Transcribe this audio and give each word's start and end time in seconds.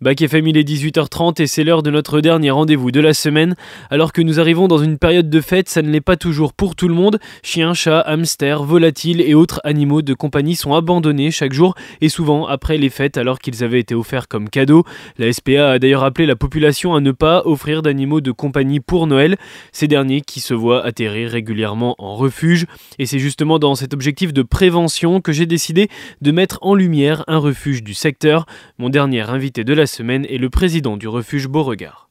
Bac 0.00 0.22
FM, 0.22 0.46
il 0.46 0.56
est 0.56 0.62
18h30 0.62 1.42
et 1.42 1.48
c'est 1.48 1.64
l'heure 1.64 1.82
de 1.82 1.90
notre 1.90 2.20
dernier 2.20 2.52
rendez-vous 2.52 2.92
de 2.92 3.00
la 3.00 3.14
semaine. 3.14 3.56
Alors 3.90 4.12
que 4.12 4.22
nous 4.22 4.38
arrivons 4.38 4.68
dans 4.68 4.78
une 4.78 4.96
période 4.96 5.28
de 5.28 5.40
fête, 5.40 5.68
ça 5.68 5.82
ne 5.82 5.90
l'est 5.90 6.00
pas 6.00 6.16
toujours 6.16 6.52
pour 6.52 6.76
tout 6.76 6.86
le 6.86 6.94
monde. 6.94 7.18
Chiens, 7.42 7.74
chats, 7.74 7.98
hamsters, 8.02 8.62
volatiles 8.62 9.20
et 9.20 9.34
autres 9.34 9.60
animaux 9.64 10.00
de 10.00 10.14
compagnie 10.14 10.54
sont 10.54 10.72
abandonnés 10.74 11.32
chaque 11.32 11.52
jour 11.52 11.74
et 12.00 12.08
souvent 12.08 12.46
après 12.46 12.78
les 12.78 12.90
fêtes 12.90 13.16
alors 13.16 13.40
qu'ils 13.40 13.64
avaient 13.64 13.80
été 13.80 13.96
offerts 13.96 14.28
comme 14.28 14.48
cadeaux. 14.48 14.84
La 15.18 15.32
SPA 15.32 15.70
a 15.70 15.78
d'ailleurs 15.80 16.04
appelé 16.04 16.26
la 16.26 16.36
population 16.36 16.94
à 16.94 17.00
ne 17.00 17.10
pas 17.10 17.42
offrir 17.44 17.82
d'animaux 17.82 18.20
de 18.20 18.30
compagnie 18.30 18.78
pour 18.78 19.08
Noël, 19.08 19.36
ces 19.72 19.88
derniers 19.88 20.20
qui 20.20 20.38
se 20.38 20.54
voient 20.54 20.84
atterrir 20.84 21.28
régulièrement 21.30 21.96
en 21.98 22.14
refuge. 22.14 22.66
Et 23.00 23.06
c'est 23.06 23.18
justement 23.18 23.58
dans 23.58 23.74
cet 23.74 23.94
objectif 23.94 24.32
de 24.32 24.42
prévention 24.42 25.20
que 25.20 25.32
j'ai 25.32 25.46
décidé 25.46 25.88
de 26.20 26.30
mettre 26.30 26.60
en 26.62 26.76
lumière 26.76 27.24
un 27.26 27.38
refuge 27.38 27.82
du 27.82 27.94
secteur. 27.94 28.46
Mon 28.78 28.90
dernier 28.90 29.22
invité 29.22 29.64
de 29.64 29.74
la 29.74 29.87
semaine 29.88 30.24
est 30.26 30.38
le 30.38 30.50
président 30.50 30.96
du 30.96 31.08
refuge 31.08 31.48
Beauregard. 31.48 32.08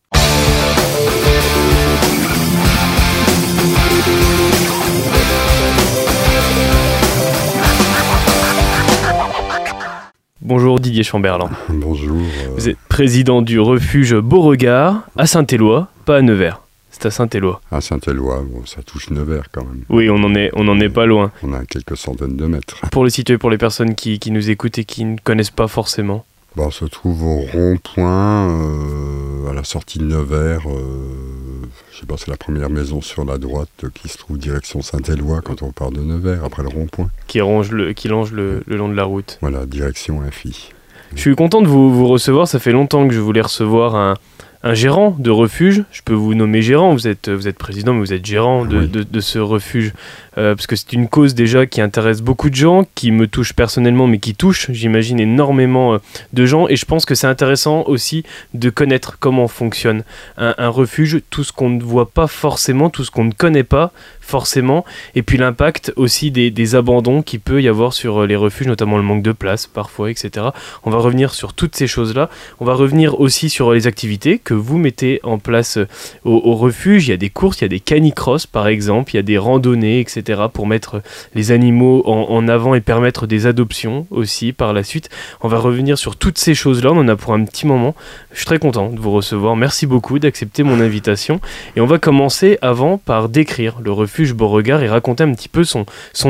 Bonjour 10.41 10.79
Didier 10.79 11.03
Chamberlain. 11.03 11.49
Bonjour. 11.69 12.17
Vous 12.55 12.69
êtes 12.69 12.77
président 12.89 13.41
du 13.41 13.59
refuge 13.59 14.15
Beauregard 14.15 15.03
à 15.17 15.25
Saint-Éloi, 15.25 15.87
pas 16.05 16.17
à 16.17 16.21
Nevers. 16.21 16.61
C'est 16.89 17.05
à 17.07 17.11
Saint-Éloi. 17.11 17.61
À 17.71 17.79
Saint-Éloi, 17.79 18.43
bon, 18.49 18.65
ça 18.65 18.81
touche 18.81 19.09
Nevers 19.11 19.51
quand 19.51 19.63
même. 19.63 19.83
Oui, 19.89 20.09
on 20.09 20.15
en 20.23 20.33
est, 20.35 20.49
on 20.53 20.67
en 20.67 20.79
est 20.79 20.89
pas 20.89 21.05
loin. 21.05 21.31
On 21.43 21.53
a 21.53 21.63
quelques 21.65 21.95
centaines 21.97 22.35
de 22.37 22.45
mètres. 22.45 22.81
Pour 22.91 23.03
le 23.03 23.09
situer 23.09 23.37
pour 23.37 23.49
les 23.49 23.57
personnes 23.57 23.93
qui, 23.93 24.19
qui 24.19 24.31
nous 24.31 24.49
écoutent 24.49 24.79
et 24.79 24.85
qui 24.85 25.05
ne 25.05 25.17
connaissent 25.23 25.51
pas 25.51 25.67
forcément. 25.67 26.25
Bon, 26.57 26.65
on 26.65 26.71
se 26.71 26.85
trouve 26.85 27.23
au 27.23 27.41
rond-point, 27.53 28.49
euh, 28.49 29.51
à 29.51 29.53
la 29.53 29.63
sortie 29.63 29.99
de 29.99 30.05
Nevers. 30.05 30.67
Euh, 30.67 31.69
je 31.91 31.99
sais 31.99 32.07
pas, 32.07 32.15
c'est 32.17 32.31
la 32.31 32.37
première 32.37 32.71
maison 32.71 32.99
sur 32.99 33.25
la 33.25 33.37
droite 33.37 33.69
qui 33.93 34.09
se 34.09 34.17
trouve 34.17 34.39
direction 34.39 34.81
Saint-Éloi 34.81 35.41
quand 35.41 35.61
on 35.61 35.71
part 35.71 35.91
de 35.91 36.01
Nevers, 36.01 36.43
après 36.43 36.63
le 36.63 36.69
rond-point. 36.69 37.11
Qui, 37.27 37.41
ronge 37.41 37.69
le, 37.69 37.93
qui 37.93 38.07
longe 38.07 38.31
le, 38.31 38.63
le 38.65 38.75
long 38.75 38.89
de 38.89 38.95
la 38.95 39.03
route. 39.03 39.37
Voilà, 39.41 39.67
direction 39.67 40.21
Infi. 40.23 40.71
Je 41.13 41.21
suis 41.21 41.35
content 41.35 41.61
de 41.61 41.67
vous, 41.67 41.93
vous 41.93 42.07
recevoir. 42.07 42.47
Ça 42.47 42.57
fait 42.57 42.71
longtemps 42.71 43.07
que 43.07 43.13
je 43.13 43.19
voulais 43.19 43.41
recevoir 43.41 43.95
un, 43.95 44.15
un 44.63 44.73
gérant 44.73 45.15
de 45.19 45.29
refuge. 45.29 45.83
Je 45.91 46.01
peux 46.03 46.13
vous 46.13 46.33
nommer 46.33 46.61
gérant. 46.61 46.93
Vous 46.93 47.07
êtes, 47.07 47.29
vous 47.29 47.47
êtes 47.47 47.57
président, 47.57 47.93
mais 47.93 47.99
vous 47.99 48.13
êtes 48.13 48.25
gérant 48.25 48.65
de, 48.65 48.79
Oui. 48.79 48.87
de- 48.87 49.03
de 49.03 49.19
ce 49.19 49.39
refuge. 49.39 49.93
Euh, 50.37 50.53
parce 50.55 50.67
que 50.67 50.75
c'est 50.75 50.93
une 50.93 51.07
cause 51.07 51.33
déjà 51.33 51.65
qui 51.65 51.81
intéresse 51.81 52.21
beaucoup 52.21 52.49
de 52.51 52.55
gens, 52.55 52.85
qui 52.93 53.11
me 53.11 53.27
touche 53.27 53.53
personnellement, 53.53 54.05
mais 54.07 54.19
qui 54.19 54.35
touche, 54.35 54.69
j'imagine, 54.71 55.19
énormément 55.19 55.95
euh, 55.95 55.97
de 56.33 56.45
gens. 56.45 56.67
Et 56.67 56.75
je 56.75 56.85
pense 56.85 57.05
que 57.05 57.15
c'est 57.15 57.25
intéressant 57.27 57.83
aussi 57.87 58.23
de 58.53 58.69
connaître 58.69 59.17
comment 59.19 59.47
fonctionne 59.47 60.03
un, 60.37 60.53
un 60.59 60.69
refuge, 60.69 61.21
tout 61.31 61.43
ce 61.43 61.51
qu'on 61.51 61.69
ne 61.71 61.81
voit 61.81 62.09
pas 62.11 62.27
forcément, 62.27 62.89
tout 62.91 63.03
ce 63.03 63.09
qu'on 63.09 63.23
ne 63.25 63.31
connaît 63.31 63.63
pas 63.63 63.91
forcément, 64.21 64.83
et 65.15 65.23
puis 65.23 65.37
l'impact 65.37 65.93
aussi 65.95 66.31
des, 66.31 66.51
des 66.51 66.75
abandons 66.75 67.21
qu'il 67.21 67.39
peut 67.39 67.61
y 67.61 67.67
avoir 67.69 67.93
sur 67.93 68.21
euh, 68.23 68.27
les 68.27 68.35
refuges, 68.35 68.67
notamment 68.67 68.97
le 68.97 69.03
manque 69.03 69.23
de 69.23 69.31
place 69.31 69.65
parfois, 69.67 70.11
etc. 70.11 70.47
On 70.83 70.91
va 70.91 70.97
revenir 70.97 71.33
sur 71.33 71.53
toutes 71.53 71.75
ces 71.75 71.87
choses-là. 71.87 72.29
On 72.59 72.65
va 72.65 72.73
revenir 72.73 73.19
aussi 73.21 73.49
sur 73.49 73.71
les 73.73 73.87
activités 73.87 74.37
que 74.47 74.53
vous 74.53 74.77
mettez 74.77 75.19
en 75.23 75.39
place 75.39 75.75
euh, 75.75 75.87
au, 76.23 76.55
refuge. 76.55 77.07
Il 77.07 77.11
y 77.11 77.13
a 77.13 77.17
des 77.17 77.29
courses, 77.29 77.59
il 77.59 77.63
y 77.63 77.65
a 77.65 77.67
des 77.67 77.81
canicross 77.81 78.47
par 78.47 78.67
exemple, 78.67 79.11
il 79.11 79.17
y 79.17 79.19
a 79.19 79.23
des 79.23 79.37
randonnées, 79.37 79.99
etc. 79.99 80.43
pour 80.53 80.67
mettre 80.67 81.01
les 81.35 81.51
animaux 81.51 82.01
en, 82.05 82.47
avant 82.47 82.73
et 82.73 82.79
permettre 82.79 83.27
des 83.27 83.45
adoptions 83.45 84.07
aussi 84.09 84.53
par 84.53 84.71
la 84.71 84.83
suite. 84.83 85.09
On 85.41 85.49
va 85.49 85.57
revenir 85.59 85.97
sur 85.97 86.15
toutes 86.15 86.37
ces 86.37 86.55
choses-là. 86.55 86.91
On 86.93 86.99
en 86.99 87.07
a 87.09 87.17
pour 87.17 87.33
un 87.33 87.43
petit 87.43 87.67
moment. 87.67 87.93
Je 88.31 88.37
suis 88.37 88.45
très 88.45 88.57
content 88.57 88.89
de 88.89 88.99
vous 88.99 89.11
recevoir. 89.11 89.57
Merci 89.57 89.85
beaucoup 89.85 90.17
d'accepter 90.17 90.63
mon 90.63 90.79
invitation. 90.79 91.41
Et 91.75 91.81
on 91.81 91.85
va 91.85 91.99
commencer 91.99 92.57
avant 92.61 92.97
par 92.97 93.27
décrire 93.27 93.79
le 93.83 93.91
refuge 93.91 94.33
Beauregard 94.33 94.81
et 94.81 94.87
raconter 94.87 95.25
un 95.25 95.33
petit 95.33 95.49
peu 95.49 95.65
son, 95.65 95.85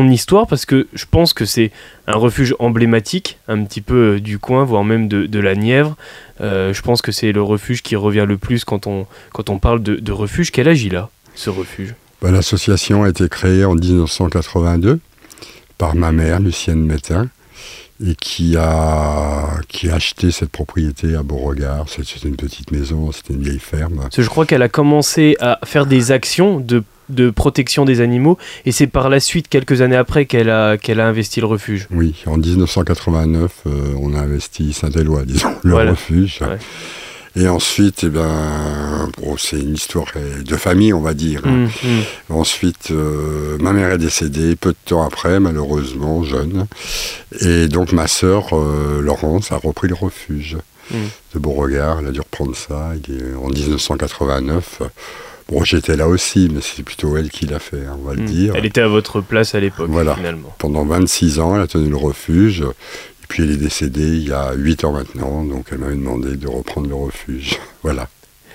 histoire 0.09 0.47
parce 0.47 0.66
que 0.66 0.88
je 0.94 1.06
pense 1.09 1.34
que 1.34 1.46
c'est 1.46 1.70
un 2.08 2.16
refuge 2.16 2.56
emblématique, 2.58 3.38
un 3.47 3.64
petit 3.64 3.81
peu 3.81 4.16
euh, 4.16 4.20
du 4.20 4.40
coin, 4.40 4.64
voire 4.64 4.86
même 4.86 5.08
de 5.09 5.40
la 5.40 5.56
Nièvre. 5.56 5.97
Euh, 6.42 6.74
je 6.74 6.81
pense 6.81 7.02
que 7.02 7.12
c'est 7.12 7.31
le 7.31 7.42
refuge 7.42 7.81
qui 7.81 7.96
revient 7.96 8.25
le 8.28 8.38
plus 8.38 8.64
quand 8.64 8.88
on, 8.88 9.08
quand 9.34 9.50
on 9.50 9.59
parle 9.59 9.81
de, 9.81 10.12
refuge. 10.12 10.52
Quel 10.52 10.68
âge 10.68 10.84
il 10.84 10.96
a, 10.96 11.09
ce 11.36 11.50
refuge? 11.50 11.96
Bah, 12.22 12.31
L'association 12.31 13.03
a 13.03 13.09
été 13.09 13.28
créée 13.30 13.66
en 13.66 13.75
1982 13.75 15.00
par 15.78 15.96
ma 15.96 16.12
mère, 16.12 16.40
Lucienne 16.40 16.84
Métain, 16.86 17.30
et 18.06 18.16
qui 18.16 18.56
a, 18.58 19.59
qui 19.68 19.90
a 19.90 19.96
acheté 19.96 20.31
cette 20.31 20.50
propriété 20.50 21.16
à 21.16 21.24
Beauregard. 21.24 21.85
C'était 21.90 22.28
une 22.28 22.35
petite 22.35 22.72
maison, 22.72 23.12
c'était 23.12 23.34
une 23.34 23.41
vieille 23.41 23.59
ferme. 23.59 23.97
Parce 24.02 24.16
que 24.16 24.22
je 24.22 24.30
crois 24.30 24.46
qu'elle 24.46 24.62
a 24.62 24.69
commencé 24.69 25.35
à 25.40 25.59
faire 25.66 25.85
des 25.88 26.12
actions 26.12 26.59
de, 26.59 26.84
de 27.09 27.30
protection 27.31 27.85
des 27.85 28.02
animaux 28.02 28.38
et 28.66 28.72
c'est 28.72 28.88
par 28.88 29.09
la 29.09 29.19
suite, 29.19 29.47
quelques 29.50 29.81
années 29.81 29.96
après, 29.96 30.25
qu'elle 30.25 30.50
a, 30.50 30.78
qu'elle 30.78 31.00
a 31.00 31.08
investi 31.08 31.40
le 31.40 31.47
refuge. 31.47 31.88
Oui, 31.91 32.13
en 32.28 32.38
1989, 32.38 33.52
euh, 33.66 33.94
on 34.00 34.14
a 34.14 34.19
investi 34.19 34.74
Saint-Éloi, 34.74 35.24
disons, 35.25 35.50
le 35.64 35.72
Voilà. 35.72 35.91
refuge. 35.91 36.40
Ouais. 36.41 36.58
Et 37.40 37.48
ensuite, 37.48 38.03
eh 38.03 38.09
ben, 38.09 39.09
bon, 39.22 39.38
c'est 39.38 39.59
une 39.59 39.75
histoire 39.75 40.08
de 40.44 40.56
famille, 40.56 40.92
on 40.94 41.02
va 41.02 41.14
dire. 41.14 41.42
hein. 41.46 41.50
Hum, 41.50 41.70
hum. 41.84 42.03
Ensuite, 42.40 42.90
euh, 42.92 43.58
ma 43.59 43.74
mère 43.74 43.92
est 43.92 43.98
décédée 44.00 44.56
peu 44.56 44.72
de 44.72 44.78
temps 44.86 45.03
après, 45.06 45.40
malheureusement, 45.40 46.24
jeune. 46.24 46.66
Et 47.42 47.68
donc, 47.68 47.92
ma 47.92 48.08
sœur, 48.08 48.50
euh, 48.53 49.02
Laurence, 49.02 49.52
a 49.52 49.58
repris 49.58 49.88
le 49.88 49.96
refuge 49.96 50.58
Mm. 50.90 50.96
de 51.36 51.40
Beauregard. 51.40 52.00
Elle 52.00 52.08
a 52.08 52.12
dû 52.12 52.22
reprendre 52.22 52.56
ça 52.56 52.92
en 53.44 53.50
1989. 53.50 54.81
Bon, 55.50 55.64
j'étais 55.64 55.96
là 55.96 56.08
aussi, 56.08 56.50
mais 56.52 56.59
c'est 56.62 56.84
plutôt 56.84 57.16
elle 57.18 57.30
qui 57.30 57.46
l'a 57.46 57.59
fait, 57.59 57.86
hein, 57.86 57.97
on 58.02 58.08
va 58.08 58.14
le 58.14 58.22
Hum. 58.22 58.26
dire. 58.26 58.53
Elle 58.56 58.66
était 58.66 58.81
à 58.81 58.88
votre 58.88 59.22
place 59.22 59.53
à 59.53 59.59
l'époque, 59.59 59.90
Voilà. 59.90 60.16
finalement. 60.16 60.53
Pendant 60.58 60.86
26 60.86 61.40
ans, 61.40 61.56
elle 61.56 61.62
a 61.62 61.68
tenu 61.68 61.90
le 61.90 61.97
refuge. 61.97 62.64
Puis, 63.28 63.44
elle 63.44 63.52
est 63.52 63.58
décédée 63.58 64.08
il 64.08 64.28
y 64.28 64.32
a 64.32 64.54
8 64.54 64.86
ans 64.86 64.94
maintenant, 64.94 65.44
donc 65.44 65.68
elle 65.72 65.80
m'avait 65.80 65.96
demandé 65.96 66.36
de 66.36 66.48
reprendre 66.48 66.88
le 66.88 66.96
refuge. 66.96 67.58
Voilà. 67.84 68.10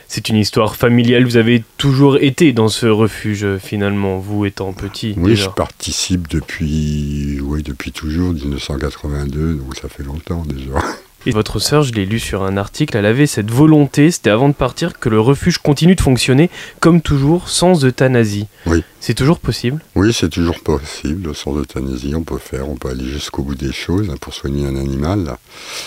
C'est 0.08 0.28
une 0.28 0.36
histoire 0.36 0.76
familiale. 0.76 1.24
Vous 1.24 1.38
avez 1.38 1.64
toujours 1.78 2.18
été 2.18 2.52
dans 2.52 2.68
ce 2.68 2.84
refuge, 2.84 3.44
euh, 3.44 3.58
finalement, 3.58 4.18
vous 4.18 4.44
étant 4.44 4.74
petit. 4.74 5.14
Oui, 5.16 5.30
déjà. 5.30 5.44
je 5.44 5.48
participe 5.48 6.28
depuis, 6.28 7.40
oui, 7.40 7.62
depuis 7.62 7.92
toujours, 7.92 8.34
1982, 8.34 9.54
donc 9.54 9.74
ça 9.74 9.88
fait 9.88 10.02
longtemps 10.02 10.44
déjà. 10.44 10.72
Et 11.24 11.30
votre 11.30 11.60
sœur, 11.60 11.84
je 11.84 11.92
l'ai 11.92 12.04
lu 12.04 12.18
sur 12.18 12.42
un 12.42 12.56
article, 12.56 12.96
elle 12.96 13.06
avait 13.06 13.26
cette 13.26 13.50
volonté, 13.50 14.10
c'était 14.10 14.30
avant 14.30 14.48
de 14.48 14.54
partir, 14.54 14.98
que 14.98 15.08
le 15.08 15.20
refuge 15.20 15.58
continue 15.58 15.94
de 15.94 16.00
fonctionner 16.00 16.50
comme 16.80 17.00
toujours, 17.00 17.48
sans 17.48 17.84
euthanasie. 17.84 18.48
Oui. 18.66 18.82
C'est 18.98 19.14
toujours 19.14 19.38
possible? 19.38 19.80
Oui, 19.94 20.12
c'est 20.12 20.28
toujours 20.28 20.60
possible, 20.60 21.34
sans 21.34 21.56
euthanasie, 21.56 22.14
on 22.16 22.22
peut 22.22 22.38
faire, 22.38 22.68
on 22.68 22.76
peut 22.76 22.88
aller 22.88 23.04
jusqu'au 23.04 23.42
bout 23.42 23.54
des 23.54 23.72
choses 23.72 24.10
hein, 24.10 24.16
pour 24.20 24.34
soigner 24.34 24.66
un 24.66 24.76
animal. 24.76 25.36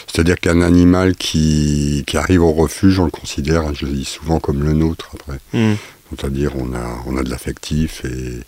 C'est-à-dire 0.07 0.39
qu'un 0.39 0.61
animal 0.61 1.15
qui, 1.15 2.03
qui 2.07 2.17
arrive 2.17 2.41
au 2.41 2.53
refuge, 2.53 2.99
on 2.99 3.05
le 3.05 3.11
considère, 3.11 3.61
hein, 3.61 3.73
je 3.73 3.85
le 3.85 3.91
dis 3.91 4.05
souvent, 4.05 4.39
comme 4.39 4.63
le 4.63 4.73
nôtre 4.73 5.11
après. 5.13 5.39
Hum. 5.53 5.75
C'est-à-dire 6.09 6.51
on 6.55 6.73
a, 6.73 7.03
on 7.07 7.17
a 7.17 7.23
de 7.23 7.29
l'affectif 7.29 8.05
et 8.05 8.39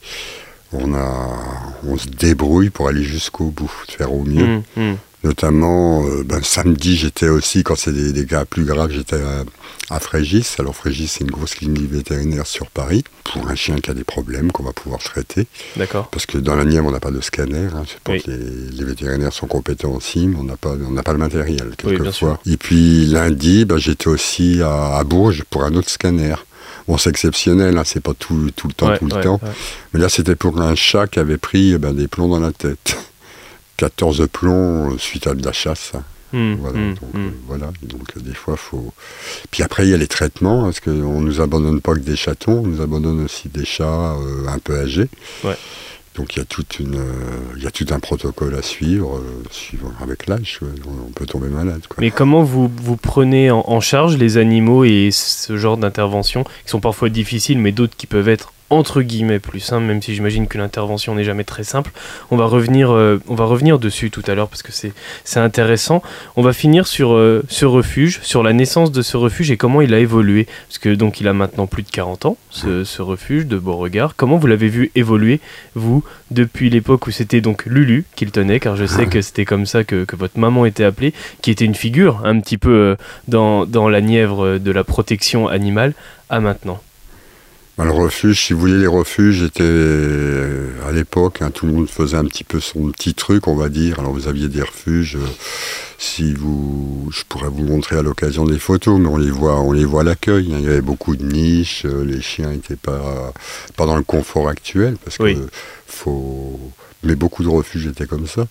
on, 0.72 0.94
a, 0.94 1.38
on 1.86 1.98
se 1.98 2.08
débrouille 2.08 2.70
pour 2.70 2.88
aller 2.88 3.04
jusqu'au 3.04 3.46
bout, 3.46 3.72
faire 3.90 4.14
au 4.14 4.24
mieux. 4.24 4.44
Hum, 4.44 4.64
hum. 4.78 4.98
Notamment, 5.24 6.06
euh, 6.08 6.24
ben, 6.24 6.42
samedi, 6.44 6.96
j'étais 6.96 7.28
aussi, 7.28 7.64
quand 7.64 7.76
c'est 7.76 7.92
des, 7.92 8.14
des 8.14 8.26
cas 8.26 8.46
plus 8.46 8.66
graves, 8.66 8.92
j'étais 8.92 9.16
à, 9.20 9.44
à 9.96 10.00
Frégis. 10.00 10.56
Alors 10.60 10.76
Frégis, 10.76 11.12
c'est 11.12 11.24
une 11.24 11.32
grosse 11.32 11.56
clinique 11.56 11.92
vétérinaire 11.92 12.46
sur 12.46 12.68
Paris, 12.68 13.04
pour 13.24 13.48
un 13.50 13.56
chien 13.56 13.78
qui 13.80 13.90
a 13.90 13.94
des 13.96 14.04
problèmes 14.04 14.52
qu'on 14.52 14.64
va 14.64 14.74
pouvoir 14.74 15.02
traiter. 15.02 15.48
D'accord. 15.76 16.10
Parce 16.10 16.26
que 16.28 16.38
dans 16.38 16.56
la 16.56 16.66
Nièvre, 16.66 16.86
on 16.88 16.92
n'a 16.92 17.00
pas 17.00 17.12
de 17.12 17.20
scanner. 17.20 17.68
Hein. 17.74 17.84
Je 17.86 17.94
pense 18.04 18.14
Oui. 18.16 18.22
que 18.22 18.32
les, 18.32 18.78
les 18.78 18.84
vétérinaires 18.86 19.34
sont 19.34 19.48
compétents 19.48 19.92
aussi, 19.92 20.28
mais 20.28 20.38
on 20.38 20.44
n'a 20.44 20.56
pas, 20.56 20.76
on 20.88 20.94
pas 21.02 21.14
le 21.14 21.18
matériel, 21.20 21.72
Oui, 21.84 21.98
quelquefois. 21.98 22.40
Et 22.46 22.58
puis 22.58 23.08
lundi, 23.08 23.66
ben, 23.66 23.78
j'étais 23.78 24.08
aussi 24.10 24.62
à, 24.62 24.98
à 24.98 25.04
Bourges 25.04 25.44
pour 25.50 25.64
un 25.64 25.74
autre 25.74 25.90
scanner. 25.90 26.36
Bon, 26.88 26.98
c'est 26.98 27.10
exceptionnel, 27.10 27.78
hein, 27.78 27.84
c'est 27.86 28.00
pas 28.02 28.14
tout, 28.14 28.52
tout 28.56 28.68
le 28.68 28.74
temps, 28.74 28.90
Ouais, 28.90 29.00
tout 29.00 29.08
le 29.08 29.16
ouais, 29.16 29.22
temps. 29.24 29.40
ouais. 29.44 29.50
Mais 29.94 30.00
là, 30.00 30.08
c'était 30.10 30.36
pour 30.36 30.62
un 30.62 30.76
chat 30.76 31.08
qui 31.08 31.20
avait 31.20 31.38
pris 31.38 31.78
ben, 31.78 31.92
des 31.94 32.08
plombs 32.08 32.30
dans 32.30 32.40
la 32.40 32.52
tête. 32.54 32.96
14 33.78 34.28
plombs 34.32 34.92
euh, 34.92 34.98
suite 34.98 35.28
à 35.28 35.34
de 35.34 35.44
la 35.46 35.54
chasse. 35.54 35.94
Voilà, 36.32 36.78
hum, 36.78 36.94
donc, 36.94 37.16
hum. 37.16 37.28
euh, 37.28 37.30
voilà. 37.48 37.68
Donc, 37.84 38.18
euh, 38.18 38.20
des 38.20 38.34
fois, 38.34 38.58
faut. 38.58 38.94
Puis 39.52 39.64
après, 39.64 39.86
il 39.88 39.92
y 39.92 39.94
a 39.94 39.98
les 39.98 40.08
traitements, 40.08 40.64
parce 40.64 40.80
qu'on 40.80 40.92
ne 41.22 41.26
nous 41.26 41.42
abandonne 41.42 41.82
pas 41.82 41.94
que 41.94 42.00
des 42.00 42.16
chatons, 42.16 42.64
on 42.64 42.68
nous 42.68 42.82
abandonne 42.82 43.24
aussi 43.24 43.50
des 43.50 43.66
chats 43.66 44.16
euh, 44.16 44.48
un 44.48 44.60
peu 44.60 44.78
âgés. 44.78 45.08
Ouais. 45.44 45.56
Donc, 46.16 46.36
il 46.36 46.40
y, 46.40 46.42
a 46.42 46.46
toute 46.46 46.80
une, 46.80 47.00
il 47.56 47.64
y 47.64 47.68
a 47.68 47.72
tout 47.72 47.86
un 47.92 48.00
protocole 48.00 48.56
à 48.56 48.64
suivre, 48.64 49.18
euh, 49.18 49.44
suivant 49.52 49.92
avec 50.02 50.26
l'âge, 50.26 50.60
on, 50.64 51.08
on 51.08 51.12
peut 51.12 51.28
tomber 51.28 51.48
malade. 51.48 51.82
Quoi. 51.88 51.98
Mais 52.00 52.10
comment 52.10 52.42
vous, 52.42 52.72
vous 52.82 52.98
prenez 52.98 53.52
en, 53.52 53.64
en 53.68 53.80
charge 53.82 54.18
les 54.18 54.38
animaux 54.38 54.84
et 54.84 55.10
ce 55.12 55.58
genre 55.58 55.78
d'interventions 55.78 56.44
qui 56.44 56.72
sont 56.72 56.80
parfois 56.80 57.10
difficiles, 57.10 57.60
mais 57.60 57.72
d'autres 57.72 57.96
qui 57.96 58.08
peuvent 58.08 58.30
être 58.30 58.52
entre 58.70 59.02
guillemets 59.02 59.40
plus 59.40 59.60
simple, 59.60 59.86
même 59.86 60.02
si 60.02 60.14
j'imagine 60.14 60.48
que 60.48 60.58
l'intervention 60.58 61.16
n'est 61.16 61.24
jamais 61.24 61.44
très 61.44 61.64
simple. 61.64 61.92
On 62.32 62.38
va 62.38 62.46
revenir, 62.46 62.92
euh, 62.92 63.22
on 63.28 63.36
va 63.36 63.46
revenir 63.46 63.80
dessus 63.80 64.12
tout 64.12 64.24
à 64.28 64.36
l'heure 64.36 64.50
parce 64.50 64.62
que 64.62 64.72
c'est, 64.72 64.94
c'est 65.24 65.40
intéressant. 65.40 66.02
On 66.36 66.42
va 66.42 66.54
finir 66.54 66.88
sur 66.88 67.14
euh, 67.14 67.44
ce 67.48 67.66
refuge, 67.66 68.20
sur 68.24 68.44
la 68.44 68.54
naissance 68.54 68.92
de 68.92 69.02
ce 69.02 69.16
refuge 69.18 69.52
et 69.52 69.58
comment 69.58 69.82
il 69.82 69.94
a 69.94 70.00
évolué. 70.00 70.48
Parce 70.68 70.80
que 70.80 70.94
donc 70.96 71.22
il 71.22 71.28
a 71.28 71.34
maintenant 71.34 71.68
plus 71.68 71.84
de 71.84 71.90
40 71.90 72.26
ans, 72.26 72.38
ce, 72.50 72.84
ce 72.84 73.02
refuge 73.02 73.46
de 73.46 73.58
Beauregard. 73.58 74.16
Comment 74.16 74.38
vous 74.38 74.48
l'avez 74.48 74.70
vu 74.70 74.92
évoluer, 74.96 75.40
vous, 75.76 76.04
depuis 76.32 76.70
l'époque 76.70 77.08
où 77.08 77.12
c'était 77.12 77.42
donc 77.42 77.66
Lulu 77.66 78.06
qu'il 78.16 78.32
tenait, 78.32 78.60
car 78.60 78.76
je 78.76 78.86
sais 78.86 79.08
que 79.08 79.22
c'était 79.22 79.46
comme 79.46 79.66
ça 79.66 79.84
que, 79.84 80.04
que, 80.04 80.16
votre 80.16 80.40
maman 80.40 80.66
était 80.66 80.84
appelée, 80.84 81.14
qui 81.42 81.52
était 81.52 81.66
une 81.66 81.76
figure 81.76 82.22
un 82.26 82.40
petit 82.40 82.58
peu 82.58 82.70
euh, 82.70 82.96
dans, 83.28 83.66
dans 83.66 83.88
la 83.90 84.02
nièvre 84.02 84.58
de 84.58 84.72
la 84.72 84.84
protection 84.84 85.48
animale, 85.48 85.94
à 86.30 86.40
maintenant. 86.40 86.80
Bah, 87.78 87.86
le 87.86 87.92
refuge, 87.92 88.44
si 88.44 88.54
vous 88.54 88.60
voulez, 88.60 88.80
les 88.80 88.88
refuges 88.88 89.44
étaient 89.44 89.62
euh, 89.62 90.72
à 90.88 90.92
l'époque, 90.92 91.44
hein, 91.44 91.52
tout 91.52 91.68
le 91.68 91.74
monde 91.74 91.88
faisait 91.90 92.18
un 92.18 92.26
petit 92.26 92.44
peu 92.44 92.60
son 92.60 92.90
petit 92.92 93.14
truc, 93.14 93.48
on 93.48 93.56
va 93.56 93.70
dire. 93.70 94.00
Alors 94.00 94.14
vous 94.14 94.28
aviez 94.28 94.48
des 94.50 94.64
refuges, 94.64 95.16
euh, 95.16 95.28
si 96.00 96.34
vous, 96.34 97.08
je 97.14 97.22
pourrais 97.30 97.50
vous 97.50 97.64
montrer 97.64 97.96
à 97.98 98.02
l'occasion 98.02 98.46
des 98.46 98.58
photos, 98.58 99.00
mais 99.00 99.08
on 99.08 99.18
les 99.18 99.30
voit, 99.30 99.62
on 99.62 99.74
les 99.74 99.86
voit 99.86 100.02
à 100.02 100.04
l'accueil. 100.06 100.52
Hein. 100.54 100.58
Il 100.58 100.64
y 100.66 100.68
avait 100.70 100.82
beaucoup 100.82 101.16
de 101.16 101.24
niches, 101.24 101.84
euh, 101.86 102.04
les 102.04 102.20
chiens 102.20 102.50
n'étaient 102.50 102.76
pas, 102.78 103.32
pas 103.76 103.86
dans 103.86 103.96
le 103.98 104.04
confort 104.04 104.50
actuel, 104.50 104.98
parce 105.04 105.20
Oui. 105.20 105.36
que 105.36 105.48
faut. 105.86 106.60
Mais 107.04 107.14
beaucoup 107.16 107.44
de 107.44 107.48
refuges 107.48 107.86
étaient 107.86 108.08
comme 108.08 108.26
ça. 108.26 108.48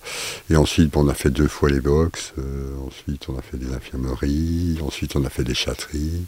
Et 0.50 0.56
ensuite, 0.56 0.96
on 0.96 1.08
a 1.08 1.14
fait 1.14 1.31
deux 1.31 1.49
fois 1.49 1.69
les 1.69 1.81
box. 1.81 2.32
euh, 2.38 2.70
ensuite, 2.87 3.29
on 3.29 3.37
a 3.37 3.43
fait 3.43 3.56
des 3.56 3.75
infirmeries. 3.75 4.79
Ensuite, 4.87 5.17
on 5.17 5.25
a 5.25 5.31
fait 5.31 5.43
des 5.43 5.52
châteries. 5.55 6.22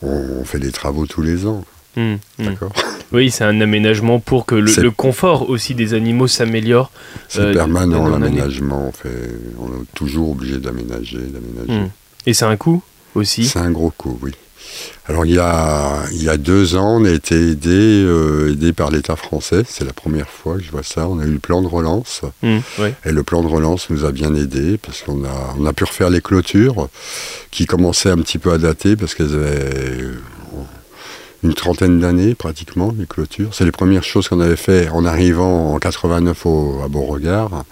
On, 0.00 0.38
on 0.40 0.44
fait 0.46 0.58
des 0.60 0.72
travaux 0.72 1.04
tous 1.06 1.20
les 1.20 1.46
ans. 1.46 1.62
Hmm, 1.96 2.14
hmm. 2.38 2.54
Oui, 3.12 3.30
c'est 3.30 3.44
un 3.44 3.60
aménagement 3.60 4.20
pour 4.20 4.46
que 4.46 4.54
le, 4.54 4.90
confort 4.90 5.50
aussi 5.50 5.74
des 5.74 5.92
animaux 5.92 6.26
s'améliore. 6.26 6.90
C'est 7.28 7.40
Euh, 7.40 7.52
permanent 7.52 8.04
en 8.04 8.08
l'aménagement. 8.08 8.88
On, 8.88 8.92
fait, 8.92 9.38
on 9.58 9.66
est 9.68 9.86
toujours 9.94 10.30
obligé 10.30 10.56
d'aménager, 10.56 11.18
d'aménager. 11.18 11.86
Hmm. 11.86 11.90
Et 12.24 12.32
c'est 12.32 12.46
un 12.46 12.56
coût 12.56 12.82
aussi? 13.14 13.44
C'est 13.44 13.58
un 13.58 13.70
gros 13.70 13.90
coup, 13.90 14.18
oui. 14.22 14.32
Alors 15.06 15.26
il 15.26 15.34
y 15.34 15.38
a, 15.38 16.04
il 16.12 16.22
y 16.22 16.28
a 16.28 16.36
deux 16.36 16.76
ans, 16.76 17.00
on 17.00 17.04
a 17.04 17.10
été 17.10 17.34
aidé, 17.34 17.68
euh, 17.70 18.52
aidé 18.52 18.72
par 18.72 18.90
l'État 18.90 19.16
français. 19.16 19.64
C'est 19.66 19.84
la 19.84 19.92
première 19.92 20.28
fois 20.28 20.56
que 20.56 20.62
je 20.62 20.70
vois 20.70 20.84
ça. 20.84 21.08
On 21.08 21.18
a 21.18 21.24
eu 21.24 21.32
le 21.32 21.38
plan 21.40 21.60
de 21.60 21.66
relance. 21.66 22.22
Ouais. 22.42 22.94
Et 23.04 23.12
le 23.12 23.22
plan 23.22 23.42
de 23.42 23.48
relance 23.48 23.90
nous 23.90 24.04
a 24.04 24.12
bien 24.12 24.34
aidés 24.34 24.78
parce 24.78 25.02
qu'on 25.02 25.24
a, 25.24 25.54
on 25.58 25.66
a 25.66 25.72
pu 25.72 25.84
refaire 25.84 26.08
les 26.08 26.20
clôtures 26.20 26.88
qui 27.50 27.66
commençaient 27.66 28.10
un 28.10 28.18
petit 28.18 28.38
peu 28.38 28.52
à 28.52 28.58
dater 28.58 28.96
parce 28.96 29.14
qu'elles 29.14 29.34
avaient 29.34 30.00
une 31.42 31.54
trentaine 31.54 32.00
d'années 32.00 32.34
pratiquement, 32.34 32.94
les 32.98 33.06
clôtures. 33.06 33.54
C'est 33.54 33.64
les 33.64 33.72
premières 33.72 34.04
choses 34.04 34.28
qu'on 34.28 34.40
avait 34.40 34.56
fait 34.56 34.88
en 34.88 35.04
arrivant 35.04 35.74
en 35.74 35.78
89 35.78 36.46
au, 36.46 36.80
à 36.84 36.88
Beauregard 36.88 37.64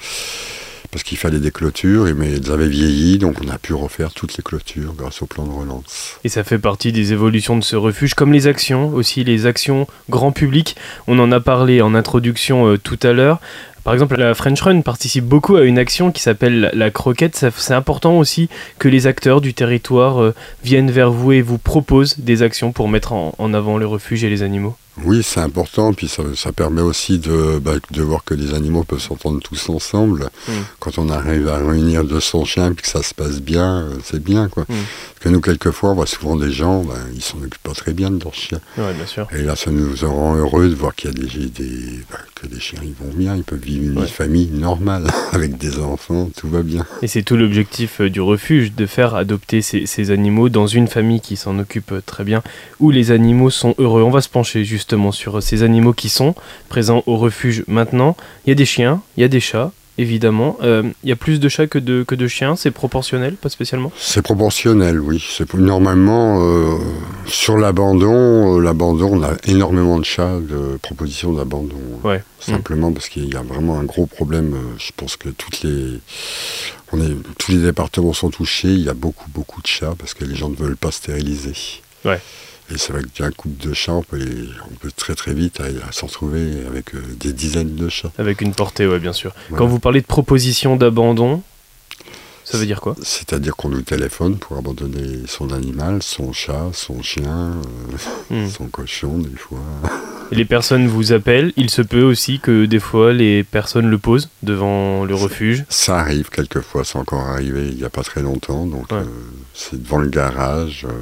parce 0.90 1.04
qu'il 1.04 1.18
fallait 1.18 1.38
des 1.38 1.50
clôtures, 1.50 2.06
mais 2.16 2.32
elles 2.32 2.50
avaient 2.50 2.68
vieilli, 2.68 3.18
donc 3.18 3.36
on 3.44 3.48
a 3.48 3.58
pu 3.58 3.74
refaire 3.74 4.12
toutes 4.12 4.36
les 4.36 4.42
clôtures 4.42 4.94
grâce 4.94 5.22
au 5.22 5.26
plan 5.26 5.44
de 5.46 5.52
relance. 5.52 6.18
Et 6.24 6.28
ça 6.28 6.42
fait 6.42 6.58
partie 6.58 6.90
des 6.92 7.12
évolutions 7.12 7.56
de 7.56 7.62
ce 7.62 7.76
refuge, 7.76 8.14
comme 8.14 8.32
les 8.32 8.46
actions, 8.46 8.92
aussi 8.92 9.22
les 9.22 9.46
actions 9.46 9.86
grand 10.08 10.32
public. 10.32 10.76
On 11.06 11.18
en 11.18 11.30
a 11.30 11.40
parlé 11.40 11.80
en 11.80 11.94
introduction 11.94 12.66
euh, 12.66 12.78
tout 12.78 12.98
à 13.02 13.12
l'heure. 13.12 13.40
Par 13.84 13.94
exemple, 13.94 14.16
la 14.16 14.34
French 14.34 14.60
Run 14.60 14.82
participe 14.82 15.24
beaucoup 15.24 15.56
à 15.56 15.64
une 15.64 15.78
action 15.78 16.12
qui 16.12 16.20
s'appelle 16.20 16.70
la- 16.74 16.90
croquette. 16.90 17.46
C'est 17.56 17.74
important 17.74 18.18
aussi 18.18 18.48
que 18.78 18.88
les 18.88 19.06
acteurs 19.06 19.40
du 19.40 19.54
territoire 19.54 20.20
euh, 20.20 20.34
viennent 20.62 20.90
vers 20.90 21.10
vous 21.10 21.32
et 21.32 21.40
vous 21.40 21.56
proposent 21.58 22.18
des 22.18 22.42
actions 22.42 22.72
pour 22.72 22.88
mettre 22.88 23.12
en, 23.12 23.54
avant 23.54 23.78
le 23.78 23.86
refuge 23.86 24.22
et 24.24 24.28
les 24.30 24.42
animaux. 24.42 24.76
Oui, 25.04 25.22
c'est 25.22 25.40
important, 25.40 25.94
puis 25.94 26.08
ça, 26.08 26.22
ça 26.36 26.52
permet 26.52 26.82
aussi 26.82 27.18
de, 27.18 27.58
bah, 27.58 27.74
de 27.90 28.02
voir 28.02 28.22
que 28.24 28.34
les 28.34 28.52
animaux 28.54 28.84
peuvent 28.84 29.00
s'entendre 29.00 29.40
tous 29.40 29.68
ensemble. 29.70 30.28
Mm. 30.48 30.52
Quand 30.78 30.98
on 30.98 31.08
arrive 31.08 31.48
à 31.48 31.56
réunir 31.58 32.04
200 32.04 32.44
chiens 32.44 32.72
et 32.72 32.74
que 32.74 32.86
ça 32.86 33.02
se 33.02 33.14
passe 33.14 33.40
bien, 33.40 33.82
euh, 33.82 33.94
c'est 34.04 34.22
bien. 34.22 34.48
Quoi. 34.48 34.64
Mm. 34.64 34.66
Parce 34.74 35.20
que 35.20 35.28
nous, 35.30 35.40
quelquefois, 35.40 35.90
on 35.90 35.94
voit 35.94 36.06
souvent 36.06 36.36
des 36.36 36.50
gens, 36.52 36.82
bah, 36.84 36.94
ils 37.14 37.22
s'en 37.22 37.38
occupent 37.38 37.62
pas 37.62 37.72
très 37.72 37.92
bien 37.92 38.10
de 38.10 38.22
leurs 38.22 38.34
chiens. 38.34 38.60
Ouais, 38.76 38.92
bien 38.94 39.06
sûr. 39.06 39.26
Et 39.34 39.42
là, 39.42 39.56
ça 39.56 39.70
nous 39.70 39.88
rend 40.02 40.34
heureux 40.36 40.68
de 40.68 40.74
voir 40.74 40.94
qu'il 40.94 41.10
y 41.10 41.12
a 41.12 41.16
des, 41.26 41.46
des- 41.46 42.00
bah, 42.10 42.18
que 42.34 42.46
les 42.46 42.60
chiens 42.60 42.80
ils 42.82 42.92
vont 42.94 43.12
bien, 43.14 43.36
ils 43.36 43.44
peuvent 43.44 43.58
vivre 43.60 43.84
une 43.92 43.98
Ouais. 44.00 44.06
famille 44.06 44.48
normale, 44.52 45.06
avec 45.32 45.56
des 45.56 45.78
enfants, 45.78 46.30
tout 46.36 46.48
va 46.48 46.62
bien. 46.62 46.84
Et 47.02 47.06
c'est 47.06 47.22
tout 47.22 47.36
l'objectif 47.36 48.00
euh, 48.00 48.10
du 48.10 48.20
refuge, 48.20 48.72
de 48.74 48.86
faire 48.86 49.14
adopter 49.14 49.62
ces, 49.62 49.86
ces 49.86 50.10
animaux 50.10 50.48
dans 50.48 50.66
une 50.66 50.88
famille 50.88 51.20
qui 51.20 51.36
s'en 51.36 51.58
occupe 51.58 51.92
euh, 51.92 52.02
très 52.04 52.24
bien, 52.24 52.42
où 52.80 52.90
les 52.90 53.10
animaux 53.12 53.50
sont 53.50 53.74
heureux. 53.78 54.02
On 54.02 54.10
va 54.10 54.20
se 54.20 54.28
pencher 54.28 54.64
justement 54.80 55.12
sur 55.12 55.36
euh, 55.36 55.40
ces 55.40 55.62
animaux 55.62 55.92
qui 55.92 56.08
sont 56.08 56.34
présents 56.68 57.02
au 57.06 57.16
refuge 57.16 57.64
maintenant. 57.68 58.16
Il 58.44 58.48
y 58.48 58.52
a 58.52 58.54
des 58.56 58.64
chiens, 58.64 59.02
il 59.16 59.20
y 59.20 59.24
a 59.24 59.28
des 59.28 59.40
chats, 59.40 59.72
évidemment. 59.98 60.56
Euh, 60.62 60.82
il 61.04 61.10
y 61.10 61.12
a 61.12 61.16
plus 61.16 61.38
de 61.38 61.48
chats 61.50 61.66
que 61.66 61.78
de, 61.78 62.02
que 62.02 62.14
de 62.14 62.26
chiens, 62.26 62.56
c'est 62.56 62.70
proportionnel, 62.70 63.34
pas 63.34 63.50
spécialement? 63.50 63.92
C'est 63.98 64.22
proportionnel, 64.22 64.98
oui. 64.98 65.22
C'est 65.36 65.52
normalement 65.54 66.38
euh, 66.40 66.78
sur 67.26 67.58
l'abandon, 67.58 68.56
euh, 68.56 68.62
l'abandon, 68.62 69.10
on 69.18 69.22
a 69.22 69.34
énormément 69.44 69.98
de 69.98 70.04
chats, 70.04 70.38
de 70.40 70.78
propositions 70.80 71.32
d'abandon. 71.34 71.76
Ouais. 72.02 72.22
Simplement 72.38 72.90
parce 72.90 73.10
qu'il 73.10 73.28
y 73.28 73.36
a 73.36 73.42
vraiment 73.42 73.78
un 73.78 73.84
gros 73.84 74.06
problème. 74.06 74.56
Je 74.78 74.92
pense 74.96 75.16
que 75.16 75.28
toutes 75.28 75.62
les, 75.62 76.00
on 76.92 77.00
est, 77.02 77.14
tous 77.38 77.52
les 77.52 77.58
départements 77.58 78.14
sont 78.14 78.30
touchés. 78.30 78.72
Il 78.72 78.84
y 78.84 78.88
a 78.88 78.94
beaucoup, 78.94 79.28
beaucoup 79.28 79.60
de 79.60 79.66
chats 79.66 79.94
parce 79.98 80.14
que 80.14 80.24
les 80.24 80.34
gens 80.34 80.48
ne 80.48 80.56
veulent 80.56 80.82
pas 80.86 80.90
stériliser. 80.90 81.58
Ouais. 82.06 82.20
Et 82.72 82.78
c'est 82.78 82.92
vrai 82.92 83.02
qu'un 83.14 83.30
couple 83.32 83.66
de 83.68 83.74
chats, 83.74 83.92
on 83.94 84.02
peut, 84.02 84.16
les- 84.16 84.48
on 84.70 84.74
peut 84.74 84.90
très 84.94 85.14
très 85.14 85.34
vite 85.34 85.60
à 85.60 85.92
s'en 85.92 86.06
retrouver 86.06 86.64
avec 86.68 86.94
euh, 86.94 87.02
des 87.18 87.32
dizaines 87.32 87.74
de 87.74 87.88
chats. 87.88 88.12
Avec 88.18 88.40
une 88.40 88.54
portée, 88.54 88.86
ouais, 88.86 89.00
bien 89.00 89.12
sûr. 89.12 89.32
Voilà. 89.48 89.58
Quand 89.58 89.66
vous 89.66 89.78
parlez 89.80 90.00
de 90.00 90.06
proposition 90.06 90.76
d'abandon, 90.76 91.42
ça 92.44 92.58
veut 92.58 92.66
dire 92.66 92.80
quoi? 92.80 92.96
C'est-à-dire 93.02 93.54
qu'on 93.56 93.68
nous 93.68 93.82
téléphone 93.82 94.36
pour 94.38 94.56
abandonner 94.56 95.20
son 95.26 95.52
animal, 95.52 96.02
son 96.02 96.32
chat, 96.32 96.70
son 96.72 97.02
chien, 97.02 97.54
euh, 98.30 98.44
Hmm. 98.46 98.48
son 98.48 98.66
cochon 98.68 99.18
des 99.18 99.36
fois. 99.36 99.58
Et 100.32 100.36
les 100.36 100.44
personnes 100.44 100.86
vous 100.86 101.12
appellent, 101.12 101.52
il 101.56 101.70
se 101.70 101.82
peut 101.82 102.02
aussi 102.02 102.38
que 102.38 102.64
des 102.64 102.78
fois 102.78 103.12
les 103.12 103.42
personnes 103.42 103.88
le 103.90 103.98
posent 103.98 104.28
devant 104.42 105.04
le 105.04 105.14
refuge. 105.14 105.64
Ça 105.68 105.98
arrive 105.98 106.28
quelquefois, 106.30 106.84
c'est 106.84 106.98
encore 106.98 107.26
arrivé 107.26 107.68
il 107.70 107.76
n'y 107.76 107.84
a 107.84 107.90
pas 107.90 108.02
très 108.02 108.22
longtemps. 108.22 108.66
Donc 108.66 108.90
Ouais. 108.92 108.98
euh, 108.98 109.04
c'est 109.54 109.82
devant 109.82 109.98
le 109.98 110.08
garage, 110.08 110.86
euh, 110.88 110.92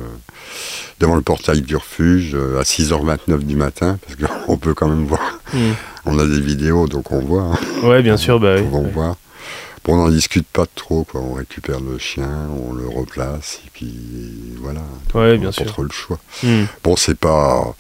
devant 1.00 1.14
le 1.16 1.22
portail 1.22 1.60
du 1.60 1.76
refuge, 1.76 2.32
euh, 2.34 2.58
à 2.58 2.62
6h29 2.64 3.40
du 3.44 3.56
matin, 3.56 3.98
parce 4.06 4.32
qu'on 4.46 4.56
peut 4.58 4.72
quand 4.74 4.88
même 4.88 5.04
voir. 5.04 5.40
Hmm. 5.52 5.72
On 6.06 6.18
a 6.18 6.24
des 6.26 6.40
vidéos, 6.40 6.86
donc 6.88 7.12
on 7.12 7.20
voit. 7.20 7.42
hein, 7.52 7.86
Ouais, 7.86 8.02
bien 8.02 8.16
sûr, 8.16 8.40
bah 8.40 8.54
oui. 8.56 8.64
on 8.72 8.84
Ouais. 8.84 8.90
voit. 8.90 9.16
On 9.90 9.96
n'en 9.96 10.10
discute 10.10 10.46
pas 10.46 10.66
trop, 10.74 11.04
quoi. 11.04 11.20
On 11.22 11.32
récupère 11.32 11.80
le 11.80 11.96
chien, 11.98 12.28
on 12.68 12.74
le 12.74 12.86
replace, 12.86 13.60
et 13.66 13.70
puis 13.72 13.90
voilà. 14.60 14.80
Ouais, 15.14 15.36
on 15.36 15.40
bien 15.40 15.50
sûr. 15.50 15.64
trop 15.64 15.82
le 15.82 15.90
choix. 15.90 16.18
Hmm. 16.42 16.64
Bon, 16.84 16.94
c'est 16.94 17.16
pas. 17.18 17.74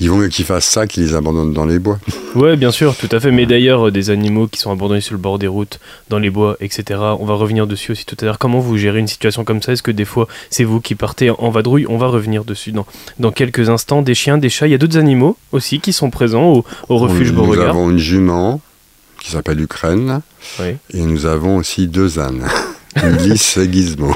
Il 0.00 0.08
vaut 0.08 0.16
mieux 0.16 0.28
qu'ils 0.28 0.46
fassent 0.46 0.64
ça 0.64 0.86
qu'ils 0.86 1.02
les 1.04 1.14
abandonnent 1.14 1.52
dans 1.52 1.66
les 1.66 1.78
bois. 1.78 1.98
Ouais, 2.34 2.56
bien 2.56 2.70
sûr, 2.70 2.96
tout 2.96 3.10
à 3.12 3.20
fait. 3.20 3.30
Mais 3.30 3.44
d'ailleurs, 3.44 3.88
euh, 3.88 3.90
des 3.90 4.08
animaux 4.08 4.46
qui 4.46 4.58
sont 4.58 4.72
abandonnés 4.72 5.02
sur 5.02 5.12
le 5.12 5.18
bord 5.18 5.38
des 5.38 5.46
routes, 5.48 5.78
dans 6.08 6.18
les 6.18 6.30
bois, 6.30 6.56
etc. 6.60 6.98
On 7.20 7.26
va 7.26 7.34
revenir 7.34 7.66
dessus 7.66 7.92
aussi 7.92 8.06
tout 8.06 8.16
à 8.22 8.24
l'heure. 8.24 8.38
Comment 8.38 8.58
vous 8.58 8.78
gérez 8.78 9.00
une 9.00 9.06
situation 9.06 9.44
comme 9.44 9.60
ça? 9.60 9.72
Est-ce 9.74 9.82
que 9.82 9.90
des 9.90 10.06
fois, 10.06 10.26
c'est 10.48 10.64
vous 10.64 10.80
qui 10.80 10.94
partez 10.94 11.28
en 11.28 11.50
vadrouille? 11.50 11.84
On 11.90 11.98
va 11.98 12.06
revenir 12.06 12.44
dessus 12.46 12.72
dans, 12.72 12.86
dans 13.18 13.32
quelques 13.32 13.68
instants. 13.68 14.00
Des 14.00 14.14
chiens, 14.14 14.38
des 14.38 14.48
chats, 14.48 14.66
il 14.66 14.70
y 14.70 14.74
a 14.74 14.78
d'autres 14.78 14.96
animaux 14.96 15.36
aussi 15.52 15.78
qui 15.80 15.92
sont 15.92 16.08
présents 16.08 16.52
au, 16.54 16.64
au 16.88 16.96
refuge 16.96 17.32
nous 17.32 17.42
Beauregard. 17.42 17.68
avons 17.68 17.90
une 17.90 17.98
jument 17.98 18.62
qui 19.22 19.30
s'appelle 19.30 19.60
Ukraine. 19.60 20.20
Oui. 20.60 20.76
Et 20.92 21.00
nous 21.02 21.26
avons 21.26 21.56
aussi 21.58 21.86
deux 21.86 22.18
ânes, 22.18 22.44
Ulysse 23.02 23.56
et 23.56 23.70
Gizmo. 23.72 24.14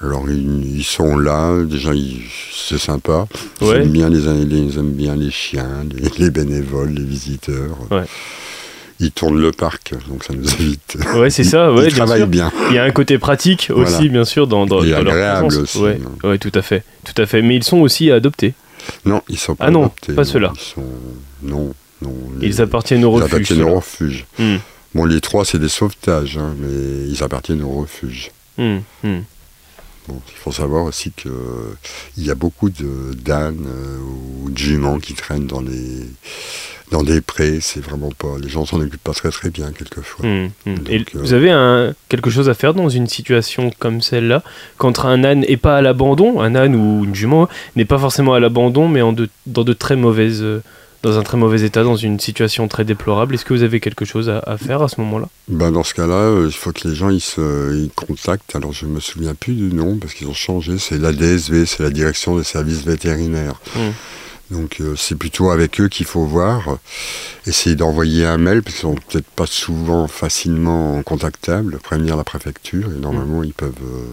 Alors 0.00 0.30
ils, 0.30 0.78
ils 0.78 0.84
sont 0.84 1.18
là, 1.18 1.60
déjà 1.64 1.90
c'est 2.54 2.78
sympa. 2.78 3.26
Ils, 3.60 3.66
Ouais. 3.66 3.76
aiment 3.82 3.90
bien 3.90 4.08
les, 4.08 4.18
ils 4.20 4.78
aiment 4.78 4.92
bien 4.92 5.16
les 5.16 5.30
chiens, 5.30 5.84
les, 5.92 6.08
les 6.18 6.30
bénévoles, 6.30 6.90
les 6.90 7.02
visiteurs. 7.04 7.76
Ouais. 7.90 8.04
Ils 9.00 9.10
tournent 9.12 9.40
le 9.40 9.52
parc, 9.52 9.94
donc 10.08 10.24
ça 10.24 10.34
nous 10.34 10.48
évite. 10.54 10.96
Ouais, 11.16 11.30
c'est 11.30 11.44
ça, 11.44 11.72
ouais, 11.72 11.84
ils 11.84 11.86
bien 11.94 11.96
travaillent 11.96 12.20
sûr. 12.20 12.26
bien. 12.28 12.52
Il 12.70 12.74
y 12.74 12.78
a 12.78 12.84
un 12.84 12.90
côté 12.90 13.16
pratique 13.18 13.70
aussi, 13.72 13.92
Voilà. 13.92 14.08
bien 14.08 14.24
sûr, 14.24 14.46
dans, 14.48 14.66
dans, 14.66 14.82
Et 14.82 14.90
dans 14.90 15.02
leur 15.02 15.12
agréable 15.14 15.46
présence. 15.48 15.62
aussi, 15.62 15.78
Ouais, 15.78 16.00
hein. 16.24 16.28
ouais, 16.28 16.38
tout 16.38 16.50
à 16.54 16.62
fait, 16.62 16.82
tout 17.04 17.20
à 17.22 17.26
fait. 17.26 17.42
Mais 17.42 17.54
ils 17.56 17.62
sont 17.64 17.78
aussi 17.78 18.10
à 18.10 18.16
adopter. 18.16 18.54
Non, 19.04 19.22
ils 19.28 19.38
sont 19.38 19.54
pas 19.54 19.66
Ah 19.66 19.70
non, 19.70 19.82
adoptés, 19.86 20.12
pas 20.14 20.24
ceux-là. 20.24 20.52
Sont 20.58 20.84
non, 21.42 21.74
non. 22.02 22.14
Ils 22.40 22.48
les- 22.48 22.60
appartiennent 22.60 23.04
au 23.04 23.10
ils 23.18 23.22
refuge. 23.22 23.34
appartiennent 23.34 23.62
au 23.62 23.74
refuge. 23.76 24.26
Hmm, 24.38 24.56
Bon, 24.94 25.04
les 25.04 25.20
trois 25.20 25.44
c'est 25.44 25.58
des 25.58 25.68
sauvetages, 25.68 26.38
hein, 26.38 26.54
mais 26.58 27.08
ils 27.08 27.22
appartiennent 27.22 27.62
au 27.62 27.70
refuge. 27.80 28.30
hmm, 28.56 28.78
hmm. 29.04 29.18
Bon, 30.08 30.22
il 30.26 30.36
faut 30.38 30.52
savoir 30.52 30.84
aussi 30.84 31.12
que 31.12 31.28
il 32.16 32.24
y 32.24 32.30
a 32.30 32.34
beaucoup 32.34 32.70
de 32.70 33.12
d'ânes 33.14 33.66
euh, 33.68 33.98
ou 34.44 34.48
de 34.50 34.56
juments 34.56 34.98
qui 34.98 35.12
traînent 35.12 35.46
dans 35.46 35.60
les 35.60 36.06
dans 36.90 37.02
des 37.02 37.20
prés, 37.20 37.58
c'est 37.60 37.80
vraiment 37.80 38.10
pas. 38.16 38.38
Les 38.42 38.48
gens 38.48 38.64
s'en 38.64 38.80
occupent 38.80 39.04
pas 39.04 39.12
très 39.12 39.28
très 39.30 39.50
bien 39.50 39.70
quelquefois. 39.72 40.24
Et 40.24 40.48
euh, 40.66 41.04
vous 41.12 41.34
avez 41.34 41.50
un, 41.50 41.92
quelque 42.08 42.30
chose 42.30 42.48
à 42.48 42.54
faire 42.54 42.72
dans 42.72 42.88
une 42.88 43.06
situation 43.06 43.70
comme 43.78 44.00
celle-là, 44.00 44.42
quand 44.78 45.04
un 45.04 45.22
âne 45.24 45.40
n'est 45.40 45.58
pas 45.58 45.76
à 45.76 45.82
l'abandon, 45.82 46.40
un 46.40 46.54
âne 46.54 46.74
ou 46.74 47.04
une 47.04 47.14
jument 47.14 47.46
n'est 47.76 47.84
pas 47.84 47.98
forcément 47.98 48.32
à 48.32 48.40
l'abandon, 48.40 48.88
mais 48.88 49.02
en 49.02 49.12
de- 49.12 49.28
dans 49.44 49.64
de 49.64 49.74
très 49.74 49.96
mauvaises, 49.96 50.40
euh, 50.40 50.62
dans 51.02 51.18
un 51.18 51.22
très 51.22 51.36
mauvais 51.36 51.62
état, 51.62 51.82
dans 51.84 51.96
une 51.96 52.18
situation 52.18 52.66
très 52.68 52.84
déplorable. 52.84 53.34
Est-ce 53.34 53.44
que 53.44 53.54
vous 53.54 53.62
avez 53.62 53.80
quelque 53.80 54.04
chose 54.04 54.28
à, 54.28 54.38
à 54.40 54.56
faire 54.58 54.82
à 54.82 54.88
ce 54.88 55.00
moment-là? 55.00 55.28
Ben, 55.48 55.70
dans 55.70 55.84
ce 55.84 55.94
cas-là, 55.94 56.14
euh, 56.14 56.46
il 56.48 56.54
faut 56.56 56.72
que 56.72 56.88
les 56.88 56.94
gens 56.94 57.10
ils 57.10 57.20
se 57.20 57.74
ils 57.74 57.90
contactent. 57.90 58.54
Alors 58.56 58.72
je 58.72 58.86
me 58.86 59.00
souviens 59.00 59.34
plus 59.34 59.54
du 59.54 59.72
nom 59.74 59.96
parce 59.96 60.14
qu'ils 60.14 60.26
ont 60.28 60.34
changé. 60.34 60.78
C'est 60.78 60.98
la 60.98 61.12
DSV, 61.12 61.66
c'est 61.66 61.82
la 61.82 61.90
direction 61.90 62.36
des 62.36 62.44
services 62.44 62.84
vétérinaires. 62.84 63.60
Hmm. 63.76 63.90
Donc 64.50 64.80
euh, 64.80 64.94
c'est 64.96 65.14
plutôt 65.14 65.50
avec 65.50 65.78
eux 65.80 65.88
qu'il 65.88 66.06
faut 66.06 66.24
voir. 66.24 66.68
euh, 66.68 66.76
Essayer 67.46 67.76
d'envoyer 67.76 68.24
un 68.24 68.38
mail 68.38 68.62
parce 68.62 68.76
qu'ils 68.76 68.82
sont 68.82 68.94
peut-être 68.94 69.26
pas 69.36 69.46
souvent 69.46 70.08
facilement 70.08 71.02
contactables. 71.02 71.78
Prévenir 71.78 72.16
la 72.16 72.24
préfecture 72.24 72.88
et 72.96 72.98
normalement 72.98 73.42
ils 73.42 73.52
peuvent, 73.54 73.72
euh, 73.82 74.04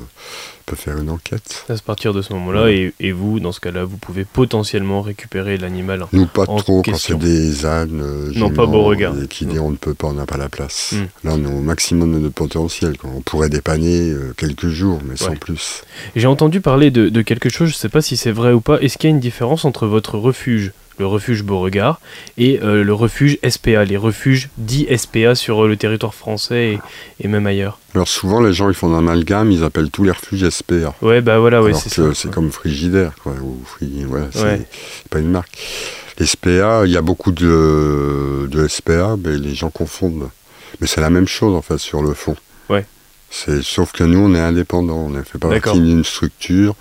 peuvent 0.65 0.79
faire 0.79 0.97
une 0.97 1.09
enquête. 1.09 1.65
À 1.69 1.75
partir 1.77 2.13
de 2.13 2.21
ce 2.21 2.33
moment-là, 2.33 2.69
et, 2.71 2.93
et 2.99 3.11
vous, 3.11 3.39
dans 3.39 3.51
ce 3.51 3.59
cas-là, 3.59 3.83
vous 3.85 3.97
pouvez 3.97 4.25
potentiellement 4.25 5.01
récupérer 5.01 5.57
l'animal. 5.57 6.05
Nous 6.11 6.25
pas 6.25 6.43
En 6.47 6.57
trop 6.57 6.81
question. 6.81 7.17
quand 7.17 7.21
c'est 7.23 7.29
des 7.29 7.65
ânes. 7.65 8.01
euh, 8.01 8.31
Non, 8.35 8.49
pas 8.49 8.63
juments, 8.63 8.67
Beauregard. 8.73 9.13
Et 9.23 9.27
qui 9.27 9.45
disent 9.45 9.59
on 9.59 9.71
ne 9.71 9.75
peut 9.75 9.93
pas, 9.93 10.07
on 10.07 10.13
n'a 10.13 10.25
pas 10.25 10.37
la 10.37 10.49
place. 10.49 10.93
Hmm. 10.93 11.27
Là 11.27 11.35
on 11.35 11.43
est 11.43 11.47
au 11.53 11.61
maximum 11.61 12.13
de 12.13 12.19
notre 12.19 12.33
potentiel. 12.35 12.97
quoi. 12.97 13.09
On 13.15 13.21
pourrait 13.21 13.49
dépanner 13.49 14.09
euh, 14.11 14.33
quelques 14.37 14.67
jours, 14.67 14.99
mais 15.07 15.15
sans 15.15 15.35
plus. 15.35 15.83
J'ai 16.15 16.27
entendu 16.27 16.61
parler 16.61 16.91
de, 16.91 17.09
de 17.09 17.21
quelque 17.21 17.49
chose, 17.49 17.69
je 17.69 17.73
ne 17.75 17.77
sais 17.79 17.89
pas 17.89 18.01
si 18.01 18.17
c'est 18.17 18.31
vrai 18.31 18.51
ou 18.53 18.61
pas. 18.61 18.79
Est-ce 18.81 18.97
qu'il 18.97 19.09
y 19.09 19.13
a 19.13 19.15
une 19.15 19.19
différence 19.21 19.65
entre 19.65 19.87
votre 19.87 20.17
refuge, 20.17 20.71
le 20.97 21.05
refuge 21.05 21.43
Beauregard, 21.43 21.99
et 22.37 22.59
euh, 22.61 22.83
le 22.83 22.93
refuge 22.93 23.37
SPA, 23.47 23.83
les 23.85 23.97
refuges 23.97 24.49
dits 24.57 24.87
SPA 24.97 25.35
sur 25.35 25.63
euh, 25.65 25.67
le 25.67 25.77
territoire 25.77 26.13
français 26.13 26.73
et, 26.73 26.79
et 27.23 27.27
même 27.27 27.45
ailleurs 27.47 27.79
Alors 27.93 28.07
souvent 28.07 28.39
les 28.41 28.53
gens 28.53 28.69
ils 28.69 28.75
font 28.75 28.93
un 28.93 28.97
amalgame, 28.99 29.51
ils 29.51 29.63
appellent 29.63 29.89
tous 29.91 30.03
les 30.03 30.11
refuges 30.11 30.47
SPA. 30.49 30.93
Ouais, 31.01 31.21
bah 31.21 31.39
voilà, 31.39 31.61
ouais, 31.61 31.73
c'est 31.73 31.89
ça. 31.89 32.13
c'est 32.13 32.31
comme 32.31 32.51
Frigidaire, 32.51 33.11
quoi. 33.23 33.33
Ou 33.41 33.61
Fri- 33.65 34.05
voilà, 34.07 34.27
c'est 34.31 34.41
Ouais. 34.43 34.61
c'est 35.03 35.09
pas 35.09 35.19
une 35.19 35.31
marque. 35.31 35.57
Les 36.17 36.25
SPA, 36.25 36.83
il 36.85 36.91
y 36.91 36.97
a 36.97 37.01
beaucoup 37.01 37.31
de, 37.33 38.47
de 38.49 38.67
SPA, 38.67 39.15
mais 39.21 39.37
les 39.37 39.53
gens 39.53 39.69
confondent. 39.69 40.29
Mais 40.79 40.87
c'est 40.87 41.01
la 41.01 41.09
même 41.09 41.27
chose 41.27 41.53
en 41.55 41.61
fait 41.61 41.77
sur 41.77 42.01
le 42.01 42.13
fond. 42.13 42.35
Ouais. 42.69 42.85
Sauf 43.61 43.91
que 43.91 44.03
nous, 44.05 44.19
on 44.19 44.33
est 44.33 44.39
indépendants, 44.39 44.95
on 45.07 45.09
ne 45.09 45.21
fait 45.23 45.37
pas 45.39 45.49
partie 45.59 45.81
d'une 45.81 46.05
structure. 46.05 46.73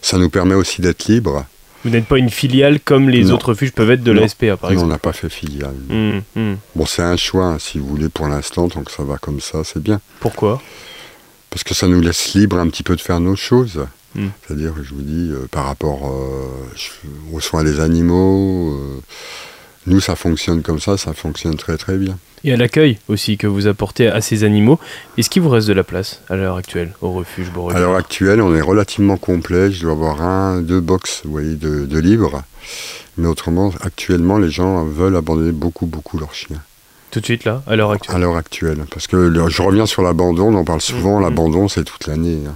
Ça 0.00 0.16
nous 0.16 0.30
permet 0.30 0.54
aussi 0.54 0.80
d'être 0.80 1.06
libres. 1.06 1.44
Vous 1.84 1.90
n'êtes 1.90 2.06
pas 2.06 2.18
une 2.18 2.30
filiale 2.30 2.80
comme 2.80 3.08
les 3.08 3.24
Non. 3.24 3.34
autres 3.34 3.50
refuges 3.50 3.72
peuvent 3.72 3.90
être 3.90 4.02
de 4.02 4.10
la 4.12 4.22
Non. 4.22 4.28
SPA, 4.28 4.56
par 4.56 4.70
Nous, 4.70 4.76
on 4.76 4.80
exemple. 4.80 4.90
n'a 4.90 4.98
pas 4.98 5.12
fait 5.12 5.28
filiale. 5.28 5.74
Hum, 5.90 6.22
hum. 6.36 6.56
Bon, 6.74 6.86
c'est 6.86 7.02
un 7.02 7.16
choix, 7.16 7.56
si 7.60 7.78
vous 7.78 7.86
voulez, 7.86 8.08
pour 8.08 8.26
l'instant, 8.26 8.68
tant 8.68 8.82
que 8.82 8.90
ça 8.90 9.04
va 9.04 9.16
comme 9.18 9.40
ça, 9.40 9.62
c'est 9.64 9.82
bien. 9.82 10.00
Pourquoi? 10.20 10.60
Parce 11.50 11.62
que 11.64 11.74
ça 11.74 11.86
nous 11.88 12.00
laisse 12.00 12.34
libre 12.34 12.58
un 12.58 12.68
petit 12.68 12.82
peu 12.82 12.96
de 12.96 13.00
faire 13.00 13.20
nos 13.20 13.36
choses. 13.36 13.80
Mm. 14.14 14.26
C'est-à-dire, 14.46 14.72
je 14.82 14.94
vous 14.94 15.02
dis, 15.02 15.30
euh, 15.30 15.46
par 15.50 15.64
rapport 15.66 16.10
euh, 16.10 16.48
aux 17.32 17.40
soins 17.40 17.62
des 17.62 17.78
animaux, 17.80 18.72
euh, 18.72 19.00
nous, 19.88 20.00
ça 20.00 20.14
fonctionne 20.16 20.62
comme 20.62 20.80
ça, 20.80 20.96
ça 20.96 21.12
fonctionne 21.12 21.56
très 21.56 21.76
très 21.76 21.96
bien. 21.96 22.16
Et 22.44 22.52
à 22.52 22.56
l'accueil 22.56 22.98
aussi 23.08 23.36
que 23.36 23.46
vous 23.48 23.66
apportez 23.66 24.06
à 24.08 24.20
ces 24.20 24.44
animaux. 24.44 24.78
Est-ce 25.16 25.28
qu'il 25.28 25.42
vous 25.42 25.48
reste 25.48 25.66
de 25.66 25.72
la 25.72 25.82
place 25.82 26.22
à 26.28 26.36
l'heure 26.36 26.56
actuelle 26.56 26.92
au 27.02 27.12
refuge 27.12 27.48
À 27.74 27.78
l'heure 27.80 27.96
actuelle, 27.96 28.40
on 28.40 28.54
est 28.54 28.60
relativement 28.60 29.16
complet. 29.16 29.72
Je 29.72 29.82
dois 29.82 29.92
avoir 29.92 30.22
un, 30.22 30.60
deux 30.60 30.80
box, 30.80 31.22
vous 31.24 31.32
voyez, 31.32 31.54
de, 31.56 31.84
de 31.84 31.98
livres. 31.98 32.42
Mais 33.16 33.26
autrement, 33.26 33.72
actuellement, 33.80 34.38
les 34.38 34.50
gens 34.50 34.84
veulent 34.84 35.16
abandonner 35.16 35.50
beaucoup, 35.50 35.86
beaucoup 35.86 36.16
leurs 36.18 36.34
chiens. 36.34 36.62
Tout 37.10 37.18
de 37.20 37.24
suite 37.24 37.44
là, 37.44 37.62
à 37.66 37.74
l'heure 37.74 37.90
actuelle? 37.90 38.14
À 38.14 38.18
l'heure 38.20 38.36
actuelle. 38.36 38.84
Parce 38.92 39.06
que 39.08 39.16
le- 39.16 39.48
je 39.48 39.62
reviens 39.62 39.86
sur 39.86 40.02
l'abandon, 40.02 40.54
on 40.54 40.58
en 40.58 40.64
parle 40.64 40.80
souvent, 40.82 41.16
Mhm. 41.18 41.24
l'abandon, 41.24 41.66
c'est 41.68 41.84
toute 41.84 42.06
l'année. 42.06 42.38
hein. 42.46 42.54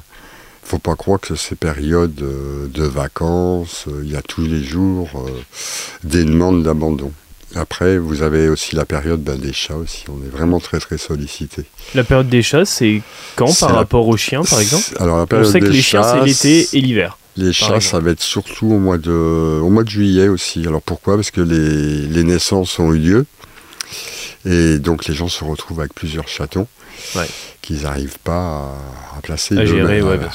faut 0.65 0.79
pas 0.79 0.95
croire 0.95 1.19
que 1.21 1.35
ces 1.35 1.57
périodes 1.57 2.23
euh, 2.23 2.69
de 2.69 2.85
vacances, 2.85 3.87
euh, 3.89 4.01
il 4.05 4.12
y 4.12 4.17
a 4.17 4.23
tous 4.23 4.43
les 4.43 4.62
jours 4.62 5.11
euh, 5.17 5.31
des 6.05 6.25
demandes 6.25 6.62
d'abandon. 6.62 7.11
Après, 7.55 7.99
vous 7.99 8.23
avez 8.23 8.49
aussi 8.49 8.75
la 8.77 8.85
période 8.85 9.21
ben, 9.23 9.37
des 9.39 9.53
chats 9.53 9.77
aussi. 9.77 10.05
On 10.09 10.25
est 10.25 10.31
vraiment 10.31 10.59
très 10.61 10.79
très 10.81 10.97
sollicité. 10.99 11.65
La 11.95 12.03
période 12.05 12.29
des 12.29 12.43
chats, 12.43 12.65
c'est 12.65 13.03
quand 13.37 13.59
par 13.61 13.71
la- 13.73 13.77
rapport 13.79 14.09
aux 14.09 14.17
chiens, 14.17 14.43
par 14.43 14.61
exemple? 14.61 14.85
Alors 14.99 15.17
la 15.19 15.25
On 15.25 15.27
période 15.27 15.51
sait 15.53 15.61
que 15.61 15.67
des 15.67 15.73
les 15.73 15.83
chiens, 15.83 16.03
c'est 16.03 16.19
chats, 16.19 16.25
l'été 16.25 16.69
et 16.73 16.81
l'hiver. 16.81 17.19
Les 17.37 17.53
chats, 17.53 17.81
ça 17.81 17.99
va 18.01 18.11
être 18.11 18.21
surtout 18.23 18.67
au 18.67 18.79
mois 18.79 18.99
de, 18.99 19.11
au 19.11 19.69
mois 19.71 19.85
de 19.85 19.89
juillet 19.89 20.29
aussi. 20.29 20.67
Alors 20.67 20.83
pourquoi? 20.83 21.17
Parce 21.17 21.31
que 21.31 21.41
les, 21.41 22.07
les 22.09 22.25
naissances 22.25 22.79
ont 22.79 22.93
eu 22.93 22.99
lieu. 22.99 23.27
Et 24.45 24.79
donc 24.79 25.07
les 25.07 25.15
gens 25.15 25.29
se 25.29 25.45
retrouvent 25.45 25.81
avec 25.81 25.95
plusieurs 25.95 26.29
chatons 26.29 26.67
Ouais. 27.15 27.27
qu'ils 27.63 27.83
n'arrivent 27.83 28.19
pas 28.23 28.75
à, 29.15 29.19
à 29.19 29.21
placer 29.23 29.55
d'eux-mêmes. 29.55 30.05
ouais, 30.07 30.15
à- 30.15 30.17
bien 30.19 30.31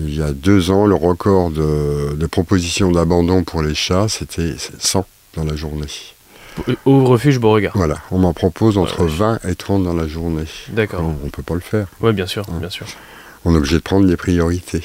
Il 0.00 0.14
y 0.14 0.22
a 0.22 0.32
deux 0.32 0.70
ans, 0.70 0.86
le 0.86 0.94
record 0.94 1.50
de, 1.50 2.14
de 2.14 2.26
propositions 2.26 2.90
d'abandon 2.92 3.42
pour 3.44 3.62
les 3.62 3.74
chats, 3.74 4.06
c'était 4.08 4.54
100 4.78 5.04
dans 5.36 5.44
la 5.44 5.56
journée. 5.56 5.86
Au 6.84 7.04
refuge 7.04 7.38
Beauregard. 7.38 7.72
Voilà, 7.76 7.96
on 8.10 8.18
m'en 8.18 8.32
propose 8.32 8.78
entre 8.78 8.96
Ah, 9.00 9.02
ouais. 9.04 9.08
20 9.10 9.38
et 9.48 9.54
30 9.54 9.84
dans 9.84 9.94
la 9.94 10.08
journée. 10.08 10.44
D'accord. 10.70 11.02
On 11.22 11.24
ne 11.26 11.30
peut 11.30 11.42
pas 11.42 11.54
le 11.54 11.60
faire. 11.60 11.86
Ouais, 12.00 12.12
bien 12.12 12.26
sûr, 12.26 12.48
Ouais. 12.48 12.58
bien 12.60 12.70
sûr. 12.70 12.86
On 13.44 13.54
est 13.54 13.56
obligé 13.58 13.76
de 13.76 13.82
prendre 13.82 14.06
les 14.06 14.16
priorités. 14.16 14.82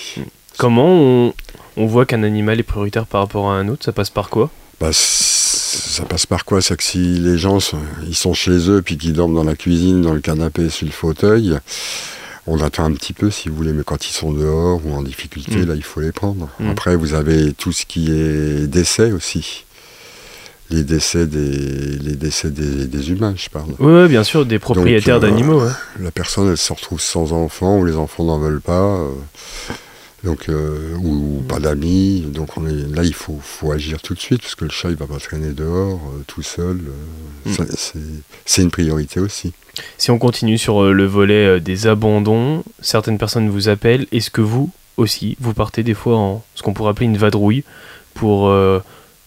Comment 0.58 0.88
on, 0.88 1.34
on 1.78 1.86
voit 1.88 2.06
qu'un 2.06 2.22
animal 2.24 2.60
est 2.60 2.64
prioritaire 2.64 3.08
par 3.08 3.22
rapport 3.22 3.50
à 3.52 3.56
un 3.56 3.68
autre 3.70 3.84
Ça 3.84 3.92
passe 3.92 4.12
par 4.12 4.30
quoi? 4.30 4.52
Bah, 4.80 4.90
ça 4.94 6.04
passe 6.06 6.28
par 6.28 6.46
quoi? 6.46 6.62
C'est 6.62 6.78
que 6.78 6.84
si 6.84 7.00
les 7.00 7.38
gens 7.40 7.60
sont, 7.60 7.80
ils 8.08 8.16
sont 8.16 8.34
chez 8.36 8.70
eux 8.70 8.82
puis 8.84 8.98
qu'ils 8.98 9.14
dorment 9.14 9.34
dans 9.36 9.44
la 9.44 9.56
cuisine, 9.56 10.02
dans 10.04 10.14
le 10.14 10.22
canapé, 10.22 10.70
sur 10.70 10.86
le 10.86 10.92
fauteuil, 10.92 11.58
on 12.48 12.60
attend 12.62 12.84
un 12.86 12.92
petit 12.94 13.14
peu 13.14 13.30
si 13.32 13.50
vous 13.50 13.56
voulez, 13.56 13.74
mais 13.74 13.84
quand 13.84 14.06
ils 14.08 14.12
sont 14.14 14.32
dehors 14.34 14.82
ou 14.86 14.94
en 14.94 15.02
difficulté, 15.04 15.58
Mm. 15.58 15.66
là 15.66 15.76
il 15.76 15.84
faut 15.84 16.02
les 16.02 16.12
prendre. 16.12 16.50
Mm. 16.60 16.70
Après 16.72 16.96
vous 16.96 17.14
avez 17.14 17.54
tout 17.54 17.72
ce 17.72 17.86
qui 17.86 18.12
est 18.12 18.68
décès 18.68 19.12
aussi. 19.12 19.66
Les 20.70 20.84
décès 20.84 21.28
des, 21.28 21.40
les 22.00 22.16
décès 22.16 22.50
des, 22.50 22.88
des 22.88 23.12
humains, 23.12 23.34
je 23.38 23.48
parle. 23.50 23.70
Oui, 23.80 23.94
ouais, 23.94 24.08
bien 24.08 24.24
sûr, 24.24 24.46
des 24.46 24.60
propriétaires 24.60 25.18
euh, 25.18 25.20
d'animaux. 25.20 25.62
ouais. 25.64 25.72
La 26.00 26.10
personne 26.10 26.50
elle 26.50 26.58
se 26.58 26.74
retrouve 26.74 27.00
sans 27.02 27.32
enfant 27.34 27.78
ou 27.80 27.86
les 27.86 27.96
enfants 27.96 28.24
n'en 28.24 28.40
veulent 28.40 28.62
pas. 28.62 28.82
euh, 28.82 29.10
donc, 30.24 30.48
euh, 30.50 30.96
ou, 31.02 31.40
ou 31.40 31.44
pas 31.48 31.60
d'amis, 31.60 32.22
donc 32.34 32.58
on 32.58 32.66
est, 32.66 32.96
là 32.96 33.04
il 33.04 33.14
faut, 33.14 33.40
faut 33.42 33.72
agir 33.72 34.02
tout 34.02 34.14
de 34.14 34.20
suite 34.20 34.42
parce 34.42 34.56
que 34.56 34.64
le 34.66 34.72
chat 34.72 34.90
il 34.90 34.96
va 34.96 35.06
pas 35.08 35.18
traîner 35.20 35.52
dehors 35.52 36.00
euh, 36.16 36.24
tout 36.28 36.42
seul. 36.42 36.78
euh, 36.88 37.50
Mm. 37.50 37.66
c'est- 38.46 38.62
une 38.62 38.72
priorité 38.72 39.20
aussi. 39.20 39.52
Si 39.98 40.12
on 40.12 40.18
continue 40.18 40.58
sur 40.58 40.82
euh, 40.84 40.94
le 40.94 41.06
volet 41.06 41.60
des 41.60 41.88
abandons, 41.88 42.64
certaines 42.82 43.18
personnes 43.18 43.50
vous 43.50 43.68
appellent. 43.68 44.08
Est-ce 44.14 44.30
que 44.30 44.40
vous 44.40 44.70
aussi, 44.96 45.36
vous 45.42 45.54
partez 45.54 45.84
des 45.84 45.94
fois 45.94 46.16
en 46.18 46.44
ce 46.56 46.62
qu'on 46.64 46.74
pourrait 46.74 46.92
appeler 46.92 47.08
une 47.08 47.18
vadrouille 47.18 47.64
pour 48.14 48.50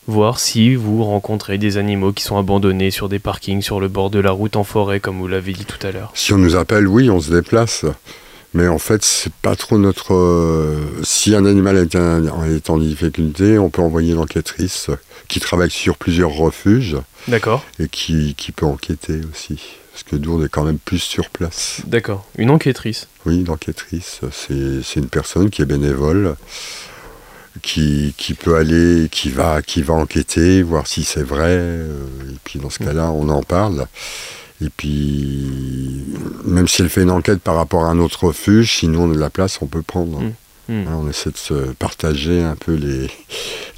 voir 0.07 0.39
si 0.39 0.75
vous 0.77 1.03
rencontrez 1.05 1.59
des 1.59 1.77
animaux 1.77 2.13
qui 2.13 2.23
sont 2.23 2.39
abandonnés 2.39 2.91
sur 2.93 3.09
des 3.09 3.19
parkings, 3.19 3.61
sur 3.61 3.81
le 3.81 3.89
bord 3.89 4.09
de 4.11 4.21
la 4.21 4.31
route, 4.31 4.55
en 4.57 4.63
forêt, 4.65 5.01
comme 5.01 5.19
vous 5.19 5.27
l'avez 5.29 5.53
dit 5.53 5.65
tout 5.67 5.85
à 5.85 5.91
l'heure? 5.91 6.13
Si 6.15 6.33
on 6.33 6.39
nous 6.39 6.55
appelle, 6.57 6.87
oui, 6.87 7.11
on 7.11 7.21
se 7.21 7.33
déplace. 7.33 7.85
Mais 8.57 8.69
en 8.69 8.79
fait, 8.79 9.05
c'est 9.05 9.33
pas 9.35 9.55
trop 9.55 9.77
notre. 9.77 10.15
euh, 10.15 10.81
si 11.03 11.35
un 11.35 11.45
animal 11.45 11.77
est, 11.77 11.95
un- 11.95 12.25
est 12.47 12.71
en 12.71 12.79
difficulté, 12.79 13.59
on 13.59 13.69
peut 13.69 13.83
envoyer 13.83 14.13
une 14.15 14.19
enquêtrice 14.19 14.89
qui 15.29 15.41
travaille 15.41 15.71
sur 15.71 15.99
plusieurs 15.99 16.31
refuges 16.33 16.97
D'accord, 17.29 17.63
et 17.79 17.89
qui, 17.89 18.35
qui 18.35 18.53
peut 18.53 18.65
enquêter 18.65 19.21
aussi. 19.31 19.61
Parce 19.93 20.05
que 20.05 20.17
nous, 20.17 20.39
on 20.41 20.45
est 20.45 20.49
quand 20.49 20.65
même 20.65 20.79
plus 20.79 21.01
sur 21.01 21.29
place. 21.29 21.83
d'accord. 21.87 22.25
Une 22.39 22.49
enquêtrice. 22.51 23.09
Oui, 23.27 23.45
l'enquêtrice, 23.47 24.21
c'est 24.33 24.83
c'est 24.83 25.01
une 25.01 25.09
personne 25.09 25.51
qui 25.51 25.61
est 25.63 25.67
bénévole, 25.67 26.37
qui, 27.63 28.15
qui 28.17 28.33
peut 28.35 28.57
aller, 28.57 29.09
qui 29.11 29.29
va, 29.31 29.61
qui 29.63 29.83
va 29.83 29.95
enquêter, 29.95 30.63
voir 30.63 30.87
si 30.87 31.05
c'est 31.05 31.23
vrai. 31.23 31.49
euh, 31.59 31.89
et 32.31 32.37
puis 32.45 32.59
dans 32.59 32.71
ce 32.71 32.79
cas-là, 32.79 33.11
on 33.11 33.29
en 33.29 33.43
parle. 33.43 33.87
Et 34.65 34.71
puis, 34.71 35.47
même 36.45 36.67
si 36.67 36.83
elle 36.83 36.89
fait 36.89 37.03
une 37.03 37.11
enquête 37.11 37.41
par 37.41 37.57
rapport 37.57 37.85
à 37.85 37.91
un 37.91 37.99
autre 37.99 38.29
refuge, 38.29 38.79
si 38.79 38.89
nous 38.89 39.01
on 39.01 39.11
a 39.11 39.15
de 39.15 39.21
la 39.21 39.31
place, 39.31 39.59
on 39.61 39.67
peut 39.67 39.83
prendre. 39.83 40.21
Mm. 40.21 40.33
Hmm. 40.69 40.83
Voilà, 40.83 40.99
on 40.99 41.09
essaie 41.09 41.31
de 41.31 41.37
se 41.37 41.55
partager 41.75 42.43
un 42.43 42.57
peu 42.57 42.75
les, 42.75 43.07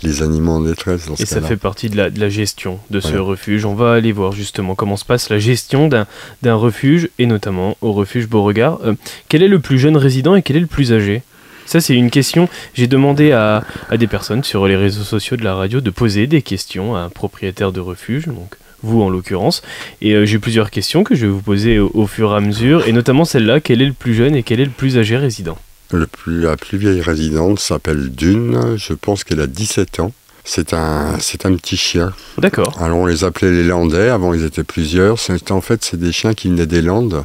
les 0.02 0.22
animaux 0.22 0.52
en 0.52 0.60
détresse 0.60 1.06
dans 1.06 1.16
ce 1.16 1.22
Et 1.22 1.26
ça 1.26 1.42
fait 1.42 1.58
partie 1.58 1.90
de 1.90 1.98
la, 1.98 2.08
de 2.08 2.18
la 2.18 2.30
gestion 2.30 2.78
de 2.88 2.98
ce 2.98 3.16
refuge. 3.16 3.66
On 3.66 3.74
va 3.74 3.92
aller 3.92 4.10
voir 4.10 4.32
justement 4.32 4.74
comment 4.74 4.96
se 4.96 5.04
passe 5.04 5.28
la 5.28 5.38
gestion 5.38 5.88
d'un 5.88 6.06
d'un 6.40 6.54
refuge, 6.54 7.10
et 7.18 7.26
notamment 7.26 7.76
au 7.82 7.92
refuge 7.92 8.26
Beauregard. 8.26 8.78
Euh, 8.84 8.94
quel 9.28 9.42
est 9.42 9.48
le 9.48 9.58
plus 9.58 9.78
jeune 9.78 9.98
résident 9.98 10.34
et 10.34 10.40
quel 10.40 10.56
est 10.56 10.60
le 10.60 10.66
plus 10.66 10.94
âgé? 10.94 11.22
Ça, 11.66 11.82
c'est 11.82 11.94
une 11.94 12.10
question. 12.10 12.48
J'ai 12.72 12.86
demandé 12.86 13.32
à, 13.32 13.62
à 13.90 13.98
des 13.98 14.06
personnes 14.06 14.42
sur 14.42 14.66
les 14.66 14.76
réseaux 14.76 15.04
sociaux 15.04 15.36
de 15.36 15.44
la 15.44 15.54
radio 15.54 15.82
de 15.82 15.90
poser 15.90 16.26
des 16.26 16.40
questions 16.40 16.96
à 16.96 17.00
un 17.00 17.10
propriétaire 17.10 17.70
de 17.70 17.80
refuge, 17.80 18.28
donc 18.28 18.56
vous 18.82 19.02
en 19.02 19.10
l'occurrence. 19.10 19.62
Et 20.00 20.12
euh, 20.14 20.24
j'ai 20.26 20.38
plusieurs 20.38 20.70
questions 20.70 21.04
que 21.04 21.14
je 21.14 21.26
vais 21.26 21.32
vous 21.32 21.42
poser 21.42 21.78
au, 21.78 21.90
au 21.94 22.06
fur 22.06 22.32
et 22.32 22.36
à 22.36 22.40
mesure, 22.40 22.86
et 22.86 22.92
notamment 22.92 23.24
celle-là 23.24 23.60
quel 23.60 23.82
est 23.82 23.86
le 23.86 23.92
plus 23.92 24.14
jeune 24.14 24.34
et 24.34 24.42
quel 24.42 24.60
est 24.60 24.64
le 24.64 24.70
plus 24.70 24.98
âgé 24.98 25.16
résident? 25.16 25.58
Le 25.92 26.06
plus, 26.06 26.42
la 26.42 26.56
plus 26.56 26.76
vieille 26.78 27.00
résidente 27.00 27.58
s'appelle 27.60 28.10
Dune, 28.10 28.76
je 28.76 28.92
pense 28.92 29.24
qu'elle 29.24 29.40
a 29.40 29.46
17 29.46 30.00
ans. 30.00 30.12
C'est 30.44 30.72
un, 30.72 31.18
c'est 31.20 31.44
un 31.44 31.54
petit 31.56 31.76
chien. 31.76 32.12
D'accord. 32.38 32.74
Alors 32.80 32.98
on 32.98 33.06
les 33.06 33.24
appelait 33.24 33.50
les 33.50 33.64
Landais, 33.64 34.08
avant 34.08 34.32
ils 34.32 34.44
étaient 34.44 34.64
plusieurs. 34.64 35.18
C'est- 35.18 35.50
En 35.50 35.60
fait, 35.60 35.84
c'est 35.84 35.98
des 35.98 36.10
chiens 36.12 36.32
qui 36.32 36.48
venaient 36.48 36.64
des 36.66 36.80
Landes, 36.80 37.24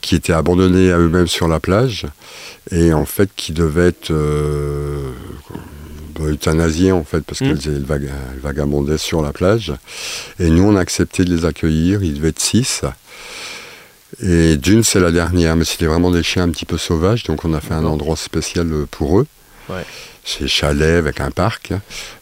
qui 0.00 0.14
étaient 0.14 0.32
abandonnés 0.32 0.90
à 0.90 0.98
eux-mêmes 0.98 1.26
sur 1.26 1.48
la 1.48 1.60
plage, 1.60 2.06
et 2.70 2.94
en 2.94 3.04
fait 3.04 3.28
qui 3.36 3.52
devaient 3.52 3.88
être 3.88 4.10
euh, 4.10 5.10
euthanasiés 6.20 6.92
en 6.92 7.04
fait, 7.04 7.20
parce 7.20 7.40
Mm. 7.40 7.52
vaga- 7.84 8.08
ils 8.34 8.40
vagabondaient 8.40 8.98
sur 8.98 9.22
la 9.22 9.32
plage. 9.32 9.72
Et 10.38 10.48
nous, 10.50 10.62
on 10.64 10.76
a 10.76 10.80
accepté 10.80 11.24
de 11.24 11.34
les 11.34 11.44
accueillir, 11.44 12.02
ils 12.02 12.14
devaient 12.14 12.28
être 12.28 12.40
six. 12.40 12.82
Et 14.22 14.56
d'une, 14.56 14.82
c'est 14.84 15.00
la 15.00 15.10
dernière, 15.10 15.56
mais 15.56 15.64
c'était 15.64 15.86
vraiment 15.86 16.10
des 16.10 16.22
chiens 16.22 16.44
un 16.44 16.50
petit 16.50 16.64
peu 16.64 16.78
sauvages, 16.78 17.24
donc 17.24 17.44
on 17.44 17.52
a 17.52 17.60
fait 17.60 17.74
un 17.74 17.84
endroit 17.84 18.16
spécial 18.16 18.72
euh, 18.72 18.86
pour 18.90 19.18
eux. 19.20 19.26
Ouais. 19.68 19.84
C'est 20.24 20.48
chalet 20.48 20.96
avec 20.96 21.20
un 21.20 21.30
parc. 21.30 21.72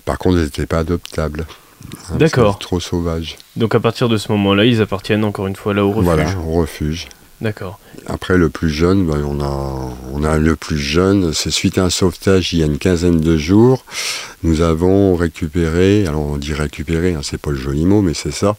Par 0.05 0.19
contre, 0.19 0.39
ils 0.39 0.45
n'étaient 0.45 0.67
pas 0.67 0.79
adoptables. 0.81 1.47
Hein, 2.11 2.17
D'accord. 2.17 2.59
Trop 2.59 2.81
sauvages. 2.81 3.37
Donc 3.57 3.75
à 3.75 3.81
partir 3.81 4.09
de 4.09 4.17
ce 4.17 4.33
moment-là, 4.33 4.65
ils 4.65 4.81
appartiennent 4.81 5.25
encore 5.25 5.47
une 5.47 5.57
fois 5.57 5.75
là 5.75 5.85
au 5.85 5.91
refuge. 5.91 6.05
Voilà, 6.05 6.39
au 6.39 6.53
refuge. 6.55 7.07
D'accord. 7.43 7.79
Après, 8.07 8.37
le 8.37 8.51
plus 8.51 8.71
jeune, 8.71 9.07
ben, 9.07 9.25
on, 9.25 10.25
a, 10.25 10.39
le 10.39 10.57
plus 10.57 10.79
jeune, 10.79 11.33
c'est 11.33 11.51
suite 11.51 11.79
à 11.79 11.85
un 11.85 11.91
sauvetage 11.91 12.53
il 12.53 12.59
y 12.59 12.63
a 12.63 12.67
une 12.67 12.79
quinzaine 12.79 13.21
de 13.21 13.37
jours. 13.37 13.85
Nous 14.43 14.61
avons 14.61 15.17
récupéré, 15.17 16.07
alors 16.07 16.23
on 16.23 16.37
dit 16.37 16.53
récupéré, 16.53 17.15
hein, 17.15 17.21
c'est 17.23 17.41
pas 17.41 17.51
le 17.51 17.57
joli 17.57 17.87
mot, 17.87 18.03
mais 18.03 18.15
c'est 18.15 18.31
ça, 18.31 18.57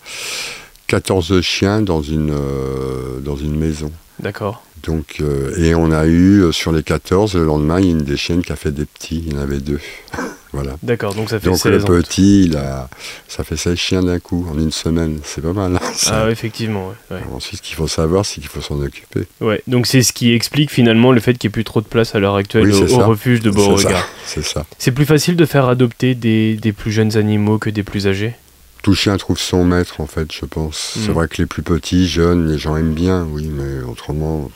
14 0.88 1.42
chiens 1.42 1.84
euh, 1.88 3.20
dans 3.20 3.36
une 3.36 3.56
maison. 3.56 3.92
D'accord. 4.20 4.64
Donc, 4.86 5.18
euh, 5.22 5.56
et 5.58 5.74
on 5.74 5.92
a 5.92 6.06
eu, 6.06 6.42
euh, 6.42 6.51
sur 6.51 6.72
les 6.72 6.84
14, 6.84 7.36
le 7.36 7.46
lendemain, 7.46 7.80
il 7.80 7.86
y 7.86 7.89
a 7.89 7.92
une 7.92 8.04
des 8.04 8.18
chiennes 8.18 8.44
qui 8.44 8.51
a 8.51 8.56
fait 8.56 8.72
des 8.72 8.86
petits, 8.86 9.24
il 9.25 9.34
y 9.34 9.36
en 9.36 9.39
avait 9.39 9.60
deux. 9.60 9.80
voilà. 10.54 10.75
D'accord. 10.84 11.15
Donc 11.15 11.30
ça 11.30 11.39
fait 11.39 11.48
Donc 11.48 11.58
16 11.58 11.72
le 11.72 12.01
petit, 12.01 12.46
il 12.46 12.58
a, 12.58 12.88
ça 13.27 13.44
fait 13.44 13.58
16 13.58 13.77
chiens 13.77 14.04
d'un 14.04 14.20
coup, 14.20 14.46
en 14.51 14.60
une 14.60 14.72
semaine, 14.72 15.20
c'est 15.24 15.42
pas 15.42 15.54
mal. 15.54 15.75
hein, 15.75 15.80
ça. 15.96 16.25
Ah 16.25 16.32
effectivement. 16.32 16.94
Ouais. 17.10 17.18
ouais. 17.18 17.24
Ensuite, 17.34 17.60
ce 17.60 17.62
qu'il 17.63 17.75
faut 17.75 17.88
savoir, 17.88 18.25
c'est 18.25 18.42
qu'il 18.42 18.50
faut 18.50 18.62
s'en 18.62 18.80
occuper. 18.80 19.25
Ouais, 19.42 19.62
donc 19.68 19.88
c'est 19.88 20.04
ce 20.04 20.13
qui 20.13 20.34
explique 20.34 20.72
finalement 20.72 21.12
le 21.12 21.20
fait 21.20 21.34
qu'il 21.34 21.48
n'y 21.48 21.51
ait 21.51 21.58
plus 21.58 21.63
trop 21.63 21.82
de 21.82 21.88
place 21.88 22.13
à 22.13 22.20
l'heure 22.20 22.36
actuelle 22.36 22.65
Oui, 22.65 22.94
au, 22.94 22.98
refuge 23.00 23.42
de 23.42 23.50
Beauregard. 23.50 24.08
C'est 24.25 24.44
ça. 24.44 24.65
C'est 24.77 24.92
plus 24.92 25.06
facile 25.06 25.36
de 25.36 25.46
faire 25.46 25.68
adopter 25.68 26.15
des, 26.15 26.56
des 26.56 26.74
plus 26.74 26.92
jeunes 26.92 27.15
animaux 27.18 27.60
que 27.60 27.70
des 27.70 27.84
plus 27.84 28.08
âgés? 28.08 28.34
Tout 28.82 28.94
chien 28.94 29.18
trouve 29.18 29.39
son 29.39 29.65
maître, 29.65 30.00
en 30.00 30.06
fait, 30.06 30.32
je 30.32 30.46
pense. 30.46 30.98
C'est 31.04 31.12
vrai 31.12 31.27
que 31.27 31.38
les 31.38 31.48
plus 31.48 31.63
petits, 31.63 32.08
jeunes, 32.08 32.51
les 32.51 32.60
gens 32.60 32.77
aiment 32.77 32.94
bien, 32.94 33.25
oui, 33.32 33.50
mais 33.51 33.82
autrement, 33.82 34.51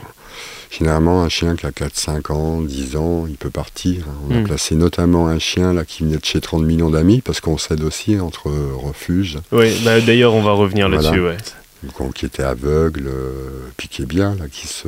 généralement, 0.70 1.24
un 1.24 1.30
chien 1.30 1.56
qui 1.56 1.66
a 1.66 1.72
4, 1.72 1.96
5 1.96 2.30
ans, 2.32 2.62
10 2.62 2.96
ans, 2.96 3.26
il 3.28 3.36
peut 3.36 3.50
partir. 3.50 4.06
On 4.30 4.36
a 4.36 4.40
Mm. 4.40 4.44
placé 4.44 4.76
notamment 4.76 5.28
un 5.28 5.40
chien 5.40 5.74
là 5.74 5.86
qui 5.86 6.04
venait 6.04 6.18
de 6.18 6.26
chez 6.26 6.42
30 6.42 6.64
millions 6.64 6.90
d'amis, 6.90 7.22
parce 7.22 7.40
qu'on 7.42 7.58
s'aide 7.58 7.84
aussi 7.84 8.20
entre 8.20 8.50
refuges, 8.84 9.38
Oui, 9.52 9.72
bah, 9.84 10.00
d'ailleurs 10.02 10.34
on 10.34 10.42
va 10.42 10.52
revenir 10.52 10.88
Voilà. 10.90 11.02
là-dessus. 11.04 11.22
Ouais. 11.22 11.38
donc, 11.98 12.14
qui 12.14 12.26
était 12.26 12.44
aveugle, 12.44 13.08
euh, 13.08 13.70
est 14.00 14.06
bien, 14.06 14.36
là, 14.36 14.46
qui 14.52 14.68
se, 14.68 14.88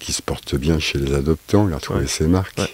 qui 0.00 0.12
se 0.12 0.22
porte 0.22 0.54
bien 0.56 0.78
chez 0.78 0.98
les 0.98 1.14
adoptants, 1.14 1.68
il 1.68 1.74
a 1.74 1.78
trouvé 1.78 2.00
Ouais. 2.00 2.06
ses 2.06 2.26
marques. 2.26 2.58
Ouais. 2.58 2.66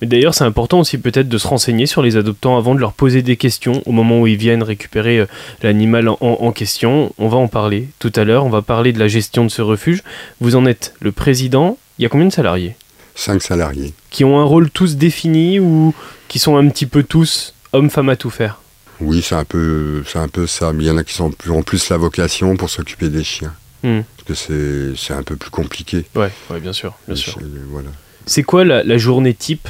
Mais 0.00 0.06
d'ailleurs 0.08 0.34
c'est 0.34 0.44
important 0.44 0.80
aussi 0.80 0.98
peut-être 0.98 1.28
de 1.28 1.38
se 1.38 1.46
renseigner 1.48 1.86
sur 1.86 2.02
les 2.02 2.16
adoptants 2.18 2.58
avant 2.58 2.74
de 2.74 2.80
leur 2.80 2.92
poser 2.92 3.22
des 3.22 3.36
questions 3.38 3.82
au 3.86 3.92
moment 3.92 4.20
où 4.20 4.26
ils 4.26 4.36
viennent 4.36 4.62
récupérer 4.62 5.20
euh, 5.20 5.26
l'animal 5.62 6.08
en, 6.08 6.16
en 6.20 6.52
question. 6.52 7.12
On 7.18 7.28
va 7.28 7.38
en 7.38 7.48
parler 7.48 7.88
tout 7.98 8.12
à 8.16 8.24
l'heure, 8.24 8.44
on 8.44 8.50
va 8.50 8.60
parler 8.62 8.92
de 8.92 8.98
la 8.98 9.08
gestion 9.08 9.44
de 9.44 9.48
ce 9.50 9.62
refuge. 9.62 10.02
Vous 10.40 10.54
en 10.54 10.66
êtes 10.66 10.94
le 11.00 11.12
président, 11.12 11.78
il 11.98 12.02
y 12.02 12.06
a 12.06 12.08
combien 12.08 12.26
de 12.26 12.32
salariés 12.32 12.76
5 13.14 13.42
salariés. 13.42 13.94
Qui 14.10 14.24
ont 14.24 14.38
un 14.38 14.44
rôle 14.44 14.70
tous 14.70 14.96
défini 14.96 15.58
ou 15.58 15.94
qui 16.28 16.38
sont 16.38 16.56
un 16.56 16.68
petit 16.68 16.86
peu 16.86 17.02
tous 17.02 17.54
hommes, 17.72 17.90
femmes 17.90 18.10
à 18.10 18.16
tout 18.16 18.30
faire 18.30 18.60
Oui, 19.00 19.22
c'est 19.22 19.34
un 19.34 19.44
peu, 19.44 20.02
c'est 20.06 20.18
un 20.18 20.28
peu 20.28 20.46
ça. 20.46 20.72
Mais 20.72 20.84
il 20.84 20.86
y 20.86 20.90
en 20.90 20.98
a 20.98 21.04
qui 21.04 21.14
sont 21.14 21.30
plus, 21.30 21.50
en 21.50 21.62
plus 21.62 21.88
la 21.88 21.96
vocation 21.96 22.56
pour 22.56 22.68
s'occuper 22.68 23.08
des 23.08 23.24
chiens. 23.24 23.54
Hmm. 23.82 24.00
Parce 24.16 24.28
que 24.28 24.34
c'est, 24.34 24.96
c'est 25.00 25.14
un 25.14 25.22
peu 25.22 25.36
plus 25.36 25.50
compliqué. 25.50 26.04
Ouais, 26.14 26.30
ouais, 26.50 26.60
bien 26.60 26.72
sûr, 26.72 26.94
bien 27.06 27.16
sûr. 27.16 27.32
chiens, 27.34 27.42
Voilà. 27.70 27.88
C'est 28.26 28.42
quoi 28.42 28.64
la, 28.64 28.82
la 28.82 28.98
journée 28.98 29.34
type 29.34 29.68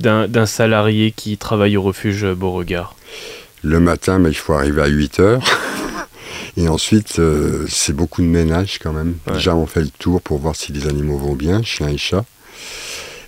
d'un 0.00 0.26
d'un 0.26 0.46
salarié 0.46 1.12
qui 1.12 1.38
travaille 1.38 1.76
au 1.76 1.82
refuge 1.82 2.26
Beauregard? 2.26 2.94
Le 3.62 3.78
matin, 3.80 4.18
mais 4.18 4.30
il 4.30 4.36
faut 4.36 4.52
arriver 4.52 4.82
à 4.82 4.88
8 4.88 5.20
heures. 5.20 5.42
Et 6.56 6.68
ensuite, 6.68 7.18
euh, 7.18 7.66
c'est 7.68 7.94
beaucoup 7.94 8.20
de 8.20 8.26
ménage 8.26 8.78
quand 8.82 8.92
même. 8.92 9.16
Ouais. 9.26 9.34
Déjà, 9.34 9.56
on 9.56 9.66
fait 9.66 9.80
le 9.80 9.88
tour 9.88 10.20
pour 10.20 10.38
voir 10.38 10.54
si 10.54 10.72
les 10.72 10.86
animaux 10.86 11.16
vont 11.18 11.34
bien, 11.34 11.62
chiens 11.62 11.88
et 11.88 11.96
chats. 11.96 12.24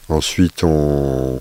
Ensuite, 0.08 0.62
on, 0.62 1.40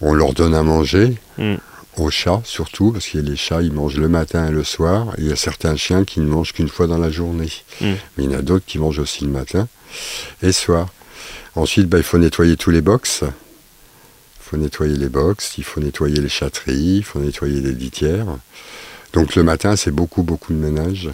on 0.00 0.14
leur 0.14 0.32
donne 0.32 0.54
à 0.54 0.62
manger, 0.62 1.16
Mm. 1.36 1.56
aux 1.98 2.10
chats 2.10 2.40
surtout, 2.44 2.92
parce 2.92 3.08
que 3.08 3.18
les 3.18 3.36
chats, 3.36 3.60
ils 3.60 3.72
mangent 3.72 3.98
le 3.98 4.08
matin 4.08 4.48
et 4.48 4.52
le 4.52 4.64
soir. 4.64 5.08
Et 5.18 5.22
il 5.22 5.28
y 5.28 5.32
a 5.32 5.36
certains 5.36 5.76
chiens 5.76 6.04
qui 6.04 6.20
ne 6.20 6.26
mangent 6.26 6.52
qu'une 6.52 6.68
fois 6.68 6.86
dans 6.86 6.98
la 6.98 7.10
journée. 7.10 7.50
Mm. 7.80 7.92
Mais 8.16 8.24
il 8.24 8.30
y 8.30 8.34
en 8.34 8.38
a 8.38 8.42
d'autres 8.42 8.64
qui 8.66 8.78
mangent 8.78 9.00
aussi 9.00 9.24
le 9.24 9.30
matin 9.30 9.68
et 10.42 10.46
le 10.46 10.52
soir. 10.52 10.88
Ensuite, 11.56 11.88
bah, 11.88 11.98
il 11.98 12.04
faut 12.04 12.18
nettoyer 12.18 12.56
tous 12.56 12.70
les 12.70 12.80
box. 12.80 13.22
Il 13.22 14.50
faut 14.50 14.56
nettoyer 14.56 14.96
les 14.96 15.08
box, 15.08 15.54
il 15.58 15.64
faut 15.64 15.80
nettoyer 15.80 16.20
les 16.20 16.28
chatteries, 16.28 16.96
il 16.98 17.04
faut 17.04 17.18
nettoyer 17.18 17.60
les 17.60 17.72
litières. 17.72 18.26
Donc 19.14 19.34
le 19.36 19.42
matin, 19.42 19.76
c'est 19.76 19.90
beaucoup, 19.92 20.22
beaucoup 20.22 20.52
de 20.52 20.58
ménage. 20.58 21.08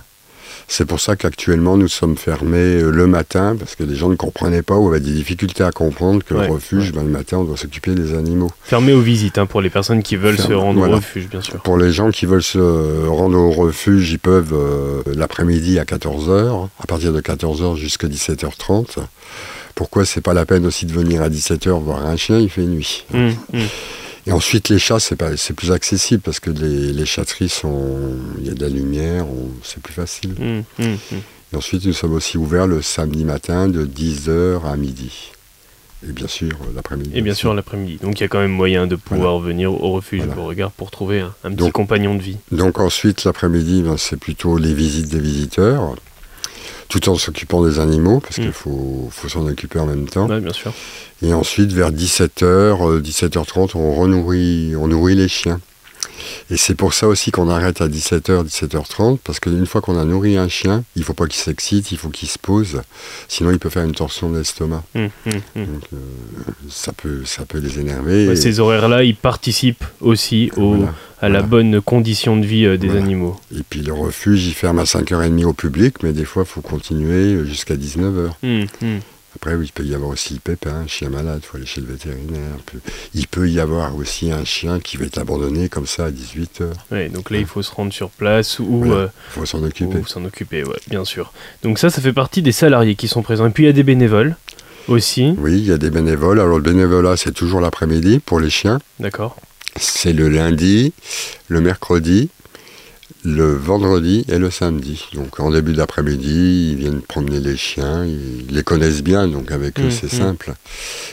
C'est 0.69 0.85
pour 0.85 1.01
ça 1.01 1.17
qu'actuellement, 1.17 1.77
nous 1.77 1.89
sommes 1.89 2.17
fermés 2.17 2.81
euh, 2.81 2.91
le 2.91 3.07
matin, 3.09 3.57
parce 3.59 3.75
que 3.75 3.83
les 3.83 3.97
gens 3.97 4.09
ne 4.09 4.15
comprenaient 4.15 4.63
pas 4.63 4.77
ou 4.77 4.89
avaient 4.89 5.01
des 5.01 5.13
difficultés 5.13 5.65
à 5.65 5.73
comprendre 5.73 6.23
que 6.25 6.33
Ouais, 6.33 6.47
le 6.47 6.53
refuge, 6.53 6.87
ouais. 6.87 6.93
ben, 6.93 7.03
le 7.03 7.11
matin, 7.11 7.39
on 7.39 7.45
doit 7.45 7.57
s'occuper 7.57 7.93
des 7.93 8.15
animaux. 8.15 8.51
Fermé 8.63 8.93
aux 8.93 9.01
visites 9.01 9.39
hein, 9.39 9.47
pour 9.47 9.61
les 9.63 9.71
personnes 9.71 10.03
qui 10.03 10.15
veulent 10.17 10.39
se 10.39 10.53
rendre 10.53 10.79
voilà. 10.79 10.95
au 10.95 10.97
refuge, 10.99 11.29
bien 11.29 11.41
sûr. 11.41 11.61
Pour 11.63 11.77
les 11.77 11.93
gens 11.93 12.11
qui 12.11 12.25
veulent 12.25 12.43
se 12.43 13.07
rendre 13.09 13.37
au 13.37 13.51
refuge, 13.51 14.13
ils 14.13 14.19
peuvent 14.21 14.55
euh, 14.55 15.03
l'après-midi 15.15 15.79
à 15.81 15.85
14h, 15.85 16.69
à 16.81 16.87
partir 16.87 17.13
de 17.13 17.21
14h 17.21 17.77
jusqu'à 17.77 18.07
17h30. 18.07 18.99
Pourquoi 19.75 20.05
c'est 20.05 20.21
pas 20.21 20.35
la 20.35 20.47
peine 20.47 20.67
aussi 20.67 20.87
de 20.87 20.93
venir 20.93 21.21
à 21.23 21.29
17h 21.29 21.71
voir 21.83 22.07
un 22.07 22.17
chien, 22.17 22.39
il 22.39 22.49
fait 22.51 22.63
nuit? 22.63 23.05
Hum, 23.13 23.35
hum. 23.55 23.61
Et 24.27 24.33
ensuite, 24.33 24.69
les 24.69 24.79
chats, 24.79 25.01
c'est 25.01 25.17
plus 25.55 25.73
accessible 25.73 26.21
parce 26.23 26.41
que 26.41 26.51
les, 26.51 26.93
les 26.93 27.07
chatteries 27.07 27.49
sont, 27.49 28.17
il 28.39 28.47
y 28.47 28.51
a 28.51 28.55
de 28.55 28.61
la 28.61 28.69
lumière, 28.69 29.25
c'est 29.63 29.83
plus 29.83 29.95
facile. 29.95 30.35
Hum, 30.41 30.63
hum, 30.79 30.97
hum. 31.13 31.19
Et 31.53 31.57
ensuite, 31.57 31.85
nous 31.87 31.93
sommes 31.93 32.13
aussi 32.13 32.39
ouverts 32.39 32.67
le 32.67 32.81
samedi 32.83 33.25
matin 33.25 33.67
de 33.69 33.85
10h 33.85 34.65
à 34.65 34.77
midi. 34.77 35.31
Et 36.09 36.13
bien 36.13 36.29
sûr, 36.29 36.49
euh, 36.63 36.73
l'après-midi. 36.75 37.11
Et 37.15 37.21
bien 37.21 37.35
sûr 37.35 37.53
l'après-midi. 37.53 37.99
Donc 38.03 38.19
il 38.21 38.23
y 38.23 38.25
a 38.25 38.29
quand 38.29 38.39
même 38.41 38.53
moyen 38.53 38.87
de 38.87 38.97
pouvoir 38.97 39.39
venir 39.39 39.71
au 39.73 39.91
refuge 39.93 40.21
Voilà. 40.21 40.35
Beauregard 40.35 40.71
pour 40.71 40.91
trouver 40.91 41.21
un, 41.21 41.35
un 41.45 41.49
petit 41.51 41.57
Donc- 41.57 41.73
compagnon 41.73 42.15
de 42.15 42.23
vie. 42.23 42.39
Donc 42.53 42.79
ensuite, 42.81 43.25
l'après-midi, 43.25 43.83
ben, 43.83 43.97
c'est 43.99 44.17
plutôt 44.17 44.57
les 44.57 44.73
visites 44.73 45.09
des 45.09 45.21
visiteurs, 45.21 45.97
tout 46.89 47.09
en 47.09 47.15
s'occupant 47.17 47.65
des 47.65 47.79
animaux, 47.79 48.21
parce 48.21 48.39
Mm. 48.39 48.43
qu'il 48.43 48.53
faut, 48.53 49.09
faut 49.11 49.29
s'en 49.29 49.47
occuper 49.47 49.79
en 49.79 49.87
même 49.87 50.09
temps. 50.09 50.29
Ouais, 50.29 50.41
bien 50.41 50.53
sûr. 50.53 50.73
Et 51.23 51.33
ensuite, 51.35 51.73
vers 51.73 51.91
17h, 51.93 53.01
17h30, 53.01 53.71
on 53.77 53.93
renourrit, 53.95 54.75
on 54.77 54.87
nourrit 54.89 55.15
les 55.15 55.29
chiens. 55.29 55.61
Et 56.51 56.57
c'est 56.57 56.75
pour 56.75 56.95
ça 56.95 57.07
aussi 57.09 57.31
qu'on 57.31 57.49
arrête 57.49 57.81
à 57.81 57.89
17h, 57.89 58.45
17h30, 58.47 59.19
parce 59.25 59.41
qu'une 59.41 59.67
fois 59.67 59.81
qu'on 59.81 59.99
a 59.99 60.05
nourri 60.05 60.37
un 60.37 60.49
chien, 60.49 60.85
il 60.97 61.01
ne 61.01 61.05
faut 61.05 61.15
pas 61.15 61.27
qu'il 61.27 61.41
s'excite, 61.41 61.93
il 61.93 61.99
faut 61.99 62.09
qu'il 62.11 62.29
se 62.29 62.39
pose, 62.39 62.83
sinon 63.29 63.51
il 63.51 63.59
peut 63.59 63.71
faire 63.71 63.85
une 63.85 63.93
torsion 63.95 64.31
de 64.31 64.39
l'estomac. 64.39 64.83
Hum, 64.95 65.09
hum, 65.27 65.33
hum. 65.57 65.67
Donc 65.67 65.83
euh, 65.93 65.97
ça, 66.69 66.93
peut, 66.93 67.23
ça 67.25 67.45
peut 67.45 67.59
les 67.59 67.79
énerver. 67.79 68.27
Ouais, 68.29 68.33
Et- 68.35 68.37
ces 68.37 68.61
horaires-là, 68.61 69.05
ils 69.05 69.17
participent 69.17 69.85
aussi 70.01 70.51
au, 70.57 70.75
voilà. 70.75 70.95
à 71.21 71.29
la 71.29 71.43
bonne 71.43 71.81
condition 71.81 72.37
de 72.37 72.47
vie 72.47 72.65
euh, 72.65 72.77
des 72.77 72.89
Voilà. 72.89 73.03
animaux. 73.05 73.39
Et 73.57 73.63
puis 73.69 73.81
le 73.81 73.93
refuge, 73.93 74.47
il 74.47 74.55
ferme 74.55 74.79
à 74.79 74.85
5h30 74.85 75.45
au 75.45 75.53
public, 75.53 76.03
mais 76.03 76.13
des 76.13 76.25
fois, 76.25 76.45
il 76.47 76.51
faut 76.51 76.61
continuer 76.61 77.45
jusqu'à 77.47 77.77
19h. 77.77 78.31
Hum, 78.43 78.67
hum. 78.83 79.01
Après, 79.37 79.55
oui, 79.55 79.67
il 79.67 79.73
peut 79.73 79.85
y 79.85 79.95
avoir 79.95 80.11
aussi 80.11 80.35
le 80.35 80.41
pépin, 80.41 80.75
un 80.75 80.87
chien 80.87 81.09
malade, 81.09 81.41
il 81.43 81.47
faut 81.47 81.57
aller 81.57 81.67
chez 81.67 81.81
le 81.81 81.87
vétérinaire. 81.87 82.51
Il 83.15 83.27
peut 83.29 83.49
y 83.49 83.61
avoir 83.61 83.95
aussi 83.97 84.31
un 84.33 84.45
chien 84.45 84.81
qui 84.81 84.97
va 84.97 85.07
être 85.07 85.19
abandonné 85.19 85.69
comme 85.69 85.87
ça 85.87 86.07
à 86.07 86.11
18h. 86.11 86.65
Ouais, 86.91 87.09
donc 87.09 87.31
là, 87.31 87.39
il 87.39 87.47
faut 87.47 87.63
se 87.63 87.71
rendre 87.73 87.93
sur 87.93 88.11
place 88.11 88.59
ou 88.59 88.83
Voilà. 88.85 88.95
euh, 89.03 89.09
faut 89.31 89.47
s'en 89.47 89.63
occuper. 89.63 89.99
ou 89.99 90.07
s'en 90.07 90.25
occuper, 90.25 90.65
ouais, 90.65 90.77
bien 90.89 91.05
sûr. 91.05 91.33
Donc 91.63 91.79
ça, 91.79 91.91
ça 91.91 92.03
fait 92.03 92.13
partie 92.13 92.43
des 92.43 92.53
salariés 92.53 92.97
qui 92.97 93.07
sont 93.09 93.23
présents. 93.23 93.47
Et 93.47 93.51
puis 93.51 93.63
il 93.63 93.67
y 93.67 93.71
a 93.71 93.73
des 93.73 93.83
bénévoles 93.85 94.37
aussi, 94.89 95.35
Oui, 95.39 95.53
il 95.59 95.65
y 95.67 95.73
a 95.73 95.79
des 95.79 95.91
bénévoles. 95.91 96.41
Alors 96.41 96.57
le 96.59 96.63
bénévolat, 96.65 97.17
c'est 97.17 97.33
toujours 97.33 97.61
l'après-midi 97.61 98.19
pour 98.19 98.41
les 98.41 98.51
chiens. 98.51 98.79
d'accord 98.99 99.37
C'est 99.77 100.13
le 100.13 100.29
lundi, 100.29 100.93
le 101.49 101.61
mercredi, 101.61 102.29
le 103.25 103.55
vendredi 103.55 104.25
et 104.29 104.39
le 104.39 104.51
samedi. 104.51 105.05
Donc 105.15 105.41
en 105.41 105.51
début 105.51 105.73
d'après-midi, 105.75 106.71
ils 106.73 106.77
viennent 106.77 107.03
promener 107.03 107.41
les 107.41 107.57
chiens, 107.57 108.05
ils 108.07 108.47
les 108.55 108.63
connaissent 108.63 109.03
bien, 109.03 109.29
donc 109.29 109.51
avec 109.53 109.79
eux 109.79 109.89
Mm, 109.89 109.91
c'est 109.91 110.13
mm. 110.13 110.19
simple. 110.19 110.55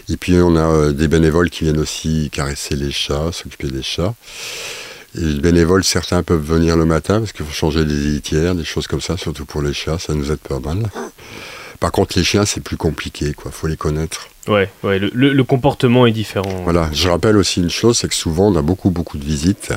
Et 0.10 0.17
puis 0.17 0.36
on 0.38 0.56
a 0.56 0.62
euh, 0.67 0.91
des 0.93 1.08
bénévoles 1.08 1.50
qui 1.50 1.65
viennent 1.65 1.80
aussi 1.80 2.30
caresser 2.32 2.76
les 2.76 2.91
chats, 2.91 3.32
s'occuper 3.34 3.67
des 3.70 3.84
chats. 3.84 4.13
Et 5.17 5.22
les 5.22 5.39
bénévoles, 5.39 5.84
certains 5.84 6.22
peuvent 6.24 6.43
venir 6.46 6.78
le 6.78 6.86
matin 6.86 7.20
parce 7.20 7.32
qu'il 7.32 7.46
faut 7.46 7.54
changer 7.54 7.84
des 7.86 7.93
litières, 7.93 8.56
des 8.56 8.65
choses 8.65 8.88
comme 8.88 9.02
ça, 9.02 9.17
surtout 9.17 9.46
pour 9.46 9.62
les 9.62 9.74
chats, 9.74 9.98
ça 10.00 10.13
nous 10.13 10.32
aide 10.32 10.38
pas 10.39 10.60
mal. 10.60 10.89
Par 11.80 11.91
contre, 11.91 12.17
les 12.17 12.24
chiens, 12.24 12.46
c'est 12.46 12.62
plus 12.62 12.78
compliqué, 12.78 13.34
quoi. 13.34 13.52
Faut 13.52 13.67
les 13.67 13.78
connaître. 13.78 14.28
Ouais, 14.48 14.70
ouais 14.84 14.98
le, 14.98 15.12
le- 15.13 15.34
le 15.34 15.43
comportement 15.43 16.08
est 16.08 16.12
différent. 16.12 16.62
Voilà. 16.63 16.89
Je 16.91 17.08
rappelle 17.08 17.38
aussi 17.38 17.60
une 17.62 17.70
chose, 17.70 17.98
c'est 18.00 18.08
que 18.08 18.15
souvent, 18.15 18.52
on 18.52 18.56
a 18.56 18.62
beaucoup, 18.63 18.89
beaucoup 18.89 19.17
de 19.20 19.26
visites. 19.26 19.74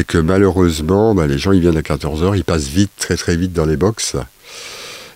Et 0.00 0.04
que 0.04 0.16
malheureusement, 0.18 1.14
bah, 1.14 1.26
les 1.26 1.36
gens 1.38 1.52
ils 1.52 1.60
viennent 1.60 1.76
à 1.76 1.82
14h, 1.82 2.34
ils 2.34 2.44
passent 2.44 2.68
vite, 2.68 2.90
très 2.98 3.16
très 3.16 3.36
vite 3.36 3.52
dans 3.52 3.66
les 3.66 3.76
box. 3.76 4.16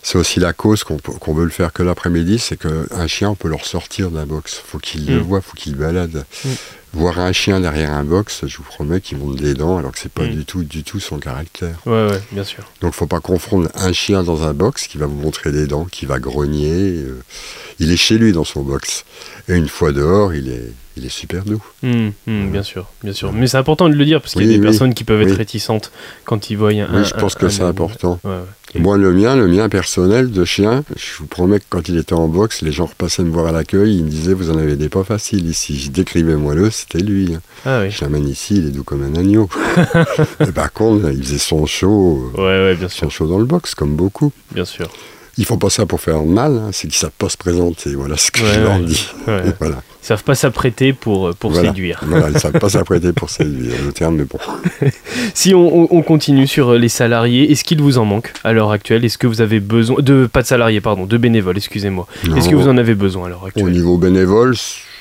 C'est 0.02 0.18
aussi 0.18 0.38
la 0.38 0.52
cause 0.52 0.84
qu'on 0.84 1.32
veut 1.34 1.44
le 1.44 1.50
faire 1.50 1.72
que 1.72 1.82
l'après-midi, 1.82 2.38
c'est 2.38 2.58
qu'un 2.58 3.06
chien, 3.06 3.30
on 3.30 3.34
peut 3.34 3.48
le 3.48 3.54
ressortir 3.54 4.10
d'un 4.10 4.26
box. 4.26 4.60
faut 4.66 4.78
qu'il 4.78 5.06
le 5.06 5.20
Mm. 5.20 5.22
voit, 5.22 5.40
faut 5.40 5.54
qu'il 5.56 5.74
balade. 5.76 6.26
Mm. 6.44 6.48
Voir 6.94 7.18
un 7.18 7.32
chien 7.32 7.60
derrière 7.60 7.92
un 7.92 8.04
box, 8.04 8.42
je 8.46 8.56
vous 8.56 8.62
promets 8.62 9.00
qu'il 9.00 9.18
monte 9.18 9.36
des 9.36 9.54
dents, 9.54 9.78
alors 9.78 9.92
que 9.92 9.98
c'est 9.98 10.12
pas 10.12 10.24
Mm. 10.24 10.30
du 10.30 10.44
tout, 10.44 10.62
du 10.64 10.82
tout 10.84 11.00
son 11.00 11.18
caractère. 11.18 11.76
Ouais, 11.86 12.06
ouais, 12.08 12.22
bien 12.32 12.44
sûr. 12.44 12.64
Donc 12.80 12.94
faut 12.94 13.06
pas 13.06 13.20
confondre 13.20 13.68
un 13.74 13.92
chien 13.92 14.22
dans 14.22 14.42
un 14.44 14.54
box 14.54 14.86
qui 14.86 14.96
va 14.98 15.06
vous 15.06 15.16
montrer 15.20 15.50
des 15.52 15.66
dents, 15.66 15.84
qui 15.86 16.06
va 16.06 16.18
grogner. 16.18 16.70
euh, 16.72 17.20
il 17.80 17.90
est 17.90 17.96
chez 17.96 18.18
lui 18.18 18.32
dans 18.32 18.44
son 18.44 18.62
box. 18.62 19.04
Et 19.48 19.54
une 19.54 19.66
fois 19.68 19.90
dehors, 19.90 20.32
il 20.32 20.48
est, 20.48 20.72
il 20.96 21.04
est 21.04 21.08
super 21.08 21.44
doux. 21.44 21.60
Hum, 21.82 22.12
hum, 22.28 22.50
bien 22.52 22.62
sûr, 22.62 22.86
bien 23.02 23.12
sûr. 23.12 23.32
Mais 23.32 23.48
c'est 23.48 23.56
important 23.56 23.88
de 23.88 23.94
le 23.94 24.04
dire 24.04 24.20
parce 24.20 24.34
qu'il 24.34 24.42
y 24.42 24.44
a 24.44 24.48
des 24.52 24.58
oui, 24.58 24.62
personnes 24.62 24.94
qui 24.94 25.02
peuvent 25.02 25.20
être 25.22 25.30
oui. 25.32 25.36
réticentes 25.36 25.90
quand 26.24 26.50
ils 26.50 26.56
voient 26.56 26.70
un. 26.70 26.86
Oui, 27.00 27.04
je 27.04 27.14
pense 27.14 27.34
un- 27.34 27.38
que 27.40 27.48
c'est 27.48 27.62
important. 27.64 28.20
Ouais, 28.22 28.30
ouais. 28.30 28.36
Et- 28.76 28.78
Moi, 28.80 28.96
le 28.96 29.12
mien, 29.12 29.34
le 29.36 29.46
mien 29.48 29.68
personnel 29.68 30.30
de 30.30 30.44
chien, 30.44 30.84
je 30.96 31.18
vous 31.18 31.26
promets 31.26 31.58
que 31.60 31.64
quand 31.68 31.88
il 31.88 31.96
était 31.98 32.12
en 32.12 32.26
box, 32.28 32.62
les 32.62 32.72
gens 32.72 32.86
repassaient 32.86 33.22
me 33.24 33.30
voir 33.30 33.46
à 33.46 33.52
l'accueil, 33.52 33.96
ils 33.98 34.04
me 34.04 34.10
disaient 34.10 34.34
Vous 34.34 34.50
en 34.50 34.58
avez 34.58 34.76
des 34.76 34.88
pas 34.88 35.04
faciles 35.04 35.46
ici. 35.48 35.78
Je 35.78 35.90
décrivais 35.90 36.34
moi 36.36 36.54
le, 36.54 36.70
c'était 36.90 37.04
lui. 37.04 37.36
Ah 37.66 37.80
oui. 37.82 37.90
Je 37.90 38.00
l'amène 38.02 38.28
ici, 38.28 38.56
il 38.58 38.66
est 38.68 38.70
doux 38.70 38.84
comme 38.84 39.02
un 39.02 39.18
agneau. 39.18 39.48
Et 40.40 40.52
par 40.52 40.72
contre, 40.72 41.10
il 41.10 41.22
faisait 41.22 41.38
son 41.38 41.66
chaud, 41.66 42.30
Ouais, 42.36 42.42
ouais, 42.42 42.74
bien 42.74 42.88
son 42.88 43.08
sûr, 43.08 43.10
chaud 43.10 43.26
dans 43.26 43.38
le 43.38 43.44
box, 43.44 43.74
comme 43.74 43.94
beaucoup. 43.96 44.32
bien 44.52 44.64
sûr. 44.64 44.88
Ils 45.36 45.44
font 45.44 45.58
pas 45.58 45.68
ça 45.68 45.84
pour 45.84 46.00
faire 46.00 46.22
mal, 46.22 46.52
hein, 46.52 46.68
c'est 46.72 46.86
qu'ils 46.86 46.96
savent 46.96 47.10
pas 47.18 47.28
se 47.28 47.36
présenter. 47.36 47.94
Voilà 47.96 48.16
ce 48.16 48.30
que 48.30 48.40
Ouais, 48.40 48.52
je 48.54 48.60
leur 48.60 48.74
ouais. 48.78 48.84
dis. 48.84 49.08
Ouais. 49.26 49.42
Voilà. 49.58 49.82
Ils 50.00 50.06
savent 50.06 50.22
pas 50.22 50.34
s'apprêter 50.34 50.92
pour, 50.92 51.34
pour 51.34 51.50
Voilà. 51.50 51.70
séduire. 51.70 51.98
Voilà, 52.06 52.28
ils 52.30 52.38
savent 52.38 52.52
pas 52.58 52.68
s'apprêter 52.78 53.12
pour 53.14 53.30
séduire, 53.30 53.72
le 53.84 53.90
terme 53.92 54.20
est 54.20 54.24
bon. 54.30 54.38
Si 55.32 55.54
on, 55.54 55.76
on- 55.84 55.88
on 55.90 56.02
continue 56.02 56.46
sur 56.46 56.74
euh, 56.74 56.78
les 56.78 56.90
salariés, 56.90 57.50
est-ce 57.50 57.64
qu'il 57.64 57.80
vous 57.80 57.96
en 57.98 58.04
manque 58.04 58.32
à 58.44 58.52
l'heure 58.52 58.70
actuelle? 58.70 59.04
Est-ce 59.04 59.16
que 59.18 59.26
vous 59.26 59.40
avez 59.40 59.60
besoin 59.60 59.96
de 60.02 60.28
pas 60.30 60.42
de 60.42 60.46
salariés, 60.46 60.80
pardon, 60.82 61.06
de 61.06 61.16
bénévoles, 61.16 61.56
excusez-moi. 61.56 62.06
Est-ce 62.36 62.48
que 62.50 62.54
vous 62.54 62.68
en 62.68 62.76
avez 62.76 62.94
besoin 62.94 63.26
à 63.26 63.28
l'heure 63.30 63.42
Au 63.42 63.46
actuelle? 63.46 63.72
niveau 63.72 63.96
bénévole, 63.96 64.54
il 64.54 64.58
y 64.58 64.60
en- 64.60 64.93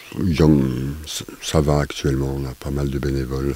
ça 1.42 1.62
va 1.62 1.80
actuellement, 1.80 2.36
on 2.40 2.46
a 2.46 2.54
pas 2.60 2.70
mal 2.72 2.90
de 2.90 3.00
bénévoles. 3.00 3.56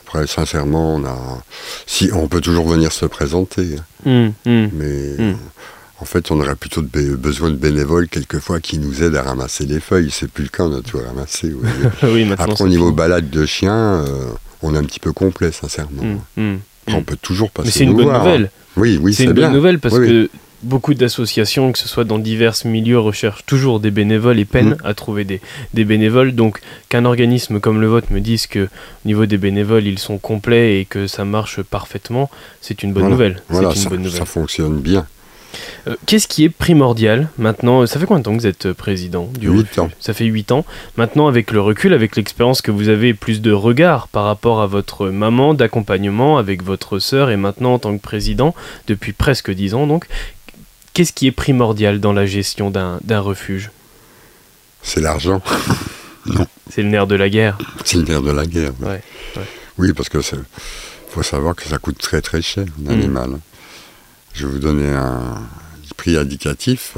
Après, 0.00 0.26
sincèrement, 0.26 0.94
on 0.96 1.04
a. 1.04 1.42
Si, 1.86 2.10
on 2.12 2.28
peut 2.28 2.40
toujours 2.40 2.68
venir 2.68 2.92
se 2.92 3.06
présenter, 3.06 3.76
hein, 3.78 3.84
Hum, 4.06 4.32
hum. 4.46 4.70
mais 4.72 5.16
Hmm. 5.18 5.36
en 6.00 6.04
fait, 6.04 6.30
on 6.30 6.40
aurait 6.40 6.54
plutôt 6.54 6.82
de 6.82 7.16
besoin 7.16 7.50
de 7.50 7.56
bénévoles 7.56 8.08
quelquefois 8.08 8.60
qui 8.60 8.78
nous 8.78 9.02
aident 9.02 9.16
à 9.16 9.22
ramasser 9.22 9.66
les 9.66 9.80
feuilles. 9.80 10.10
C'est 10.12 10.30
plus 10.30 10.44
le 10.44 10.48
cas, 10.50 10.64
on 10.64 10.76
a 10.76 10.80
tout 10.82 10.98
ramassé. 11.04 11.52
oui. 12.04 12.30
Après, 12.38 12.62
au 12.62 12.68
niveau 12.68 12.92
balade 12.92 13.30
de 13.30 13.46
chiens, 13.46 14.04
euh, 14.06 14.26
on 14.62 14.74
est 14.74 14.78
un 14.78 14.84
petit 14.84 15.00
peu 15.00 15.12
complet, 15.12 15.50
sincèrement. 15.52 16.02
Hum, 16.02 16.20
hum. 16.36 16.58
Après, 16.86 16.98
on 17.00 17.02
peut 17.02 17.16
toujours 17.20 17.50
passer 17.50 17.66
Mais 17.66 17.72
c'est 17.72 17.84
une 17.84 17.94
bonne 17.94 18.04
voir, 18.04 18.20
hein. 18.22 18.24
nouvelle. 18.26 18.50
Oui, 18.76 18.98
oui, 19.02 19.12
c'est 19.12 19.22
c'est 19.22 19.28
une 19.28 19.32
bien. 19.32 19.46
bonne 19.48 19.56
nouvelle 19.56 19.80
parce 19.80 19.94
Oui, 19.96 20.06
que 20.06 20.30
beaucoup 20.62 20.94
d'associations, 20.94 21.72
que 21.72 21.78
ce 21.78 21.88
soit 21.88 22.04
dans 22.04 22.18
divers 22.18 22.54
milieux, 22.64 22.98
recherchent 22.98 23.44
toujours 23.46 23.80
des 23.80 23.90
bénévoles 23.90 24.38
et 24.38 24.44
peinent 24.44 24.70
Mm. 24.70 24.76
à 24.86 24.94
trouver 24.94 25.24
des, 25.24 25.40
des 25.74 25.84
bénévoles. 25.84 26.32
Donc 26.32 26.60
qu'un 26.88 27.04
organisme 27.04 27.60
comme 27.60 27.80
le 27.80 27.86
vôtre 27.86 28.08
me 28.12 28.20
dise 28.20 28.46
que 28.46 28.64
au 28.64 29.06
niveau 29.06 29.26
des 29.26 29.38
bénévoles, 29.38 29.86
ils 29.86 29.98
sont 29.98 30.18
complets 30.18 30.80
et 30.80 30.84
que 30.84 31.06
ça 31.06 31.24
marche 31.24 31.62
parfaitement, 31.62 32.30
c'est 32.60 32.82
une 32.82 32.92
bonne 32.92 33.02
Voilà. 33.04 33.14
nouvelle. 33.14 33.42
Voilà, 33.48 33.68
une 33.70 33.74
ça, 33.74 33.88
bonne 33.90 34.02
nouvelle. 34.02 34.18
ça 34.18 34.24
fonctionne 34.24 34.80
bien. 34.80 35.06
Euh, 35.88 35.94
Qu'est-ce 36.04 36.28
qui 36.28 36.44
est 36.44 36.48
primordial 36.50 37.28
maintenant? 37.38 37.86
Ça 37.86 37.98
fait 37.98 38.04
combien 38.04 38.18
de 38.18 38.24
temps 38.24 38.34
que 38.36 38.40
vous 38.40 38.46
êtes 38.46 38.66
euh, 38.66 38.74
président 38.74 39.30
du 39.38 39.48
Huit 39.48 39.60
refuge 39.60 39.78
ans. 39.78 39.88
Ça 40.00 40.12
fait 40.12 40.26
8 40.26 40.52
ans. 40.52 40.66
Maintenant, 40.98 41.28
avec 41.28 41.50
le 41.50 41.60
recul, 41.62 41.94
avec 41.94 42.16
l'expérience 42.16 42.60
que 42.60 42.70
vous 42.70 42.88
avez, 42.90 43.14
plus 43.14 43.40
de 43.40 43.52
regard 43.52 44.08
par 44.08 44.24
rapport 44.24 44.60
à 44.60 44.66
votre 44.66 45.08
maman, 45.08 45.54
d'accompagnement 45.54 46.36
avec 46.36 46.62
votre 46.62 46.98
sœur 46.98 47.30
et 47.30 47.36
maintenant 47.36 47.74
en 47.74 47.78
tant 47.78 47.96
que 47.96 48.02
président, 48.02 48.54
depuis 48.86 49.12
presque 49.12 49.50
10 49.50 49.72
ans 49.74 49.86
donc, 49.86 50.06
qu'est-ce 50.96 51.12
qui 51.12 51.26
est 51.26 51.32
primordial 51.32 52.00
dans 52.00 52.14
la 52.14 52.24
gestion 52.24 52.70
d'un 52.70 53.20
refuge? 53.20 53.70
C'est 54.82 55.00
l'argent. 55.02 55.42
C'est 56.70 56.82
le 56.82 56.88
nerf 56.88 57.06
de 57.06 57.14
la 57.16 57.28
guerre. 57.28 57.58
C'est 57.84 57.98
le 57.98 58.04
nerf 58.04 58.22
de 58.22 58.30
la 58.30 58.46
guerre. 58.46 58.72
Ouais, 58.80 59.02
ouais. 59.36 59.42
Oui, 59.76 59.92
parce 59.92 60.08
que 60.08 60.18
faut 61.10 61.22
savoir 61.22 61.54
que 61.54 61.64
ça 61.64 61.76
coûte 61.78 61.98
très 61.98 62.22
très 62.22 62.40
cher 62.40 62.64
un 62.80 62.82
Mm. 62.90 62.90
animal. 62.98 63.30
Je 64.32 64.46
vais 64.46 64.52
vous 64.54 64.58
donner 64.58 64.88
un 64.88 65.38
prix 65.98 66.16
indicatif. 66.16 66.96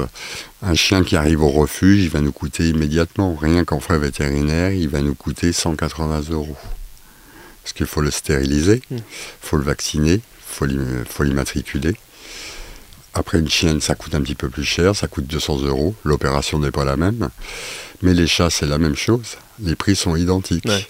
Un 0.61 0.75
chien 0.75 1.03
qui 1.03 1.17
arrive 1.17 1.41
au 1.43 1.49
refuge, 1.49 2.03
il 2.03 2.09
va 2.09 2.21
nous 2.21 2.31
coûter 2.31 2.69
immédiatement, 2.69 3.35
rien 3.35 3.65
qu'en 3.65 3.79
frais 3.81 3.99
vétérinaires, 3.99 4.71
il 4.71 4.87
va 4.89 5.01
nous 5.01 5.13
coûter 5.15 5.51
180 5.51 6.21
euros. 6.31 6.57
Parce 7.63 7.73
qu'il 7.73 7.85
faut 7.85 8.01
le 8.01 8.11
stériliser, 8.11 8.81
il 8.91 8.97
Mm. 8.97 9.01
faut 9.41 9.57
le 9.57 9.63
vacciner, 9.63 10.21
il 10.61 11.05
faut 11.09 11.23
l'immatriculer. 11.23 11.95
Après, 13.13 13.39
une 13.39 13.49
chienne, 13.49 13.81
ça 13.81 13.95
coûte 13.95 14.13
un 14.15 14.21
petit 14.21 14.35
peu 14.35 14.49
plus 14.49 14.63
cher, 14.63 14.95
ça 14.95 15.07
coûte 15.07 15.25
200 15.27 15.61
euros. 15.63 15.95
L'opération 16.03 16.59
n'est 16.59 16.71
pas 16.71 16.85
la 16.85 16.95
même. 16.95 17.29
Mais 18.01 18.13
les 18.13 18.27
chats, 18.27 18.49
c'est 18.49 18.67
la 18.67 18.77
même 18.77 18.95
chose. 18.95 19.35
Les 19.61 19.75
prix 19.75 19.95
sont 19.95 20.15
identiques. 20.15 20.65
Ouais. 20.65 20.85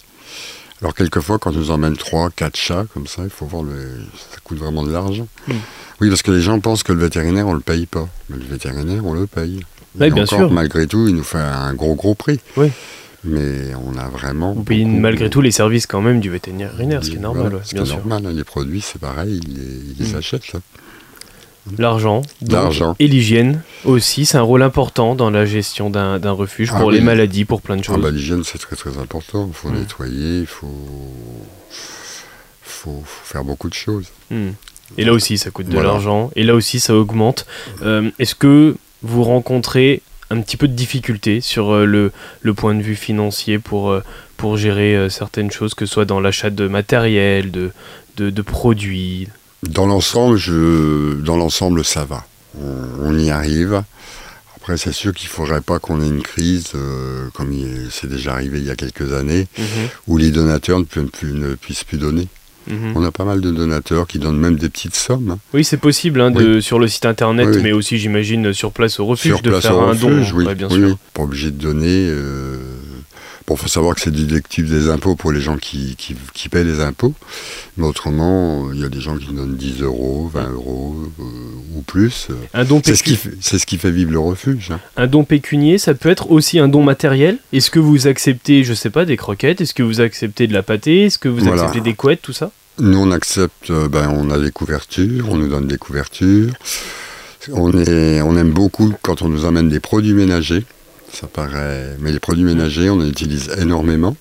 Alors, 0.81 0.93
quelquefois, 0.93 1.39
quand 1.39 1.51
on 1.51 1.59
nous 1.59 1.71
emmène 1.71 1.97
3, 1.97 2.29
4 2.29 2.55
chats, 2.55 2.85
comme 2.93 3.07
ça, 3.07 3.23
il 3.23 3.29
faut 3.29 3.45
voir, 3.45 3.63
le... 3.63 4.01
ça 4.31 4.37
coûte 4.43 4.57
vraiment 4.59 4.83
de 4.83 4.91
l'argent. 4.91 5.27
Mm. 5.47 5.53
Oui, 6.01 6.09
parce 6.09 6.21
que 6.21 6.31
les 6.31 6.41
gens 6.41 6.59
pensent 6.59 6.83
que 6.83 6.93
le 6.93 6.99
vétérinaire, 6.99 7.47
on 7.47 7.53
le 7.53 7.59
paye 7.61 7.85
pas. 7.85 8.07
Mais 8.29 8.37
le 8.37 8.45
vétérinaire, 8.45 9.05
on 9.05 9.13
le 9.13 9.25
paye. 9.27 9.61
Et 9.99 10.11
bien 10.11 10.23
encore, 10.23 10.27
sûr. 10.39 10.51
Malgré 10.51 10.87
tout, 10.87 11.07
il 11.07 11.15
nous 11.15 11.23
fait 11.23 11.37
un 11.39 11.73
gros, 11.73 11.95
gros 11.95 12.15
prix. 12.15 12.39
Oui. 12.57 12.69
Mais 13.25 13.73
on 13.75 13.97
a 13.97 14.07
vraiment. 14.07 14.53
Vous 14.53 14.63
payez 14.63 14.85
malgré 14.85 15.29
tout 15.29 15.41
les 15.41 15.51
services 15.51 15.85
quand 15.87 15.99
même 16.01 16.21
du 16.21 16.29
vétérinaire, 16.29 16.71
ce 17.03 17.09
qui 17.09 17.17
est 17.17 17.19
normal, 17.19 17.41
Voilà, 17.43 17.55
ouais, 17.57 17.61
ce 17.65 17.69
qui 17.69 17.75
bien 17.75 17.83
est 17.83 17.87
sûr. 17.87 17.97
normal. 17.97 18.25
hein. 18.27 18.31
Les 18.33 18.45
produits, 18.45 18.79
c'est 18.79 18.99
pareil, 19.01 19.41
ils 19.43 19.53
les, 19.55 19.63
ils 19.63 19.95
les 20.05 20.13
Mm. 20.13 20.17
achètent. 20.17 20.53
là. 20.53 20.59
L'argent, 21.77 22.21
et 22.99 23.07
l'hygiène 23.07 23.61
aussi, 23.85 24.25
c'est 24.25 24.37
un 24.37 24.41
rôle 24.41 24.63
important 24.63 25.13
dans 25.15 25.29
la 25.29 25.45
gestion 25.45 25.89
d'un 25.89 26.17
d'un 26.17 26.31
refuge 26.31 26.71
Ah 26.73 26.79
pour 26.79 26.89
les 26.89 27.01
maladies, 27.01 27.45
pour 27.45 27.61
plein 27.61 27.75
de 27.75 27.81
Ah 27.81 27.93
choses. 27.93 28.01
bah, 28.01 28.09
L'hygiène, 28.11 28.43
c'est 28.43 28.57
très 28.57 28.75
très 28.75 28.97
important. 28.97 29.47
Il 29.47 29.53
faut 29.53 29.69
Mm. 29.69 29.75
nettoyer, 29.79 30.39
il 30.41 30.45
faut... 30.47 30.67
Faut, 32.61 33.03
faut 33.05 33.25
faire 33.25 33.43
beaucoup 33.43 33.69
de 33.69 33.73
choses. 33.73 34.07
Hmm. 34.31 34.51
Et 34.97 35.03
là 35.03 35.13
aussi, 35.13 35.37
ça 35.37 35.51
coûte 35.51 35.67
de 35.69 35.79
l'argent. 35.79 36.31
Et 36.35 36.43
là 36.43 36.55
aussi, 36.55 36.79
ça 36.79 36.95
augmente. 36.95 37.45
Euh, 37.81 38.09
Est-ce 38.19 38.35
que 38.35 38.75
vous 39.03 39.23
rencontrez 39.23 40.01
un 40.29 40.39
petit 40.41 40.55
peu 40.57 40.67
de 40.67 40.73
difficulté 40.73 41.41
sur 41.41 41.71
euh, 41.73 41.85
le, 41.85 42.11
le 42.41 42.53
point 42.53 42.73
de 42.75 42.81
vue 42.81 42.95
financier 42.95 43.59
pour, 43.59 43.91
euh, 43.91 44.01
pour 44.37 44.55
gérer 44.57 45.09
certaines 45.09 45.51
choses, 45.51 45.73
que 45.73 45.85
ce 45.85 45.93
soit 45.93 46.05
dans 46.05 46.19
l'achat 46.21 46.49
de 46.49 46.67
matériel, 46.67 47.51
de, 47.51 47.71
de, 48.17 48.29
de 48.29 48.41
produits? 48.41 49.27
Dans 49.63 49.85
l'ensemble, 49.85 50.37
je... 50.37 51.15
dans 51.21 51.37
l'ensemble, 51.37 51.83
ça 51.83 52.05
va. 52.05 52.25
On, 52.59 52.75
on 53.01 53.17
y 53.17 53.29
arrive. 53.29 53.83
Après, 54.55 54.77
c'est 54.77 54.93
sûr 54.93 55.13
qu'il 55.13 55.27
ne 55.27 55.33
faudrait 55.33 55.61
pas 55.61 55.79
qu'on 55.79 56.01
ait 56.01 56.07
une 56.07 56.21
crise, 56.21 56.67
euh, 56.75 57.27
comme 57.33 57.51
c'est 57.91 58.07
déjà 58.09 58.33
arrivé 58.33 58.59
il 58.59 58.65
y 58.65 58.69
a 58.69 58.75
quelques 58.75 59.13
années, 59.13 59.47
où 60.07 60.17
les 60.17 60.31
donateurs 60.31 60.79
ne, 60.79 60.83
pu- 60.85 61.03
plus- 61.05 61.33
ne 61.33 61.55
puissent 61.55 61.83
plus 61.83 61.97
donner. 61.97 62.27
Mhm. 62.67 62.91
On 62.95 63.03
a 63.03 63.11
pas 63.11 63.23
mal 63.25 63.41
de 63.41 63.49
donateurs 63.51 64.05
qui 64.05 64.19
donnent 64.19 64.37
même 64.37 64.57
des 64.57 64.69
petites 64.69 64.95
sommes. 64.95 65.31
hein. 65.31 65.39
Oui, 65.53 65.63
c'est 65.63 65.77
possible 65.77 66.21
hein, 66.21 66.29
de, 66.29 66.59
sur 66.59 66.77
le 66.77 66.87
site 66.87 67.05
internet, 67.05 67.47
Oui, 67.49 67.55
oui. 67.57 67.63
mais 67.63 67.71
aussi, 67.71 67.97
j'imagine, 67.97 68.53
sur 68.53 68.71
place 68.71 68.99
au 68.99 69.05
refuge, 69.07 69.31
Sur 69.33 69.41
de 69.41 69.59
faire 69.59 69.71
un 69.79 69.87
refuge, 69.87 70.01
don. 70.31 70.37
oui, 70.37 70.45
Ouais, 70.45 70.55
bien 70.55 70.69
sûr. 70.69 70.97
Pas 71.13 71.23
obligé 71.23 71.51
de 71.51 71.57
donner. 71.57 71.87
euh, 72.09 72.57
Bon, 73.49 73.55
faut 73.55 73.67
savoir 73.67 73.95
que 73.95 74.01
c'est 74.01 74.11
déductible 74.11 74.69
des 74.69 74.89
impôts 74.91 75.15
pour 75.15 75.31
les 75.31 75.41
gens 75.41 75.57
qui, 75.57 75.95
qui, 75.97 76.15
qui 76.35 76.49
paient 76.49 76.63
les 76.63 76.81
impôts. 76.81 77.15
Mais 77.77 77.87
autrement, 77.87 78.67
euh, 78.67 78.75
il 78.75 78.79
y 78.81 78.83
a 78.85 78.89
des 78.89 79.01
gens 79.01 79.17
qui 79.17 79.33
donnent 79.33 79.55
10 79.57 79.81
euros, 79.81 80.29
20 80.31 80.51
euros 80.51 80.95
euh, 81.19 81.23
ou 81.75 81.81
plus. 81.81 82.27
Un 82.53 82.63
don, 82.63 82.79
C'est 82.85 82.95
ce, 82.95 83.01
qui 83.01 83.17
c'est 83.41 83.57
ce 83.57 83.65
qui 83.65 83.79
fait 83.79 83.89
vivre 83.89 84.11
le 84.11 84.19
refuge. 84.19 84.69
hein. 84.71 84.79
un 84.97 85.07
don 85.07 85.23
pécunier, 85.23 85.79
ça 85.79 85.95
peut 85.95 86.09
être 86.09 86.29
aussi 86.29 86.59
un 86.59 86.67
don 86.67 86.83
matériel. 86.83 87.39
Est-ce 87.51 87.71
que 87.71 87.79
vous 87.79 88.05
acceptez, 88.05 88.63
je 88.63 88.75
sais 88.75 88.91
pas, 88.91 89.05
des 89.05 89.17
croquettes? 89.17 89.61
Est-ce 89.61 89.73
que 89.73 89.81
vous 89.81 89.99
acceptez 89.99 90.45
de 90.45 90.53
la 90.53 90.61
pâtée? 90.61 91.05
Est-ce 91.05 91.17
que 91.17 91.27
vous 91.27 91.39
Voilà. 91.39 91.63
acceptez 91.63 91.81
des 91.81 91.95
couettes, 91.95 92.21
tout 92.21 92.33
ça? 92.33 92.51
Nous, 92.77 92.99
on 92.99 93.09
accepte, 93.11 93.71
euh, 93.71 93.89
ben, 93.89 94.09
on 94.15 94.29
a 94.29 94.37
des 94.37 94.51
couvertures, 94.51 95.25
on 95.27 95.37
nous 95.37 95.47
donne 95.49 95.65
des 95.67 95.77
couvertures. 95.79 96.51
On, 97.51 97.71
est, 97.73 98.21
on 98.21 98.37
aime 98.37 98.51
beaucoup 98.51 98.93
quand 99.01 99.23
on 99.23 99.27
nous 99.29 99.45
amène 99.45 99.69
des 99.69 99.79
produits 99.79 100.13
ménagers. 100.13 100.65
Ça 101.11 101.27
paraît. 101.27 101.95
Mais 101.99 102.11
les 102.11 102.19
produits 102.19 102.43
ménagers, 102.43 102.89
on 102.89 102.95
en 102.99 103.05
utilise 103.07 103.49
énormément. 103.59 104.15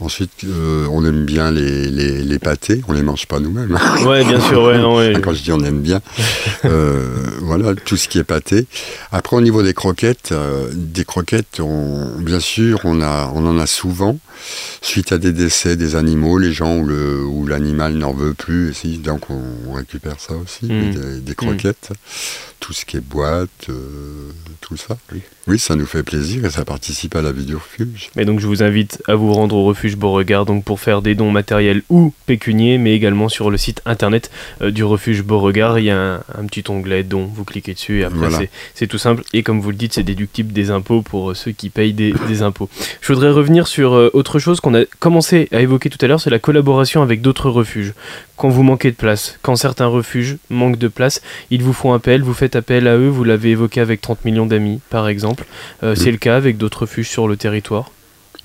Ensuite, 0.00 0.42
euh, 0.44 0.86
on 0.90 1.04
aime 1.04 1.24
bien 1.24 1.50
les, 1.52 1.88
les, 1.88 2.22
les 2.22 2.38
pâtés. 2.40 2.82
On 2.88 2.92
les 2.92 3.02
mange 3.02 3.26
pas 3.26 3.38
nous-mêmes. 3.38 3.78
Ouais, 4.04 4.24
bien 4.24 4.40
sûr, 4.40 4.62
ouais, 4.64 4.78
non, 4.78 4.96
ouais. 4.96 5.14
Quand 5.22 5.32
je 5.32 5.42
dis 5.42 5.52
on 5.52 5.60
aime 5.60 5.80
bien, 5.80 6.00
euh, 6.64 6.98
voilà, 7.42 7.74
tout 7.76 7.96
ce 7.96 8.08
qui 8.08 8.18
est 8.18 8.24
pâté. 8.24 8.66
Après, 9.12 9.36
au 9.36 9.40
niveau 9.40 9.62
des 9.62 9.72
croquettes, 9.72 10.30
euh, 10.32 10.68
des 10.74 11.04
croquettes, 11.04 11.60
on- 11.60 12.18
bien 12.18 12.40
sûr, 12.40 12.80
on, 12.84 13.00
a, 13.00 13.30
on 13.34 13.46
en 13.46 13.58
a 13.58 13.66
souvent. 13.66 14.18
Suite 14.82 15.12
à 15.12 15.18
des 15.18 15.32
décès 15.32 15.76
des 15.76 15.96
animaux, 15.96 16.38
les 16.38 16.52
gens 16.52 16.76
où 16.78 16.84
le- 16.86 17.24
où 17.24 17.46
l'animal 17.46 17.94
n'en 17.94 18.12
veut 18.12 18.34
plus, 18.34 18.72
donc 19.02 19.30
on, 19.30 19.40
on 19.68 19.72
récupère 19.72 20.18
ça 20.20 20.34
aussi, 20.34 20.66
Mm. 20.66 20.90
des, 20.94 21.20
des 21.20 21.34
croquettes. 21.34 21.90
tout 22.60 22.72
ce 22.72 22.86
qui 22.86 22.96
est 22.96 23.00
boîte, 23.00 23.50
euh, 23.68 24.30
tout 24.62 24.78
ça. 24.78 24.96
Oui. 25.12 25.20
oui, 25.48 25.58
ça 25.58 25.76
nous 25.76 25.84
fait 25.84 26.02
plaisir 26.02 26.46
et 26.46 26.50
ça 26.50 26.64
participe 26.64 27.14
à 27.14 27.20
la 27.20 27.30
vie 27.30 27.44
du 27.44 27.54
refuge. 27.56 28.08
Et 28.16 28.24
donc 28.24 28.40
je 28.40 28.46
vous 28.46 28.62
invite 28.62 29.02
à 29.06 29.14
vous 29.16 29.34
rendre 29.34 29.54
au 29.56 29.64
refuge 29.64 29.96
Beauregard 29.96 30.46
donc 30.46 30.64
pour 30.64 30.80
faire 30.80 31.02
des 31.02 31.14
dons 31.14 31.30
matériels 31.30 31.82
ou 31.90 32.14
pécuniers, 32.24 32.78
mais 32.78 32.94
également 32.94 33.28
sur 33.28 33.50
le 33.50 33.58
site 33.58 33.82
internet 33.84 34.30
euh, 34.62 34.70
du 34.70 34.82
refuge 34.82 35.22
Beauregard, 35.22 35.78
il 35.78 35.84
y 35.86 35.90
a 35.90 36.24
un, 36.38 36.46
petit 36.46 36.64
onglet 36.70 37.02
dons, 37.02 37.26
vous 37.26 37.44
cliquez 37.44 37.74
dessus 37.74 38.00
et 38.00 38.04
après 38.04 38.48
c'est 38.74 38.86
tout 38.86 38.96
simple. 38.96 39.22
Et 39.34 39.42
comme 39.42 39.60
vous 39.60 39.70
le 39.70 39.76
dites, 39.76 39.92
c'est 39.92 40.02
déductible 40.02 40.50
des 40.54 40.70
impôts 40.70 41.02
pour 41.02 41.32
euh, 41.32 41.34
ceux 41.34 41.52
qui 41.52 41.68
payent 41.68 41.92
des, 41.92 42.14
des 42.28 42.40
impôts. 42.40 42.70
Je 43.02 43.12
voudrais 43.12 43.30
revenir 43.30 43.66
sur 43.66 43.92
autre 44.14 44.33
chose 44.38 44.60
qu'on 44.60 44.74
a 44.74 44.84
commencé 45.00 45.48
à 45.52 45.60
évoquer 45.60 45.90
tout 45.90 45.98
à 46.00 46.06
l'heure, 46.06 46.20
c'est 46.20 46.30
la 46.30 46.38
collaboration 46.38 47.02
avec 47.02 47.20
d'autres 47.20 47.50
refuges. 47.50 47.94
Quand 48.36 48.48
vous 48.48 48.62
manquez 48.62 48.90
de 48.90 48.96
place, 48.96 49.38
quand 49.42 49.56
certains 49.56 49.86
refuges 49.86 50.36
manquent 50.50 50.78
de 50.78 50.88
place, 50.88 51.22
ils 51.50 51.62
vous 51.62 51.72
font 51.72 51.92
appel, 51.92 52.22
vous 52.22 52.34
faites 52.34 52.56
appel 52.56 52.88
à 52.88 52.96
eux, 52.96 53.08
vous 53.08 53.24
l'avez 53.24 53.50
évoqué 53.50 53.80
avec 53.80 54.00
30 54.00 54.24
millions 54.24 54.46
d'amis 54.46 54.80
par 54.90 55.08
exemple. 55.08 55.44
Euh, 55.82 55.94
c'est 55.94 56.10
le 56.10 56.18
cas 56.18 56.36
avec 56.36 56.56
d'autres 56.56 56.82
refuges 56.82 57.08
sur 57.08 57.28
le 57.28 57.36
territoire? 57.36 57.90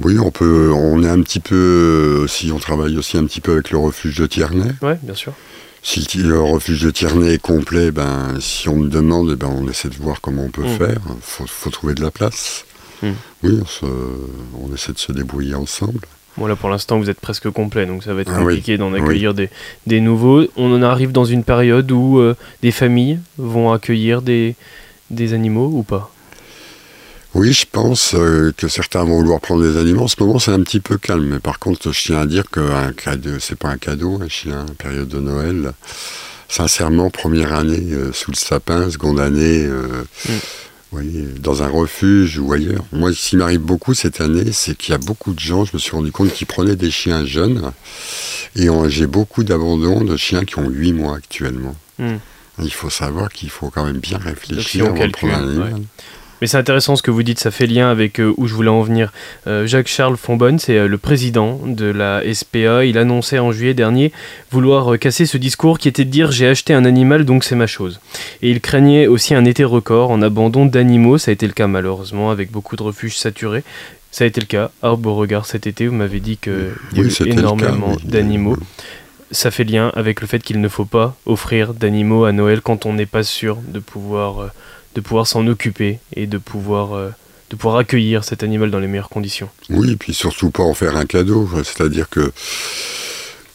Oui, 0.02 0.18
on 0.18 0.32
peut, 0.32 0.72
on 0.74 1.04
est 1.04 1.10
un 1.10 1.22
petit 1.22 1.42
peu, 1.42 2.26
si 2.28 2.52
on 2.52 2.60
travaille 2.60 2.98
aussi 2.98 3.18
un 3.18 3.26
petit 3.26 3.42
peu 3.42 3.54
avec 3.54 3.72
le 3.72 3.78
refuge 3.78 4.18
de 4.18 4.28
Tierney. 4.28 4.72
Oui, 4.82 4.94
bien 5.04 5.16
sûr. 5.16 5.34
Si 5.82 6.06
le 6.18 6.42
refuge 6.42 6.82
de 6.82 6.92
Tierney 6.92 7.34
est 7.34 7.42
complet, 7.42 7.92
ben, 7.92 8.38
si 8.40 8.68
on 8.68 8.76
me 8.76 8.90
demande, 8.90 9.32
eh 9.34 9.36
ben, 9.36 9.48
on 9.48 9.68
essaie 9.68 9.90
de 9.90 9.96
voir 9.96 10.20
comment 10.22 10.44
on 10.44 10.50
peut 10.50 10.64
mmh. 10.64 10.78
faire. 10.78 11.00
Il 11.08 11.48
faut, 11.48 11.70
trouver 11.70 11.94
de 11.94 12.02
la 12.02 12.12
place. 12.12 12.66
Mmh. 13.02 13.08
Oui, 13.44 13.60
on, 13.84 14.74
essaie 14.74 14.94
de 14.94 14.98
se 14.98 15.12
débrouiller 15.12 15.56
ensemble. 15.56 16.00
Bon, 16.38 16.48
là, 16.48 16.56
pour 16.56 16.70
l'instant, 16.70 17.00
vous 17.00 17.10
êtes 17.10 17.20
presque 17.20 17.50
complet, 17.50 17.86
donc 17.86 18.04
ça 18.04 18.14
va 18.14 18.22
être 18.22 18.32
ah 18.34 18.40
compliqué 18.40 18.78
d'en 18.78 18.94
accueillir 18.94 19.34
des, 19.34 19.50
des, 19.88 20.00
nouveaux. 20.00 20.46
On 20.56 20.74
en 20.74 20.82
arrive 20.82 21.12
dans 21.12 21.26
une 21.26 21.44
période 21.44 21.92
où 21.92 22.20
euh, 22.20 22.36
des 22.62 22.72
familles 22.72 23.20
vont 23.38 23.72
accueillir 23.72 24.22
des, 24.22 24.56
des 25.10 25.34
animaux 25.34 25.70
ou 25.74 25.84
pas? 25.84 26.12
Oui, 27.36 27.54
je 27.54 27.66
pense 27.72 28.16
euh, 28.16 28.54
que 28.58 28.68
certains 28.68 29.04
vont 29.04 29.20
vouloir 29.20 29.40
prendre 29.40 29.62
des 29.62 29.78
animaux. 29.78 30.04
En 30.04 30.08
ce 30.08 30.16
moment, 30.20 30.40
c'est 30.40 30.52
un 30.52 30.62
petit 30.62 30.80
peu 30.80 30.98
calme. 30.98 31.26
Mais 31.26 31.40
par 31.40 31.60
contre, 31.60 31.92
je 31.92 32.02
tiens 32.02 32.20
à 32.20 32.26
dire 32.26 32.50
que 32.50 32.62
c'est 33.40 33.58
pas 33.58 33.70
un 33.70 33.78
cadeau, 33.78 34.20
un 34.22 34.30
chien, 34.30 34.66
période 34.78 35.10
de 35.10 35.20
Noël. 35.20 35.74
Sincèrement, 36.48 37.12
première 37.12 37.54
année 37.54 37.92
euh, 37.92 38.12
sous 38.12 38.32
le 38.32 38.36
sapin, 38.36 38.90
seconde 38.90 39.20
année 39.20 39.68
mm. 39.68 40.32
Dans 40.92 41.62
un 41.64 41.68
refuge 41.68 42.40
ou 42.40 42.52
ailleurs. 42.52 42.84
Moi, 42.92 43.14
ce 43.14 43.30
qui 43.30 43.38
m'arrive 43.38 43.60
beaucoup 43.60 43.94
cette 43.94 44.22
année, 44.22 44.52
c'est 44.52 44.76
qu'il 44.76 44.92
y 44.92 44.96
a 44.96 44.98
beaucoup 44.98 45.34
de 45.34 45.40
gens, 45.40 45.66
je 45.66 45.72
me 45.74 45.80
suis 45.80 45.92
rendu 45.92 46.12
compte, 46.12 46.34
qui 46.34 46.46
prenaient 46.46 46.76
des 46.76 46.92
chiens 46.92 47.26
jeunes. 47.26 47.72
Et 48.56 48.68
j'ai 48.88 49.08
beaucoup 49.08 49.44
d'abandon 49.44 50.04
de 50.04 50.18
chiens 50.18 50.46
qui 50.46 50.58
ont 50.58 50.70
8 50.70 50.94
mois 50.94 51.18
actuellement. 51.18 51.76
Mm. 52.00 52.16
Il 52.62 52.74
faut 52.74 52.90
savoir 52.90 53.30
qu'il 53.30 53.50
faut 53.50 53.70
quand 53.70 53.86
même 53.86 54.00
bien 54.00 54.18
réfléchir 54.18 54.88
avant 54.88 55.06
de 55.06 55.12
prendre 55.12 55.34
un 55.34 55.48
animal. 55.48 55.82
Mais 56.42 56.48
c'est 56.48 56.58
intéressant 56.58 56.96
ce 56.96 57.04
que 57.04 57.12
vous 57.12 57.24
dites, 57.24 57.40
ça 57.40 57.52
fait 57.52 57.68
lien 57.68 57.90
avec 57.90 58.20
euh, 58.20 58.34
où 58.38 58.48
je 58.48 58.54
voulais 58.54 58.70
en 58.70 58.82
venir. 58.82 59.12
Euh, 59.48 59.68
Jacques-Charles 59.68 60.18
Fonbonne, 60.18 60.60
c'est 60.60 60.78
euh, 60.78 60.88
le 60.88 60.98
président 60.98 61.60
de 61.66 61.86
la 61.86 62.22
SPA. 62.34 62.86
Il 62.86 62.98
annonçait 62.98 63.40
en 63.40 63.52
juillet 63.52 63.74
dernier 63.74 64.12
vouloir 64.52 64.98
casser 65.00 65.26
ce 65.26 65.38
discours 65.38 65.80
qui 65.80 65.88
était 65.88 66.06
de 66.06 66.10
dire 66.10 66.32
j'ai 66.32 66.48
acheté 66.48 66.74
un 66.74 66.86
animal 66.86 67.26
donc 67.26 67.44
c'est 67.44 67.56
ma 67.56 67.68
chose. 67.68 68.00
Et 68.42 68.50
il 68.50 68.62
craignait 68.62 69.08
aussi 69.08 69.36
un 69.36 69.46
été 69.46 69.64
record 69.64 70.12
en 70.12 70.22
abandon 70.22 70.66
d'animaux. 70.66 71.18
Ça 71.18 71.32
a 71.32 71.34
été 71.34 71.46
le 71.48 71.54
cas 71.54 71.68
malheureusement 71.68 72.32
avec 72.32 72.52
beaucoup 72.52 72.76
de 72.76 72.84
refuges 72.84 73.18
saturés. 73.18 73.64
Ça 74.12 74.24
a 74.24 74.28
été 74.28 74.42
le 74.42 74.48
cas 74.48 74.72
à 74.82 74.96
Beauregard 74.96 75.46
cet 75.46 75.68
été. 75.68 75.88
Vous 75.88 75.96
m'avez 75.96 76.20
dit 76.20 76.38
qu'il 76.38 76.72
y 76.94 77.00
a 77.00 77.04
eu 77.04 77.14
énormément 77.26 77.96
d'animaux 78.04 78.58
ça 79.32 79.52
fait 79.52 79.64
lien 79.64 79.92
avec 79.96 80.22
le 80.22 80.28
fait 80.28 80.40
qu'il 80.40 80.60
ne 80.60 80.68
faut 80.68 80.86
pas 80.86 81.16
offrir 81.28 81.76
d'animaux 81.76 82.26
à 82.26 82.32
Noël 82.32 82.62
quand 82.62 82.88
on 82.88 82.94
n'est 82.94 83.06
pas 83.06 83.22
sûr 83.22 83.58
de 83.58 83.78
pouvoir 83.78 84.50
de 84.96 85.02
pouvoir 85.02 85.28
s'en 85.28 85.46
occuper 85.48 86.00
et 86.16 86.28
de 86.28 86.38
pouvoir, 86.38 86.94
euh, 86.94 87.10
de 87.50 87.56
pouvoir 87.56 87.78
accueillir 87.78 88.24
cet 88.24 88.44
animal 88.44 88.72
dans 88.72 88.80
les 88.80 88.88
meilleures 88.88 89.10
conditions. 89.10 89.50
Oui, 89.70 89.92
et 89.92 89.96
puis 89.96 90.14
surtout 90.14 90.52
pas 90.52 90.64
en 90.64 90.74
faire 90.74 90.96
un 90.96 91.06
cadeau. 91.06 91.50
C'est-à-dire 91.64 92.10
que 92.10 92.32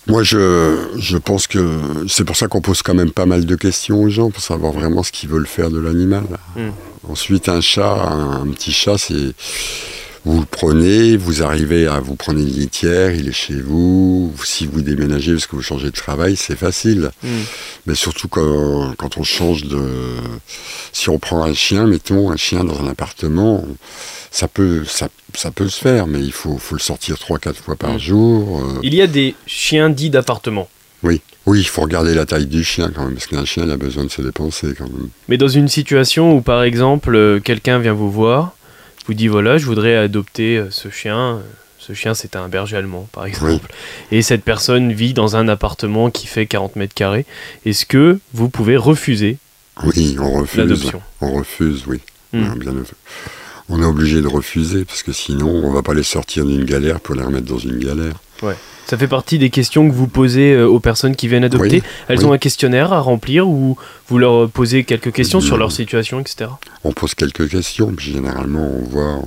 moi, 0.07 0.23
je, 0.23 0.77
je 0.97 1.17
pense 1.17 1.47
que 1.47 1.81
c'est 2.09 2.25
pour 2.25 2.37
ça 2.37 2.47
qu'on 2.47 2.61
pose 2.61 2.83
quand 2.83 2.95
même 2.95 3.11
pas 3.11 3.27
mal 3.27 3.47
de 3.47 3.55
questions 3.57 4.03
aux 4.03 4.11
gens 4.11 4.31
pour 4.31 4.43
savoir 4.43 4.73
vraiment 4.73 5.03
ce 5.03 5.11
qu'ils 5.11 5.31
veulent 5.31 5.47
faire 5.47 5.71
de 5.71 5.79
l'animal. 5.79 6.25
Hmm. 6.57 6.71
Ensuite, 7.09 7.49
un 7.49 7.61
chat, 7.61 7.95
un 7.95 8.47
petit 8.49 8.73
chat, 8.73 8.99
c'est 8.99 9.35
vous 10.25 10.41
le 10.41 10.47
prenez, 10.47 11.17
vous 11.17 11.43
arrivez 11.43 11.87
à 11.87 12.01
vous 12.01 12.15
prendre 12.15 12.39
une 12.39 12.49
litière, 12.49 13.13
il 13.13 13.29
est 13.29 13.33
chez 13.33 13.61
vous. 13.61 14.33
Si 14.43 14.67
vous 14.67 14.81
déménagez 14.81 15.33
parce 15.33 15.47
que 15.47 15.57
vous 15.57 15.63
changez 15.63 15.87
de 15.87 15.97
travail, 15.97 16.35
c'est 16.37 16.57
facile. 16.57 17.11
Hmm. 17.23 17.43
Mais 17.87 17.95
surtout 17.95 18.29
quand, 18.29 18.95
quand, 18.97 19.19
on 19.19 19.23
change 19.23 19.65
de. 19.65 19.83
Si 20.93 21.11
on 21.11 21.19
prend 21.19 21.45
un 21.45 21.53
chien, 21.53 21.87
mettons 21.87 22.31
un 22.31 22.37
chien 22.37 22.65
dans 22.65 22.81
un 22.81 22.89
appartement, 22.89 23.65
ça 24.31 24.49
peut, 24.49 24.85
ça, 24.87 25.09
ça 25.35 25.51
peut 25.51 25.69
se 25.69 25.79
faire, 25.79 26.07
mais 26.07 26.21
il 26.21 26.33
faut, 26.33 26.57
faut 26.57 26.75
le 26.75 26.81
sortir 26.81 27.17
3-4 27.17 27.55
fois 27.55 27.77
par 27.77 27.95
hmm. 27.95 28.01
jour. 28.01 28.63
Euh. 28.65 28.81
Il 28.83 28.95
y 28.95 29.03
a 29.03 29.07
des 29.07 29.35
chiens 29.47 29.91
dits 29.91 30.11
d'appartement. 30.11 30.69
Oui. 31.03 31.21
Oui, 31.47 31.61
il 31.61 31.69
faut 31.69 31.83
regarder 31.83 32.15
la 32.15 32.25
taille 32.25 32.47
du 32.47 32.65
chien 32.65 32.91
quand 32.95 33.05
même, 33.05 33.13
parce 33.13 33.27
qu'un 33.27 33.45
chien 33.45 33.65
il 33.65 33.71
a 33.71 33.77
besoin 33.77 34.05
de 34.05 34.11
se 34.11 34.23
dépenser 34.23 34.69
quand 34.79 34.89
même. 34.89 35.11
Mais 35.29 35.37
dans 35.37 35.49
une 35.49 35.69
situation 35.69 36.35
où, 36.35 36.41
par 36.41 36.63
exemple, 36.63 37.15
euh, 37.15 37.39
quelqu'un 37.41 37.79
vient 37.79 37.93
vous 37.93 38.11
voir, 38.11 38.57
vous 39.07 39.15
dit 39.15 39.29
voilà, 39.29 39.59
je 39.59 39.67
voudrais 39.67 39.97
adopter 39.97 40.59
euh, 40.59 40.71
ce 40.71 40.89
chien. 40.89 41.41
Ce 41.79 41.93
chien, 41.93 42.15
c'est 42.15 42.35
un 42.35 42.49
berger 42.49 42.77
allemand, 42.77 43.09
par 43.13 43.27
exemple. 43.27 43.71
Et 44.11 44.23
cette 44.23 44.43
personne 44.43 44.93
vit 44.93 45.13
dans 45.13 45.37
un 45.37 45.49
appartement 45.49 46.11
qui 46.11 46.27
fait 46.27 46.47
40 46.47 46.77
mètres 46.77 46.95
carrés. 46.95 47.27
Est-ce 47.67 47.85
que 47.85 48.19
vous 48.33 48.49
pouvez 48.49 48.79
refuser 48.79 49.37
Oui, 49.83 50.17
on 50.19 50.33
refuse. 50.33 50.59
L'adoption? 50.59 51.03
On 51.21 51.35
refuse, 51.35 51.85
oui. 51.87 52.01
Hmm. 52.33 52.55
Bien, 52.55 52.73
on 53.69 53.83
est 53.83 53.87
obligé 53.87 54.23
de 54.23 54.27
refuser 54.27 54.85
parce 54.85 55.03
que 55.03 55.13
sinon, 55.13 55.49
on 55.49 55.73
va 55.73 55.83
pas 55.83 55.95
les 55.95 56.03
sortir 56.03 56.47
d'une 56.47 56.65
galère 56.65 57.01
pour 57.01 57.15
les 57.15 57.23
remettre 57.23 57.47
dans 57.47 57.59
une 57.59 57.79
galère. 57.79 58.15
Ouais. 58.45 58.57
Ça 58.87 58.99
fait 58.99 59.09
partie 59.09 59.39
des 59.39 59.51
questions 59.51 59.89
que 59.89 59.95
vous 59.95 60.07
posez 60.07 60.53
euh, 60.53 60.67
aux 60.67 60.81
personnes 60.81 61.17
qui 61.17 61.27
viennent 61.29 61.45
adopter. 61.45 61.83
Elles 62.09 62.27
ont 62.27 62.33
un 62.33 62.39
questionnaire 62.39 62.93
à 62.93 63.01
remplir 63.01 63.49
ou 63.49 63.79
vous 64.09 64.19
leur 64.19 64.51
posez 64.51 64.85
quelques 64.85 65.13
questions 65.13 65.41
sur 65.41 65.57
leur 65.57 65.73
situation, 65.73 66.21
etc. 66.21 66.51
On 66.85 66.93
pose 66.93 67.15
quelques 67.15 67.49
questions, 67.49 67.93
puis 67.93 68.13
généralement 68.13 68.71
on 68.71 68.83
voit, 68.83 69.23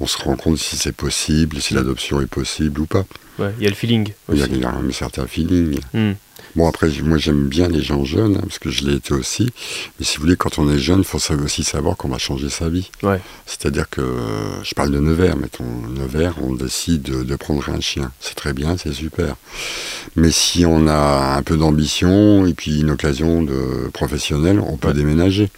on, 0.00 0.06
se 0.06 0.18
rend 0.18 0.36
compte 0.36 0.58
si 0.58 0.76
c'est 0.76 0.94
possible, 0.94 1.60
si 1.60 1.72
l'adoption 1.72 2.20
est 2.20 2.26
possible 2.26 2.80
ou 2.82 2.86
pas. 2.86 3.04
Il 3.38 3.64
y 3.64 3.66
a 3.66 3.70
le 3.70 3.74
feeling. 3.74 4.12
Il 4.32 4.38
y, 4.38 4.64
a 4.64 4.68
un 4.68 4.92
certain 4.92 5.26
feeling. 5.26 5.80
Hmm. 5.94 6.12
Bon, 6.56 6.68
après, 6.68 6.88
moi 7.02 7.18
j'aime 7.18 7.48
bien 7.48 7.68
les 7.68 7.82
gens 7.82 8.04
jeunes, 8.04 8.36
hein, 8.36 8.42
parce 8.42 8.60
que 8.60 8.70
je 8.70 8.84
l'ai 8.84 8.94
été 8.94 9.12
aussi. 9.12 9.50
Mais 9.98 10.04
si 10.04 10.16
vous 10.16 10.22
voulez, 10.22 10.36
quand 10.36 10.58
on 10.58 10.70
est 10.70 10.78
jeune, 10.78 11.00
il 11.00 11.04
faut 11.04 11.18
aussi 11.42 11.64
savoir 11.64 11.96
qu'on 11.96 12.08
va 12.08 12.18
changer 12.18 12.48
sa 12.48 12.68
vie. 12.68 12.90
Ouais. 13.02 13.20
C'est-à-dire 13.44 13.90
que, 13.90 14.02
je 14.62 14.74
parle 14.74 14.92
de 14.92 15.00
Nevers, 15.00 15.36
mettons, 15.36 15.64
Nevers, 15.64 16.34
on 16.42 16.54
décide 16.54 17.02
de, 17.02 17.36
prendre 17.36 17.68
un 17.68 17.80
chien. 17.80 18.12
C'est 18.20 18.36
très 18.36 18.52
bien, 18.52 18.76
c'est 18.76 18.92
super. 18.92 19.34
Mais 20.14 20.30
si 20.30 20.64
on 20.64 20.86
a 20.86 21.36
un 21.36 21.42
peu 21.42 21.56
d'ambition 21.56 22.46
et 22.46 22.54
puis 22.54 22.80
une 22.80 22.90
occasion 22.90 23.42
de 23.42 23.90
professionnelle, 23.92 24.60
on 24.60 24.76
peut 24.76 24.92
déménager. 24.92 25.50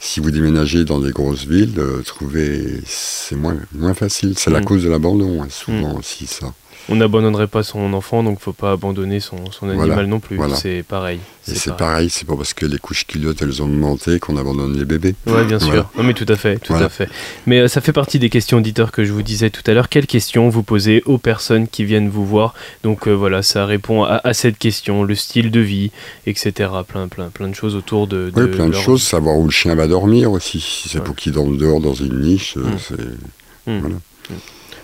Si 0.00 0.18
vous 0.18 0.30
déménagez 0.30 0.84
dans 0.84 0.98
des 0.98 1.12
grosses 1.12 1.44
villes, 1.46 1.78
euh, 1.78 2.02
trouver, 2.02 2.80
c'est 2.86 3.36
moins, 3.36 3.56
moins 3.74 3.94
facile. 3.94 4.34
C'est 4.36 4.50
la 4.50 4.60
mm. 4.60 4.64
cause 4.64 4.82
de 4.82 4.88
l'abandon, 4.88 5.42
hein, 5.42 5.48
souvent 5.50 5.94
mm. 5.94 5.98
aussi, 5.98 6.26
ça 6.26 6.52
on 6.88 6.96
n'abandonnerait 6.96 7.46
pas 7.46 7.62
son 7.62 7.92
enfant, 7.92 8.22
donc 8.22 8.40
faut 8.40 8.52
pas 8.52 8.72
abandonner 8.72 9.20
son, 9.20 9.38
animal 9.62 10.06
non 10.06 10.20
plus. 10.20 10.38
C'est 10.54 10.82
pareil. 10.86 11.20
C'est 11.42 11.76
pareil, 11.76 12.10
c'est 12.10 12.26
pas 12.26 12.36
parce 12.36 12.54
que 12.54 12.66
les 12.66 12.78
couches 12.78 13.06
culottes 13.06 13.42
elles 13.42 13.62
ont 13.62 13.66
augmenté 13.66 14.18
qu'on 14.18 14.36
abandonne 14.36 14.78
les 14.78 14.84
bébés. 14.84 15.14
Oui, 15.26 15.44
bien 15.44 15.58
sûr. 15.58 15.90
Non, 15.96 16.04
mais 16.04 16.14
tout 16.14 16.26
à 16.28 16.36
fait, 16.36 16.58
tout 16.58 16.74
à 16.74 16.88
fait. 16.88 17.08
Mais 17.46 17.60
euh, 17.60 17.68
ça 17.68 17.80
fait 17.80 17.92
partie 17.92 18.18
des 18.18 18.28
questions 18.28 18.58
auditeurs 18.58 18.92
que 18.92 19.04
je 19.04 19.12
vous 19.12 19.22
disais 19.22 19.50
tout 19.50 19.62
à 19.66 19.74
l'heure. 19.74 19.88
Quelles 19.88 20.06
questions 20.06 20.48
vous 20.48 20.62
posez 20.62 21.02
aux 21.06 21.18
personnes 21.18 21.68
qui 21.68 21.84
viennent 21.84 22.08
vous 22.08 22.26
voir? 22.26 22.54
Donc 22.82 23.08
euh, 23.08 23.12
voilà, 23.12 23.42
ça 23.42 23.66
répond 23.66 24.04
à, 24.04 24.32
cette 24.34 24.58
question, 24.58 25.02
le 25.02 25.14
style 25.14 25.50
de 25.50 25.60
vie, 25.60 25.90
etc. 26.26 26.70
Plein, 26.86 27.08
plein, 27.08 27.28
plein 27.28 27.48
de 27.48 27.54
choses 27.54 27.74
autour 27.74 28.06
de. 28.06 28.32
oui, 28.36 28.48
plein 28.48 28.68
de 28.68 28.74
choses. 28.74 29.02
Savoir 29.02 29.36
où 29.36 29.44
le 29.44 29.50
chien 29.50 29.74
va 29.74 29.86
dormir 29.86 30.30
aussi. 30.32 30.60
Si 30.60 30.88
c'est 30.88 31.02
pour 31.02 31.16
qu'il 31.16 31.32
dorme 31.32 31.56
dehors 31.56 31.80
dans 31.80 31.94
une 31.94 32.20
niche, 32.20 32.56
euh, 32.56 32.60
mmh. 32.60 32.78
c'est. 32.78 33.70
Mmh. 33.70 33.78
Voilà. 33.80 33.96
Mmh. 33.96 34.34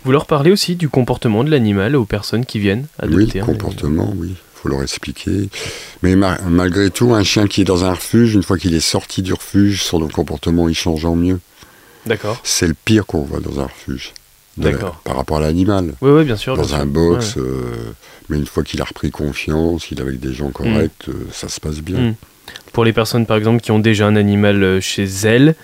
Vous 0.06 0.12
leur 0.12 0.26
parlez 0.26 0.52
aussi 0.52 0.76
du 0.76 0.88
comportement 0.88 1.42
de 1.42 1.50
l'animal 1.50 1.96
aux 1.96 2.04
personnes 2.04 2.46
qui 2.46 2.60
viennent 2.60 2.86
adopter 3.00 3.24
Oui, 3.24 3.30
le 3.40 3.44
comportement, 3.44 4.14
oui. 4.16 4.28
Il 4.28 4.58
faut 4.62 4.68
leur 4.68 4.80
expliquer. 4.84 5.48
Mais 6.04 6.14
malgré 6.14 6.90
tout, 6.90 7.12
un 7.12 7.24
chien 7.24 7.48
qui 7.48 7.62
est 7.62 7.64
dans 7.64 7.84
un 7.84 7.92
refuge, 7.92 8.34
une 8.34 8.44
fois 8.44 8.56
qu'il 8.56 8.72
est 8.74 8.78
sorti 8.78 9.20
du 9.20 9.32
refuge, 9.32 9.82
son 9.82 10.06
comportement, 10.06 10.68
il 10.68 10.76
change 10.76 11.04
en 11.04 11.16
mieux. 11.16 11.40
D'accord. 12.06 12.38
C'est 12.44 12.68
le 12.68 12.74
pire 12.84 13.04
qu'on 13.04 13.22
voit 13.22 13.40
dans 13.40 13.58
un 13.58 13.64
refuge. 13.64 14.12
D'accord. 14.56 15.00
Par 15.02 15.16
rapport 15.16 15.38
à 15.38 15.40
l'animal. 15.40 15.94
Oui, 16.00 16.12
oui, 16.12 16.24
bien 16.24 16.36
sûr. 16.36 16.56
Dans 16.56 16.76
un 16.76 16.86
box, 16.86 17.36
euh, 17.36 17.64
mais 18.28 18.38
une 18.38 18.46
fois 18.46 18.62
qu'il 18.62 18.80
a 18.80 18.84
repris 18.84 19.10
confiance, 19.10 19.90
il 19.90 19.98
est 19.98 20.02
avec 20.02 20.20
des 20.20 20.32
gens 20.32 20.50
corrects, 20.50 21.08
mm. 21.08 21.10
euh, 21.10 21.26
ça 21.32 21.48
se 21.48 21.58
passe 21.58 21.80
bien. 21.80 21.98
Mm. 21.98 22.14
Pour 22.72 22.84
les 22.84 22.92
personnes, 22.92 23.26
par 23.26 23.36
exemple, 23.36 23.60
qui 23.60 23.72
ont 23.72 23.80
déjà 23.80 24.06
un 24.06 24.14
animal 24.14 24.62
euh, 24.62 24.80
chez 24.80 25.08
elles, 25.24 25.56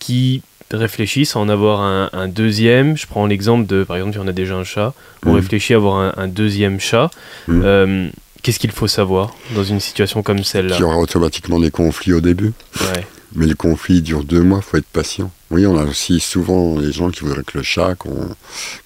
qui 0.00 0.42
réfléchissent 0.72 1.36
à 1.36 1.38
en 1.38 1.48
avoir 1.48 1.80
un, 1.80 2.28
deuxième. 2.28 2.96
Je 2.96 3.06
prends 3.06 3.26
l'exemple 3.26 3.66
de, 3.66 3.84
par 3.84 3.96
exemple, 3.96 4.14
si 4.14 4.18
on 4.18 4.28
a 4.28 4.32
déjà 4.32 4.54
un 4.54 4.64
chat, 4.64 4.94
on 5.26 5.32
mm. 5.32 5.36
réfléchit 5.36 5.74
à 5.74 5.76
avoir 5.76 6.18
un, 6.18 6.28
deuxième 6.28 6.80
chat. 6.80 7.10
Mm. 7.48 7.60
Euh, 7.64 8.08
Qu'est-ce 8.42 8.58
qu'il 8.58 8.70
faut 8.70 8.88
savoir 8.88 9.34
dans 9.54 9.64
une 9.64 9.80
situation 9.80 10.22
comme 10.22 10.42
celle-là? 10.44 10.76
Qu'il 10.76 10.84
y 10.84 10.88
aura 10.88 10.96
automatiquement 10.96 11.60
des 11.60 11.70
conflits 11.70 12.14
au 12.14 12.22
début. 12.22 12.52
Ouais. 12.80 13.06
Mais 13.34 13.46
le 13.46 13.54
conflit 13.54 14.00
dure 14.00 14.24
deux 14.24 14.42
mois, 14.42 14.62
faut 14.62 14.78
être 14.78 14.86
patient. 14.86 15.30
Oui, 15.50 15.66
on 15.66 15.76
a 15.76 15.84
aussi 15.84 16.20
souvent 16.20 16.78
les 16.78 16.90
gens 16.90 17.10
qui 17.10 17.20
voudraient 17.20 17.42
que 17.44 17.58
le 17.58 17.64
chat 17.64 17.94
qu'on- 17.96 18.34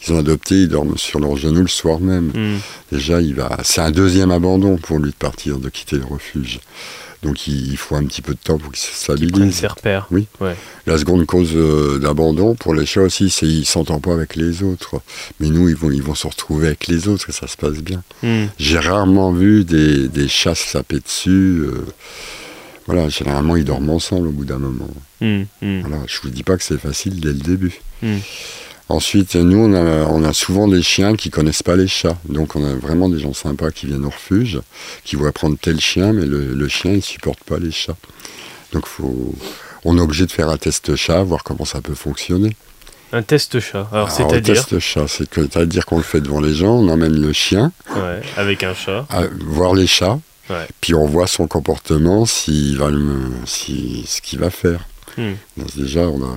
qu'ils 0.01 0.15
ont 0.15 0.19
adopté, 0.19 0.55
ils 0.63 0.69
dorment 0.69 0.99
sur 0.99 1.21
leurs 1.21 1.37
genoux 1.37 1.63
le 1.63 1.69
soir 1.69 2.01
même. 2.01 2.33
Hmm. 2.35 2.59
Déjà, 2.91 3.21
il 3.21 3.35
va, 3.35 3.59
c'est 3.63 3.81
un 3.81 3.91
deuxième 3.91 4.31
abandon 4.31 4.77
pour 4.77 4.99
lui 4.99 5.11
de 5.11 5.17
partir, 5.17 5.59
de 5.59 5.69
quitter 5.69 5.97
le 5.97 6.05
refuge. 6.05 6.61
Donc 7.25 7.47
il, 7.47 7.77
faut 7.79 7.97
un 7.97 8.05
petit 8.05 8.21
peu 8.21 8.35
de 8.35 8.39
temps 8.39 8.59
pour 8.59 8.71
qu'il 8.71 8.81
se 8.83 8.91
Qui 8.91 9.07
prennent 9.07 9.31
stabilise. 9.31 9.55
ses 9.55 9.67
repères. 9.67 10.07
Oui. 10.11 10.27
Ouais. 10.41 10.55
La 10.87 10.99
seconde 10.99 11.25
cause 11.25 11.53
euh, 11.55 11.99
d'abandon 11.99 12.55
pour 12.55 12.75
les 12.75 12.85
chats 12.85 13.01
aussi, 13.01 13.31
c'est 13.31 13.47
qu'ils 13.47 13.65
s'entendent 13.65 14.03
pas 14.03 14.13
avec 14.13 14.37
les 14.37 14.63
autres. 14.63 15.01
Mais 15.41 15.49
nous, 15.49 15.71
ils 15.71 15.75
vont, 15.75 15.91
ils 15.91 16.03
vont 16.03 16.15
se 16.15 16.27
retrouver 16.27 16.67
avec 16.67 16.87
les 16.87 17.09
autres 17.09 17.31
et 17.31 17.33
ça 17.33 17.47
se 17.47 17.57
passe 17.57 17.79
bien. 17.79 18.03
Hmm. 18.23 18.45
J'ai 18.59 18.79
rarement 18.79 19.33
vu 19.33 19.65
des, 19.65 20.07
des 20.09 20.29
chats 20.29 20.55
se 20.55 20.75
taper 20.75 21.01
dessus. 21.01 21.31
euh, 21.65 21.87
voilà, 22.87 23.09
généralement, 23.09 23.57
ils 23.57 23.65
dorment 23.65 23.89
ensemble 23.91 24.29
au 24.29 24.33
bout 24.33 24.45
d'un 24.45 24.59
moment. 24.59 24.91
Hmm. 25.23 25.45
Hmm. 25.63 25.81
Voilà, 25.81 26.03
je 26.07 26.19
vous 26.23 26.29
dis 26.29 26.43
pas 26.43 26.59
que 26.59 26.63
c'est 26.63 26.79
facile 26.79 27.21
dès 27.21 27.33
le 27.33 27.41
début. 27.41 27.81
Ensuite, 28.89 29.35
nous, 29.37 29.59
on 29.59 29.75
a, 29.75 30.05
on 30.09 30.23
a 30.25 30.33
souvent 30.35 30.69
des 30.69 30.83
chiens 30.83 31.17
qui 31.17 31.31
connaissent 31.31 31.63
pas 31.63 31.75
les 31.77 31.89
chats. 31.89 32.19
Donc, 32.29 32.55
on 32.55 32.65
a 32.65 32.75
vraiment 32.75 33.09
des 33.09 33.19
gens 33.19 33.33
sympas 33.33 33.71
qui 33.71 33.87
viennent 33.87 34.05
au 34.05 34.11
refuge, 34.11 34.61
qui 35.05 35.17
voudraient 35.17 35.33
prendre 35.33 35.57
tel 35.61 35.81
chien, 35.81 36.13
mais 36.13 36.27
le, 36.27 36.53
le 36.55 36.69
chien, 36.69 36.93
il 36.93 37.03
supporte 37.03 37.41
pas 37.45 37.59
les 37.59 37.71
chats. 37.71 37.97
Donc, 38.73 38.87
faut, 38.87 39.35
on 39.85 39.97
est 39.97 40.01
obligé 40.01 40.27
de 40.27 40.33
faire 40.33 40.49
un 40.51 40.59
test 40.59 40.95
chat, 40.97 41.23
voir 41.23 41.45
comment 41.45 41.65
ça 41.65 41.81
peut 41.81 41.95
fonctionner. 41.95 42.57
Un 43.13 43.23
test 43.23 43.59
chat. 43.61 43.89
Alors, 43.93 43.93
Alors, 43.93 44.09
un 44.09 44.11
c'est-à-dire 44.11 44.67
test 44.67 44.81
chat, 44.81 45.07
c'est-à-dire 45.09 45.87
qu'on 45.87 45.97
le 45.99 46.03
fait 46.03 46.21
devant 46.21 46.41
les 46.41 46.53
gens, 46.55 46.75
on 46.75 46.89
emmène 46.89 47.19
le 47.19 47.33
chien, 47.33 47.73
ouais, 47.97 48.21
avec 48.37 48.65
un 48.65 48.75
chat. 48.75 49.07
à 49.09 49.23
voir 49.47 49.75
les 49.75 49.87
chats, 49.87 50.19
Ouais. 50.51 50.67
puis 50.83 50.95
on 50.95 51.07
voit 51.07 51.27
son 51.27 51.47
comportement, 51.47 52.27
s'il 52.27 52.77
va 52.77 52.91
le, 52.91 53.31
si, 53.47 54.05
ce 54.07 54.21
qu'il 54.21 54.41
va 54.41 54.51
faire. 54.51 54.81
Hmm. 55.17 55.33
Donc, 55.57 55.75
déjà, 55.75 56.01
on 56.03 56.23
a... 56.23 56.35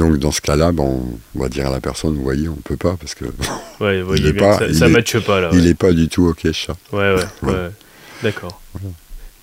Donc 0.00 0.16
dans 0.18 0.32
ce 0.32 0.40
cas-là, 0.40 0.72
ben, 0.72 0.82
on 0.84 1.38
va 1.38 1.48
dire 1.50 1.66
à 1.66 1.70
la 1.70 1.80
personne, 1.80 2.14
vous 2.16 2.22
voyez, 2.22 2.48
on 2.48 2.54
peut 2.56 2.76
pas 2.78 2.96
parce 2.98 3.14
que 3.14 3.26
Ouais, 3.80 4.00
voyez 4.02 4.28
est 4.28 4.32
pas- 4.32 4.56
que 4.58 4.64
il 4.64 4.72
ça, 4.74 4.80
ça 4.80 4.86
est- 4.86 4.90
matche 4.92 5.18
pas 5.18 5.40
là. 5.40 5.50
il 5.52 5.66
est 5.66 5.74
pas 5.74 5.92
du 5.92 6.08
tout 6.08 6.26
ok 6.26 6.50
chat. 6.52 6.74
ouais, 6.92 7.14
ouais. 7.42 7.52
D'accord. 8.22 8.60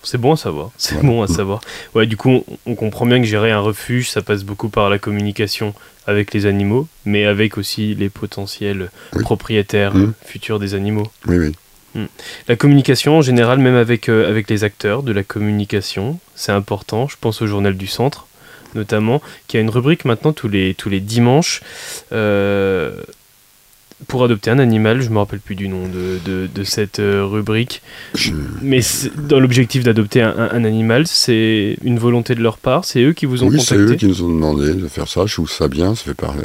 C'est 0.04 0.17
bon 0.17 0.34
à 0.34 0.38
savoir. 0.38 0.72
C'est 0.78 1.02
bon 1.02 1.22
à 1.22 1.28
savoir. 1.28 1.60
Ouais, 1.93 2.06
du 2.08 2.15
coup, 2.17 2.30
on, 2.30 2.43
on 2.65 2.76
comprend 2.76 3.06
bien 3.06 3.20
que 3.20 3.26
gérer 3.26 3.52
un 3.52 3.60
refuge, 3.60 4.10
ça 4.10 4.22
passe 4.22 4.43
beaucoup 4.43 4.70
par 4.70 4.89
la 4.89 4.98
communication 5.00 5.74
avec 6.08 6.34
les 6.34 6.46
animaux, 6.46 6.88
mais 7.06 7.26
avec 7.26 7.58
aussi 7.58 7.93
les 7.93 8.10
potentiels 8.10 8.89
Oui. 9.13 9.24
propriétaires 9.24 9.93
Mhm. 9.96 10.13
futurs 10.26 10.60
des 10.60 10.74
animaux. 10.76 11.08
Oui, 11.28 11.38
oui. 11.96 12.06
La 12.48 12.56
communication, 12.56 13.17
en 13.17 13.22
général, 13.22 13.58
même 13.60 13.76
avec, 13.76 14.08
euh, 14.08 14.30
avec 14.30 14.50
les 14.50 14.63
acteurs 14.63 15.02
de 15.04 15.12
la 15.12 15.24
communication, 15.24 16.20
c'est 16.36 16.52
important. 16.52 17.08
Je 17.08 17.15
pense 17.20 17.41
au 17.41 17.48
journal 17.48 17.76
du 17.76 17.88
centre, 17.88 18.28
notamment, 18.78 19.22
qui 19.48 19.58
a 19.58 19.60
une 19.60 19.70
rubrique 19.70 20.06
maintenant 20.06 20.34
tous 20.34 20.48
les, 20.48 20.74
tous 20.74 20.90
les 20.90 21.00
dimanches. 21.00 21.62
Euh, 22.13 23.02
pour 24.07 24.23
adopter 24.23 24.51
un 24.51 24.60
animal. 24.60 25.01
Je 25.01 25.10
me 25.10 25.17
rappelle 25.17 25.39
plus 25.39 25.55
du 25.55 25.67
nom 25.69 25.88
de, 25.88 26.19
de, 26.25 26.47
de 26.53 26.63
cette 26.63 26.99
euh, 26.99 27.25
rubrique. 27.25 27.81
Mais 28.62 28.81
c'est- 28.81 29.12
dans 29.27 29.39
l'objectif 29.39 29.83
d'adopter 29.83 30.21
un, 30.21 30.29
un- 30.38 30.49
un 30.51 30.63
animal, 30.65 31.07
c'est 31.07 31.77
une 31.83 31.97
volonté 31.97 32.36
de 32.36 32.41
leur 32.41 32.57
part. 32.57 32.86
C'est 32.86 33.01
eux 33.01 33.13
qui 33.13 33.25
vous 33.25 33.43
ont 33.43 33.47
Oui, 33.47 33.60
c'est 33.60 33.75
contacté. 33.75 33.93
eux 33.93 33.95
qui 33.95 34.05
nous 34.07 34.23
ont 34.23 34.29
demandé 34.29 34.73
de 34.73 34.88
faire 34.88 35.07
ça. 35.07 35.25
Je 35.25 35.33
trouve 35.33 35.49
ça 35.51 35.67
bien. 35.67 35.95
Ça 35.95 36.03
fait 36.03 36.13
parler. 36.13 36.43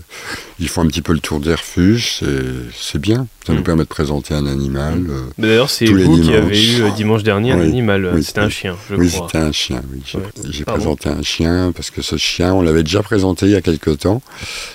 Ils 0.58 0.68
font 0.68 0.82
un 0.82 0.86
petit 0.86 1.02
peu 1.02 1.12
le 1.12 1.18
tour 1.20 1.40
des 1.40 1.54
refuges. 1.54 2.16
C'est, 2.20 2.26
c'est 2.74 2.98
bien. 3.00 3.26
Ça 3.46 3.52
nous 3.52 3.60
Mm. 3.60 3.64
permet 3.64 3.82
de 3.82 3.88
présenter 3.88 4.34
un 4.34 4.46
animal. 4.46 5.04
euh, 5.10 5.22
Mais 5.36 5.48
D'ailleurs, 5.48 5.68
c'est 5.70 5.86
vous 5.86 6.20
qui 6.20 6.32
avez 6.32 6.58
eu 6.76 6.82
euh, 6.82 6.90
dimanche 6.90 7.22
dernier 7.22 7.52
un 7.52 7.58
Oui. 7.60 7.66
animal. 7.66 8.10
Oui, 8.14 8.22
C'était 8.24 8.40
un 8.40 8.46
oui. 8.46 8.50
chien, 8.52 8.76
je 8.88 8.94
oui, 8.94 9.10
crois. 9.10 9.26
c'était 9.26 9.44
un 9.44 9.52
chien. 9.52 9.82
Oui, 9.92 10.00
j'ai, 10.06 10.18
Ouais. 10.18 10.24
j'ai 10.48 10.64
Pardon. 10.64 10.80
présenté 10.96 11.08
un 11.10 11.22
chien 11.22 11.72
parce 11.74 11.90
que 11.90 12.00
ce 12.02 12.16
chien, 12.16 12.54
on 12.54 12.62
l'avait 12.62 12.82
déjà 12.84 13.02
présenté 13.02 13.46
il 13.46 13.52
y 13.52 13.56
a 13.56 13.60
quelques 13.60 13.98
temps. 13.98 14.22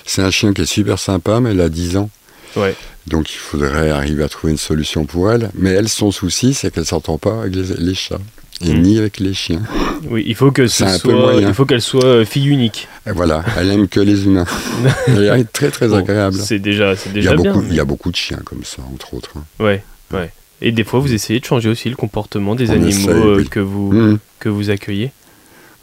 C'est 0.06 0.22
un 0.22 0.30
chien 0.30 0.52
qui 0.52 0.62
est 0.62 0.66
super 0.66 0.98
sympa, 0.98 1.40
mais 1.40 1.50
elle 1.50 1.60
a 1.60 1.68
10 1.70 1.96
ans. 1.96 2.10
Ouais. 2.58 2.74
Donc 3.06 3.30
il 3.32 3.38
faudrait 3.38 3.90
arriver 3.90 4.22
à 4.24 4.28
trouver 4.28 4.52
une 4.52 4.58
solution 4.58 5.06
pour 5.06 5.30
elle. 5.32 5.50
Mais 5.54 5.70
elle, 5.70 5.88
son 5.88 6.10
souci, 6.10 6.54
c'est 6.54 6.72
qu'elle 6.72 6.84
s'entend 6.86 7.18
pas 7.18 7.40
avec 7.42 7.54
les, 7.54 7.74
les 7.78 7.94
chats. 7.94 8.18
Et 8.60 8.74
Mm. 8.74 8.82
ni 8.82 8.98
avec 8.98 9.20
les 9.20 9.34
chiens. 9.34 9.62
Oui, 10.10 10.24
il 10.26 10.34
faut 10.34 10.50
que 10.50 10.66
ce 10.66 10.78
C'est 10.78 10.84
un 10.84 10.98
peu 10.98 11.10
soit, 11.12 11.20
moyen. 11.32 11.46
il 11.48 11.54
faut 11.54 11.64
qu'elle 11.64 11.80
soit 11.80 12.04
euh, 12.04 12.24
fille 12.24 12.48
unique. 12.48 12.88
Et 13.06 13.12
voilà, 13.12 13.44
elle 13.56 13.70
aime 13.70 13.86
que 13.86 14.00
les 14.00 14.24
humains. 14.24 14.46
Elle 15.06 15.22
est 15.40 15.52
très 15.52 15.70
très 15.70 15.86
Bon, 15.86 15.94
agréable. 15.98 16.36
C'est 16.36 16.58
déjà, 16.58 16.96
c'est 16.96 17.10
Il 17.10 17.12
y, 17.12 17.14
déjà 17.20 17.30
a 17.30 17.36
bien. 17.36 17.52
beaucoup, 17.52 17.66
il 17.70 17.74
y 17.76 17.80
a 17.80 17.84
beaucoup 17.84 18.10
de 18.10 18.16
chiens 18.16 18.40
comme 18.44 18.64
ça, 18.64 18.82
entre 18.92 19.14
autres. 19.14 19.30
hein. 19.36 19.44
Ouais, 19.64 19.84
ouais. 20.12 20.32
Et 20.60 20.72
des 20.72 20.82
fois, 20.82 20.98
vous 20.98 21.12
essayez 21.14 21.38
de 21.38 21.44
changer 21.44 21.68
aussi 21.68 21.88
le 21.88 21.94
comportement 21.94 22.56
des 22.56 22.70
On 22.70 22.74
animaux 22.74 23.10
euh, 23.10 23.36
oui. 23.38 23.48
que 23.48 23.60
vous 23.60 23.92
Mm. 23.92 24.18
que 24.40 24.48
vous 24.48 24.70
accueillez. 24.70 25.12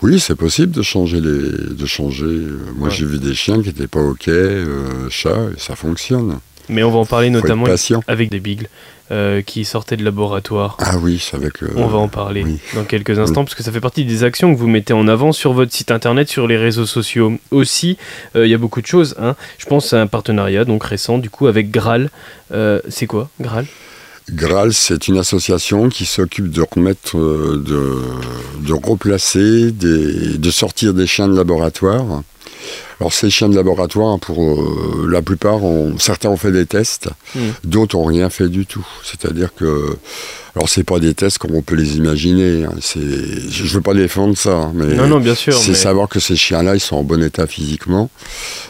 Oui, 0.01 0.19
c'est 0.19 0.35
possible 0.35 0.73
de 0.73 0.81
changer 0.81 1.21
les, 1.21 1.73
de 1.75 1.85
changer. 1.85 2.25
euh, 2.25 2.59
Moi, 2.75 2.89
Ouais. 2.89 2.93
j'ai 2.93 3.05
vu 3.05 3.19
des 3.19 3.33
chiens 3.33 3.61
qui 3.61 3.69
n'étaient 3.69 3.87
pas 3.87 4.01
ok, 4.01 4.27
euh, 4.27 5.09
chats, 5.09 5.47
et 5.55 5.59
ça 5.59 5.77
fonctionne. 5.77 6.39
Mais 6.69 6.83
on 6.83 6.91
va 6.91 6.97
en 6.99 7.05
parler 7.05 7.27
Faut 7.27 7.33
notamment 7.35 7.65
avec 8.07 8.29
des 8.29 8.39
beagles 8.39 8.67
euh, 9.11 9.41
qui 9.43 9.65
sortaient 9.65 9.97
de 9.97 10.03
laboratoire. 10.03 10.77
Ah 10.79 10.97
oui, 10.99 11.19
c'est 11.23 11.35
avec. 11.35 11.61
euh, 11.61 11.67
On 11.75 11.85
va 11.87 11.97
en 11.99 12.07
parler 12.07 12.43
oui. 12.43 12.57
dans 12.73 12.83
quelques 12.83 13.19
instants 13.19 13.43
parce 13.43 13.53
que 13.53 13.61
ça 13.63 13.71
fait 13.71 13.79
partie 13.79 14.03
des 14.05 14.23
actions 14.23 14.53
que 14.53 14.59
vous 14.59 14.67
mettez 14.67 14.93
en 14.93 15.07
avant 15.07 15.31
sur 15.31 15.53
votre 15.53 15.71
site 15.73 15.91
internet, 15.91 16.27
sur 16.27 16.47
les 16.47 16.57
réseaux 16.57 16.87
sociaux. 16.87 17.33
Aussi, 17.51 17.97
euh, 18.35 18.47
il 18.47 18.49
y 18.49 18.53
a 18.55 18.57
beaucoup 18.57 18.81
de 18.81 18.87
choses. 18.87 19.15
hein. 19.19 19.35
Je 19.59 19.65
pense 19.67 19.93
à 19.93 20.01
un 20.01 20.07
partenariat 20.07 20.65
donc 20.65 20.83
récent 20.83 21.17
du 21.19 21.29
coup 21.29 21.47
avec 21.47 21.69
Graal. 21.69 22.09
Euh, 22.51 22.79
c'est 22.89 23.05
quoi 23.05 23.29
Graal? 23.39 23.65
Graal, 24.31 24.73
c'est 24.73 25.07
une 25.07 25.19
association 25.19 25.87
qui 25.89 26.07
s'occupe 26.07 26.49
de 26.49 26.63
remettre, 26.63 27.15
de, 27.15 28.01
de 28.67 28.73
replacer, 28.73 29.71
des, 29.71 30.39
de 30.39 30.49
sortir 30.49 30.95
des 30.95 31.05
chiens 31.05 31.27
de 31.27 31.35
laboratoire. 31.37 32.23
Alors 33.01 33.11
ces 33.13 33.29
chiens 33.29 33.49
de 33.49 33.55
laboratoire, 33.55 34.17
pour 34.19 34.41
euh, 34.41 35.07
la 35.11 35.21
plupart, 35.21 35.63
ont- 35.63 35.97
certains 35.99 36.29
ont 36.29 36.37
fait 36.37 36.51
des 36.51 36.65
tests, 36.65 37.09
Mm. 37.35 37.39
d'autres 37.65 37.95
ont 37.97 38.05
rien 38.05 38.29
fait 38.29 38.47
du 38.47 38.65
tout. 38.65 38.85
C'est-à-dire 39.03 39.53
que, 39.53 39.97
alors 40.55 40.69
c'est 40.69 40.83
pas 40.85 40.99
des 40.99 41.13
tests 41.13 41.37
comme 41.37 41.53
on 41.55 41.61
peut 41.61 41.75
les 41.75 41.97
imaginer. 41.97 42.63
hein. 42.63 42.73
C'est, 42.81 42.99
je 43.01 43.63
veux 43.75 43.81
pas 43.81 43.93
défendre 43.93 44.37
ça, 44.37 44.55
hein, 44.55 44.71
mais 44.73 44.95
Non, 44.95 45.07
non, 45.07 45.19
bien 45.19 45.35
sûr. 45.35 45.53
c'est 45.57 45.71
mais- 45.71 45.77
savoir 45.77 46.07
que 46.07 46.19
ces 46.21 46.35
chiens-là, 46.37 46.75
ils 46.75 46.79
sont 46.79 46.95
en 46.95 47.03
bon 47.03 47.21
état 47.21 47.47
physiquement. 47.47 48.09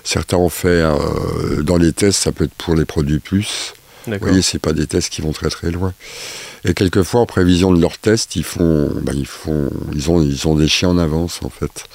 Certains 0.04 0.38
ont 0.38 0.50
fait, 0.50 0.68
euh, 0.70 1.62
dans 1.62 1.78
les 1.78 1.94
tests, 1.94 2.24
ça 2.24 2.32
peut 2.32 2.46
être 2.46 2.56
pour 2.56 2.74
les 2.76 2.86
produits 2.86 3.20
plus. 3.20 3.74
Vous 4.08 4.14
voyez, 4.22 4.42
c'est 4.44 4.60
pas 4.60 4.74
des 4.74 4.86
tests 4.88 5.10
qui 5.10 5.22
vont 5.22 5.32
très 5.34 5.50
très 5.50 5.72
loin. 5.72 5.94
Et 6.68 6.74
quelquefois, 6.74 7.22
en 7.22 7.26
prévision 7.28 7.72
de 7.74 7.80
leurs 7.80 7.98
tests, 8.00 8.36
ils 8.36 8.44
font, 8.44 8.90
ben, 9.04 9.14
ils 9.16 9.28
font, 9.28 9.70
ils 9.94 10.10
ont, 10.10 10.22
ils 10.22 10.48
ont 10.48 10.56
des 10.56 10.68
chiens 10.68 10.90
en 10.90 10.98
avance 10.98 11.40
en 11.44 11.50
fait. 11.50 11.86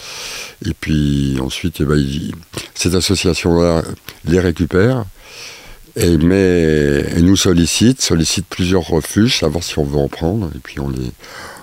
Et 0.65 0.75
puis 0.75 1.39
ensuite, 1.41 1.77
eh 1.81 1.85
ben, 1.85 1.97
ils- 1.97 2.33
cette 2.75 2.95
association-là 2.95 3.83
les 4.25 4.39
récupère 4.39 5.05
et, 5.97 6.17
met, 6.19 7.05
et 7.17 7.23
nous 7.23 7.37
sollicite, 7.37 8.01
sollicite 8.01 8.47
plusieurs 8.49 8.87
refuges, 8.87 9.41
savoir 9.41 9.65
si 9.65 9.77
on 9.79 9.85
veut 9.85 9.99
en 9.99 10.09
prendre, 10.09 10.49
et 10.55 10.59
puis 10.63 10.79
on 10.79 10.89
les, 10.89 11.11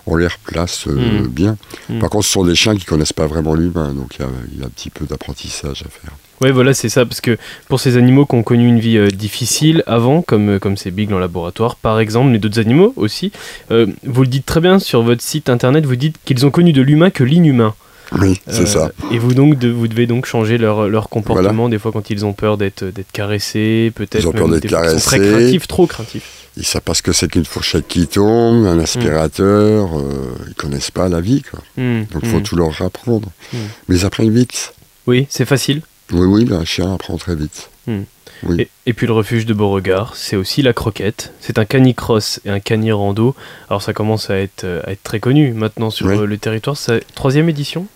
on 0.06 0.16
les 0.18 0.28
replace 0.28 0.88
euh, 0.88 1.22
Mm. 1.24 1.28
bien. 1.28 1.58
Mm. 1.90 2.00
Par 2.00 2.10
contre, 2.10 2.26
ce 2.26 2.34
sont 2.34 2.44
des 2.44 2.56
chiens 2.56 2.76
qui 2.76 2.84
connaissent 2.86 3.14
pas 3.14 3.28
vraiment 3.28 3.54
l'humain, 3.54 3.94
donc 3.94 4.16
il 4.20 4.22
y 4.24 4.26
a, 4.26 4.30
il 4.54 4.60
y 4.60 4.64
a 4.64 4.66
un 4.66 4.70
petit 4.70 4.90
peu 4.90 5.06
d'apprentissage 5.06 5.82
à 5.86 5.90
faire. 5.90 6.12
Ouais, 6.42 6.52
voilà, 6.52 6.74
c'est 6.74 6.90
ça, 6.90 7.06
parce 7.06 7.20
que 7.22 7.38
pour 7.68 7.80
ces 7.80 7.98
animaux 7.98 8.26
qui 8.26 8.36
ont 8.36 8.44
connu 8.44 8.68
une 8.68 8.80
vie 8.80 8.98
euh, 8.98 9.10
difficile 9.10 9.84
avant, 9.88 10.22
comme, 10.22 10.50
euh, 10.50 10.60
comme 10.60 10.78
ces 10.78 10.92
beagles 10.92 11.14
en 11.16 11.20
laboratoire, 11.20 11.76
par 11.76 12.00
exemple, 12.00 12.30
mais 12.30 12.38
d'autres 12.38 12.60
animaux 12.60 12.94
aussi, 12.96 13.32
euh, 13.72 13.88
vous 14.04 14.22
le 14.22 14.28
dites 14.28 14.46
très 14.46 14.60
bien 14.62 14.78
sur 14.80 15.02
votre 15.02 15.24
site 15.24 15.50
internet, 15.50 15.86
vous 15.86 15.96
dites 15.96 16.16
qu'ils 16.26 16.46
ont 16.46 16.52
connu 16.52 16.74
de 16.74 16.82
l'humain 16.84 17.10
que 17.10 17.24
l'inhumain. 17.24 17.74
Oui, 18.14 18.40
c'est 18.48 18.62
Euh, 18.62 18.66
ça. 18.68 18.92
Et 19.12 19.18
vous 19.18 19.34
donc, 19.34 19.58
de- 19.58 19.70
vous 19.70 19.88
devez 19.90 20.08
donc 20.08 20.26
changer 20.28 20.58
leur, 20.58 20.88
leur 20.88 21.10
comportement, 21.10 21.68
des 21.70 21.78
fois 21.80 21.92
quand 21.92 22.10
ils 22.10 22.24
ont 22.26 22.32
peur 22.34 22.58
d'être 22.58 22.86
caressés, 23.12 23.92
peut-être 23.96 24.22
Ils 24.24 24.28
ont 24.28 24.32
peur 24.32 24.48
d'être 24.48 24.70
fois 24.70 24.82
qu'ils 24.90 25.00
sont 25.00 25.10
très 25.10 25.18
caressés. 25.20 25.34
craintifs, 25.42 25.68
trop 25.68 25.88
craintifs. 25.88 26.32
Ils 26.56 26.66
savent 26.66 26.82
pas 26.84 26.94
ce 26.94 27.02
que 27.02 27.12
c'est 27.12 27.28
qu'une 27.30 27.46
fourchette 27.46 27.88
qui 27.88 28.08
tombe, 28.08 28.66
un 28.66 28.80
aspirateur, 28.80 29.98
euh, 30.00 30.36
ils 30.48 30.54
connaissent 30.56 30.90
pas 30.92 31.10
la 31.10 31.20
vie, 31.20 31.42
quoi. 31.42 31.60
Hmm, 31.78 32.04
Donc 32.14 32.22
il 32.24 32.30
faut 32.30 32.38
hmm. 32.40 32.44
tout 32.44 32.56
leur 32.56 32.82
apprendre. 32.82 33.30
Mm. 33.54 33.58
Mais 33.90 33.96
ils 33.98 34.06
apprennent 34.06 34.32
vite. 34.34 34.74
Oui, 35.06 35.28
c'est 35.30 35.46
facile. 35.46 35.82
Oui, 36.12 36.26
oui, 36.26 36.48
un 36.54 36.64
chien 36.66 36.94
apprend 36.94 37.18
très 37.18 37.36
vite. 37.36 37.70
Mm. 37.88 38.00
Oui. 38.44 38.62
Et, 38.62 38.70
et 38.86 38.94
puis 38.94 39.08
le 39.08 39.14
refuge 39.14 39.46
de 39.48 39.54
Beauregard, 39.54 40.16
c'est 40.16 40.36
aussi 40.36 40.62
la 40.62 40.72
croquette. 40.74 41.34
C'est 41.42 41.58
un 41.58 41.66
canicross 41.66 42.40
et 42.46 42.50
un 42.50 42.60
canirando. 42.60 43.36
Alors 43.70 43.82
ça 43.82 43.94
commence 43.94 44.30
à 44.30 44.38
être, 44.38 44.66
à 44.86 44.92
être 44.92 45.02
très 45.04 45.20
connu 45.20 45.54
maintenant 45.54 45.90
sur 45.90 46.06
Oui. 46.06 46.16
euh, 46.18 46.26
le 46.26 46.38
territoire. 46.38 46.78
C'est 46.78 47.04
troisième 47.16 47.50
édition? 47.50 47.88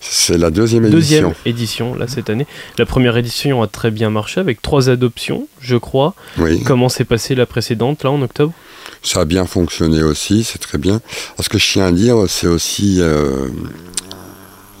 C'est 0.00 0.38
la 0.38 0.50
deuxième 0.52 0.88
Deuxième 0.88 1.24
édition. 1.24 1.44
édition, 1.44 1.94
là, 1.96 2.06
cette 2.06 2.30
année. 2.30 2.46
La 2.78 2.86
première 2.86 3.16
édition 3.16 3.60
a 3.62 3.66
très 3.66 3.90
bien 3.90 4.10
marché 4.10 4.38
avec 4.38 4.62
trois 4.62 4.88
adoptions, 4.88 5.48
je 5.60 5.74
crois. 5.76 6.14
Oui, 6.38 6.62
Comment 6.62 6.88
s'est 6.88 7.04
passée 7.04 7.34
la 7.34 7.46
précédente, 7.46 8.04
là, 8.04 8.12
en 8.12 8.22
octobre? 8.22 8.52
Ça 9.02 9.22
a 9.22 9.24
bien 9.24 9.44
fonctionné 9.44 10.04
aussi, 10.04 10.44
c'est 10.44 10.60
très 10.60 10.78
bien. 10.78 11.00
Parce 11.36 11.48
que 11.48 11.58
je 11.58 11.72
tiens 11.72 11.86
à 11.86 11.92
dire, 11.92 12.14
c'est 12.28 12.46
aussi. 12.46 12.98
euh, 13.00 13.48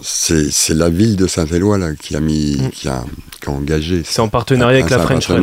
c'est 0.02 0.74
la 0.74 0.88
ville 0.88 1.16
de 1.16 1.26
Saint-Éloi 1.26 1.78
qui 2.00 2.16
a 2.16 2.20
mis, 2.20 2.56
Mm. 2.58 2.70
qui, 2.70 2.88
a, 2.88 3.04
qui 3.42 3.48
a 3.48 3.52
engagé. 3.52 4.02
C'est 4.04 4.20
en 4.20 4.28
partenariat 4.28 4.78
avec 4.78 4.90
la 4.90 4.98
French. 4.98 5.28
Ouais, 5.28 5.38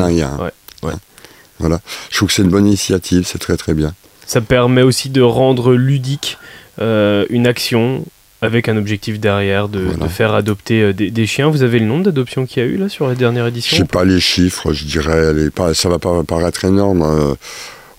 ouais. 0.84 0.93
Voilà. 1.60 1.80
Je 2.12 2.18
trouve 2.18 2.28
que 2.30 2.34
c'est 2.36 2.41
une 2.43 2.49
bonne 2.49 2.68
initiative, 2.68 3.26
c'est 3.26 3.39
très 3.39 3.58
très 3.58 3.74
bien. 3.74 3.93
Ça 4.28 4.41
permet 4.41 4.82
aussi 4.82 5.10
de 5.10 5.22
rendre 5.22 5.74
ludique 5.74 6.38
euh, 6.82 7.26
une 7.30 7.47
action 7.47 8.03
avec 8.41 8.68
un 8.68 8.76
objectif 8.78 9.20
derrière 9.20 9.70
de, 9.70 9.80
Voilà. 9.80 10.06
de 10.06 10.10
faire 10.10 10.34
adopter 10.34 10.82
euh, 10.82 10.93
des, 10.93 11.10
des 11.12 11.26
chiens. 11.26 11.47
Vous 11.49 11.64
avez 11.64 11.80
le 11.80 11.86
nombre 11.86 12.03
d'adoptions 12.03 12.45
qu'il 12.45 12.62
y 12.62 12.66
a 12.66 12.70
eu 12.70 12.76
là 12.78 12.89
sur 12.89 13.08
la 13.08 13.16
dernière 13.16 13.45
Je 13.45 13.49
édition 13.49 13.78
sais 13.78 13.86
pas 13.86 14.03
les 14.03 14.20
chiffres, 14.20 14.74
je 14.74 14.84
dirais, 14.86 15.49
pas, 15.51 15.74
ça 15.74 15.88
va 15.89 15.99
pas 15.99 16.24
paraître 16.24 16.66
énorme. 16.66 17.01
euh, 17.03 17.36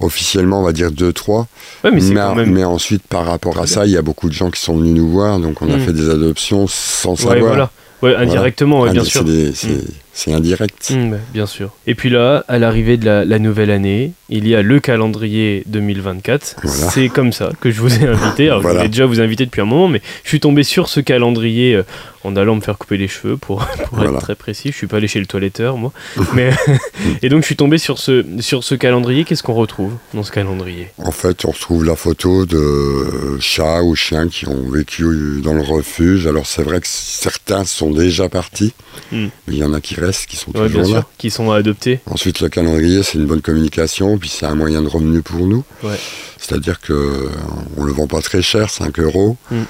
officiellement, 0.01 0.61
on 0.61 0.63
va 0.65 0.73
dire 0.73 0.91
2-3. 0.91 1.47
Ouais, 1.85 1.91
mais 1.91 2.01
c'est 2.01 2.15
Mais, 2.15 2.21
quand 2.21 2.35
même. 2.35 2.51
mais 2.53 2.65
ensuite, 2.65 3.03
par 3.07 3.25
rapport 3.27 3.59
à 3.61 3.67
ça, 3.67 3.87
il 3.87 3.93
y 3.93 3.97
a 3.97 4.03
beaucoup 4.03 4.29
de 4.29 4.35
gens 4.35 4.51
qui 4.51 4.61
sont 4.61 4.77
venus 4.77 4.95
nous 4.95 5.09
voir, 5.09 5.39
donc 5.41 5.63
on 5.63 5.73
a 5.73 5.77
Mm. 5.77 5.81
fait 5.81 5.93
des 5.93 6.09
adoptions 6.11 6.67
sans 6.69 7.13
Ouais, 7.13 7.17
savoir. 7.35 7.39
voilà. 7.41 7.71
Ouais, 8.03 8.15
indirectement, 8.17 8.85
bien 8.91 9.05
sûr. 9.05 9.25
des- 9.25 9.53
C'est 9.55 9.69
Mm. 9.69 9.85
C'est 10.19 10.33
indirect. 10.33 10.91
Mm, 10.95 11.11
bah, 11.11 11.17
bien 11.35 11.45
sûr. 11.45 11.71
Et 11.87 11.95
puis 11.95 12.09
là, 12.09 12.43
à 12.49 12.59
l'arrivée 12.59 12.97
de 12.97 13.05
la, 13.05 13.25
la 13.27 13.39
nouvelle 13.39 13.71
année, 13.71 14.13
il 14.31 14.49
y 14.49 14.55
a 14.55 14.63
le 14.63 14.81
calendrier 14.81 15.63
2024. 15.67 16.57
Voilà. 16.65 16.91
C'est 16.91 17.09
comme 17.11 17.33
ça 17.33 17.51
que 17.61 17.71
je 17.71 17.81
vous 17.83 17.95
ai 18.03 18.07
invité. 18.09 18.47
Alors, 18.47 18.59
je 18.59 18.63
Voilà. 18.63 18.79
voulais 18.81 18.89
déjà 18.89 19.05
vous 19.07 19.21
inviter 19.21 19.45
depuis 19.45 19.61
un 19.61 19.67
moment, 19.67 19.89
mais 19.89 20.01
je 20.25 20.29
suis 20.31 20.41
tombé 20.41 20.63
sur 20.65 20.89
ce 20.89 21.01
calendrier 21.01 21.75
euh, 21.75 21.83
en 22.25 22.35
allant 22.35 22.57
me 22.57 22.61
faire 22.63 22.79
couper 22.79 22.97
les 22.97 23.09
cheveux, 23.09 23.37
pour, 23.37 23.65
pour 23.89 23.99
Voilà. 23.99 24.13
être 24.13 24.21
très 24.21 24.35
précis. 24.35 24.71
Je 24.73 24.77
suis 24.77 24.87
pas 24.87 24.97
allé 24.97 25.07
chez 25.07 25.21
le 25.21 25.27
toiletteur, 25.27 25.77
moi. 25.77 25.93
mais, 26.35 26.51
et 27.23 27.29
donc, 27.29 27.43
je 27.43 27.47
suis 27.47 27.57
tombé 27.57 27.77
sur 27.79 27.99
ce, 27.99 28.25
sur 28.41 28.65
ce 28.65 28.75
calendrier. 28.75 29.25
Qu'est-ce 29.25 29.43
qu'on 29.43 29.53
retrouve 29.55 29.93
dans 30.15 30.23
ce 30.23 30.33
calendrier? 30.33 30.89
En 30.99 31.13
fait, 31.13 31.45
on 31.45 31.51
retrouve 31.51 31.85
la 31.85 31.95
photo 31.95 32.47
de 32.47 33.39
chats 33.39 33.83
ou 33.83 33.95
chiens 33.95 34.29
qui 34.29 34.49
ont 34.49 34.69
vécu 34.71 35.05
dans 35.43 35.53
le 35.55 35.63
refuge. 35.63 36.27
Alors 36.27 36.47
c'est 36.47 36.63
vrai 36.63 36.81
que 36.81 36.87
certains 36.89 37.65
sont 37.65 37.91
déjà 37.91 38.29
partis, 38.29 38.73
mais 39.13 39.29
il 39.49 39.57
y 39.59 39.65
en 39.65 39.73
a 39.73 39.81
qui 39.81 39.95
restent, 39.95 40.06
qui 40.13 40.37
sont 40.37 40.51
Ouais, 40.57 40.69
là. 40.69 41.07
Qui 41.19 41.31
sont 41.31 41.51
à 41.51 41.57
adopter. 41.57 42.01
Ensuite, 42.07 42.41
le 42.41 42.49
calendrier, 42.49 43.03
c'est 43.03 43.19
une 43.19 43.27
bonne 43.27 43.43
communication, 43.43 44.19
puis 44.19 44.29
c'est 44.29 44.47
un 44.47 44.55
moyen 44.55 44.83
de 44.83 44.89
revenu 44.89 45.23
pour 45.23 45.47
nous. 45.47 45.65
Ouais. 45.83 45.99
C'est-à-dire 46.39 46.81
que 46.81 47.29
on 47.77 47.85
le 47.85 47.93
vend 47.93 48.07
pas 48.07 48.23
très 48.23 48.43
cher, 48.43 48.71
5 48.71 48.99
euros. 49.01 49.37
Mm. 49.51 49.63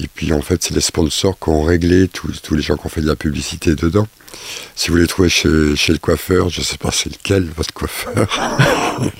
Et 0.00 0.08
puis 0.08 0.32
en 0.32 0.40
fait, 0.40 0.62
c'est 0.62 0.74
les 0.74 0.80
sponsors 0.80 1.38
qui 1.38 1.50
ont 1.50 1.62
réglé 1.62 2.08
tous, 2.08 2.40
tous 2.42 2.54
les 2.54 2.62
gens 2.62 2.76
qui 2.76 2.86
ont 2.86 2.88
fait 2.88 3.02
de 3.02 3.06
la 3.06 3.16
publicité 3.16 3.74
dedans. 3.74 4.06
Si 4.74 4.90
vous 4.90 4.96
les 4.96 5.06
trouvez 5.06 5.28
chez, 5.28 5.76
chez 5.76 5.92
le 5.92 5.98
coiffeur, 5.98 6.48
je 6.48 6.60
sais 6.62 6.78
pas 6.78 6.90
c'est 6.92 7.10
lequel 7.12 7.46
votre 7.56 7.72
coiffeur. 7.72 8.26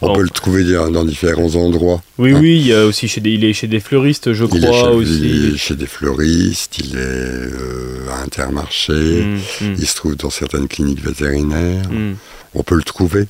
on 0.00 0.08
Bon. 0.08 0.14
peut 0.14 0.22
le 0.22 0.30
trouver 0.30 0.64
dans 0.64 1.04
différents 1.04 1.54
endroits. 1.56 2.02
Oui, 2.18 2.32
Hein. 2.34 2.38
oui, 2.40 2.56
il, 2.60 2.66
y 2.66 2.72
a 2.74 2.84
aussi 2.86 3.08
chez 3.08 3.20
des, 3.20 3.30
il 3.30 3.44
est 3.44 3.52
chez 3.52 3.66
des 3.66 3.80
fleuristes, 3.80 4.32
je 4.32 4.44
Il 4.52 4.64
est, 4.64 4.66
crois 4.68 4.90
chez, 4.90 4.94
aussi. 4.96 5.20
il 5.22 5.54
est 5.54 5.56
chez 5.56 5.74
des 5.76 5.86
fleuristes, 5.86 6.78
il 6.78 6.96
est 6.96 6.98
euh, 6.98 8.08
à 8.12 8.22
Intermarché, 8.22 8.92
Mm, 8.92 9.34
mm, 9.66 9.74
il 9.78 9.86
se 9.86 9.94
trouve 9.96 10.16
dans 10.16 10.30
certaines 10.30 10.68
cliniques 10.68 11.02
vétérinaires. 11.04 11.88
mm. 11.90 12.14
On 12.54 12.62
peut 12.62 12.76
le 12.76 12.82
trouver. 12.82 13.26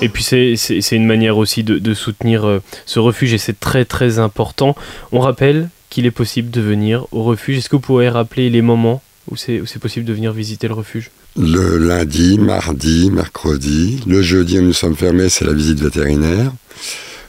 Et 0.00 0.08
puis 0.08 0.22
c'est- 0.22 0.56
une 0.92 1.06
manière 1.06 1.36
aussi 1.36 1.62
de, 1.64 1.78
de 1.78 1.92
soutenir 1.94 2.46
euh, 2.46 2.62
ce 2.86 2.98
refuge 2.98 3.34
et 3.34 3.38
c'est 3.38 3.58
très 3.60 3.84
très 3.84 4.18
important. 4.18 4.74
On 5.12 5.20
rappelle 5.20 5.68
qu'il 5.90 6.06
est 6.06 6.10
possible 6.10 6.50
de 6.50 6.60
venir 6.60 7.06
au 7.12 7.22
refuge. 7.24 7.58
Est-ce 7.58 7.68
que 7.68 7.76
vous 7.76 7.80
pourriez 7.80 8.08
rappeler 8.08 8.48
les 8.48 8.62
moments 8.62 9.02
où 9.30 9.36
c'est 9.36 9.60
où 9.60 9.66
c'est 9.66 9.78
possible 9.78 10.04
de 10.06 10.12
venir 10.12 10.32
visiter 10.32 10.68
le 10.68 10.74
refuge 10.74 11.10
Le 11.36 11.78
lundi, 11.78 12.38
mardi, 12.38 13.10
mercredi. 13.10 14.00
Le 14.06 14.22
jeudi, 14.22 14.58
où 14.58 14.62
nous 14.62 14.72
sommes 14.72 14.96
fermés, 14.96 15.28
c'est 15.28 15.44
la 15.44 15.52
visite 15.52 15.80
vétérinaire. 15.80 16.52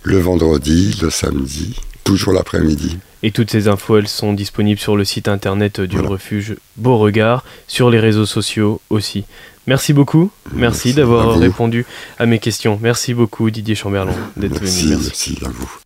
Le 0.04 0.18
vendredi, 0.18 0.98
le 1.02 1.10
samedi, 1.10 1.76
toujours 2.04 2.34
l'après-midi. 2.34 2.98
Et 3.24 3.32
toutes 3.32 3.52
ces 3.52 3.68
infos, 3.68 3.98
elles 3.98 4.08
sont 4.08 4.34
disponibles 4.34 4.80
sur 4.80 4.96
le 4.98 5.06
site 5.06 5.28
internet 5.28 5.80
du 5.80 5.96
Voilà. 5.98 6.10
refuge 6.10 6.56
Beauregard, 6.78 7.44
sur 7.68 7.92
les 7.92 8.00
réseaux 8.00 8.26
sociaux 8.26 8.82
aussi. 8.90 9.26
Merci 9.68 9.94
beaucoup, 9.94 10.32
merci, 10.56 10.96
d'avoir 10.96 11.38
répondu 11.38 11.86
à 12.18 12.26
mes 12.26 12.40
questions. 12.40 12.80
Merci 12.82 13.14
beaucoup 13.14 13.52
Didier 13.52 13.76
Chamberlain 13.76 14.16
d'être 14.36 14.54
venu. 14.60 14.64
Merci. 14.64 14.88
merci 14.90 15.38
à 15.46 15.50
vous. 15.50 15.81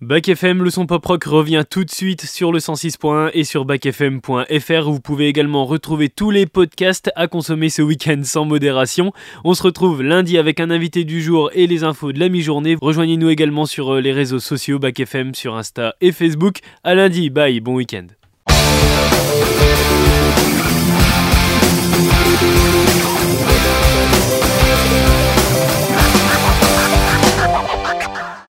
Bac 0.00 0.28
FM, 0.28 0.62
le 0.62 0.70
son 0.70 0.86
pop 0.86 1.04
rock 1.04 1.24
revient 1.24 1.64
tout 1.68 1.84
de 1.84 1.90
suite 1.90 2.24
sur 2.24 2.52
le 2.52 2.60
106.1 2.60 3.30
et 3.34 3.42
sur 3.42 3.64
bacfm.fr. 3.64 4.90
Vous 4.90 5.00
pouvez 5.00 5.26
également 5.26 5.66
retrouver 5.66 6.08
tous 6.08 6.30
les 6.30 6.46
podcasts 6.46 7.10
à 7.16 7.26
consommer 7.26 7.68
ce 7.68 7.82
week-end 7.82 8.20
sans 8.22 8.44
modération. 8.44 9.12
On 9.42 9.54
se 9.54 9.62
retrouve 9.64 10.04
lundi 10.04 10.38
avec 10.38 10.60
un 10.60 10.70
invité 10.70 11.02
du 11.02 11.20
jour 11.20 11.50
et 11.52 11.66
les 11.66 11.82
infos 11.82 12.12
de 12.12 12.20
la 12.20 12.28
mi-journée. 12.28 12.76
Rejoignez-nous 12.80 13.28
également 13.28 13.66
sur 13.66 13.94
euh, 13.94 14.00
les 14.00 14.12
réseaux 14.12 14.38
sociaux 14.38 14.78
Bac 14.78 15.00
FM 15.00 15.34
sur 15.34 15.56
Insta 15.56 15.96
et 16.00 16.12
Facebook. 16.12 16.60
À 16.84 16.94
lundi, 16.94 17.28
bye, 17.28 17.58
bon 17.58 17.74
week-end. 17.74 18.06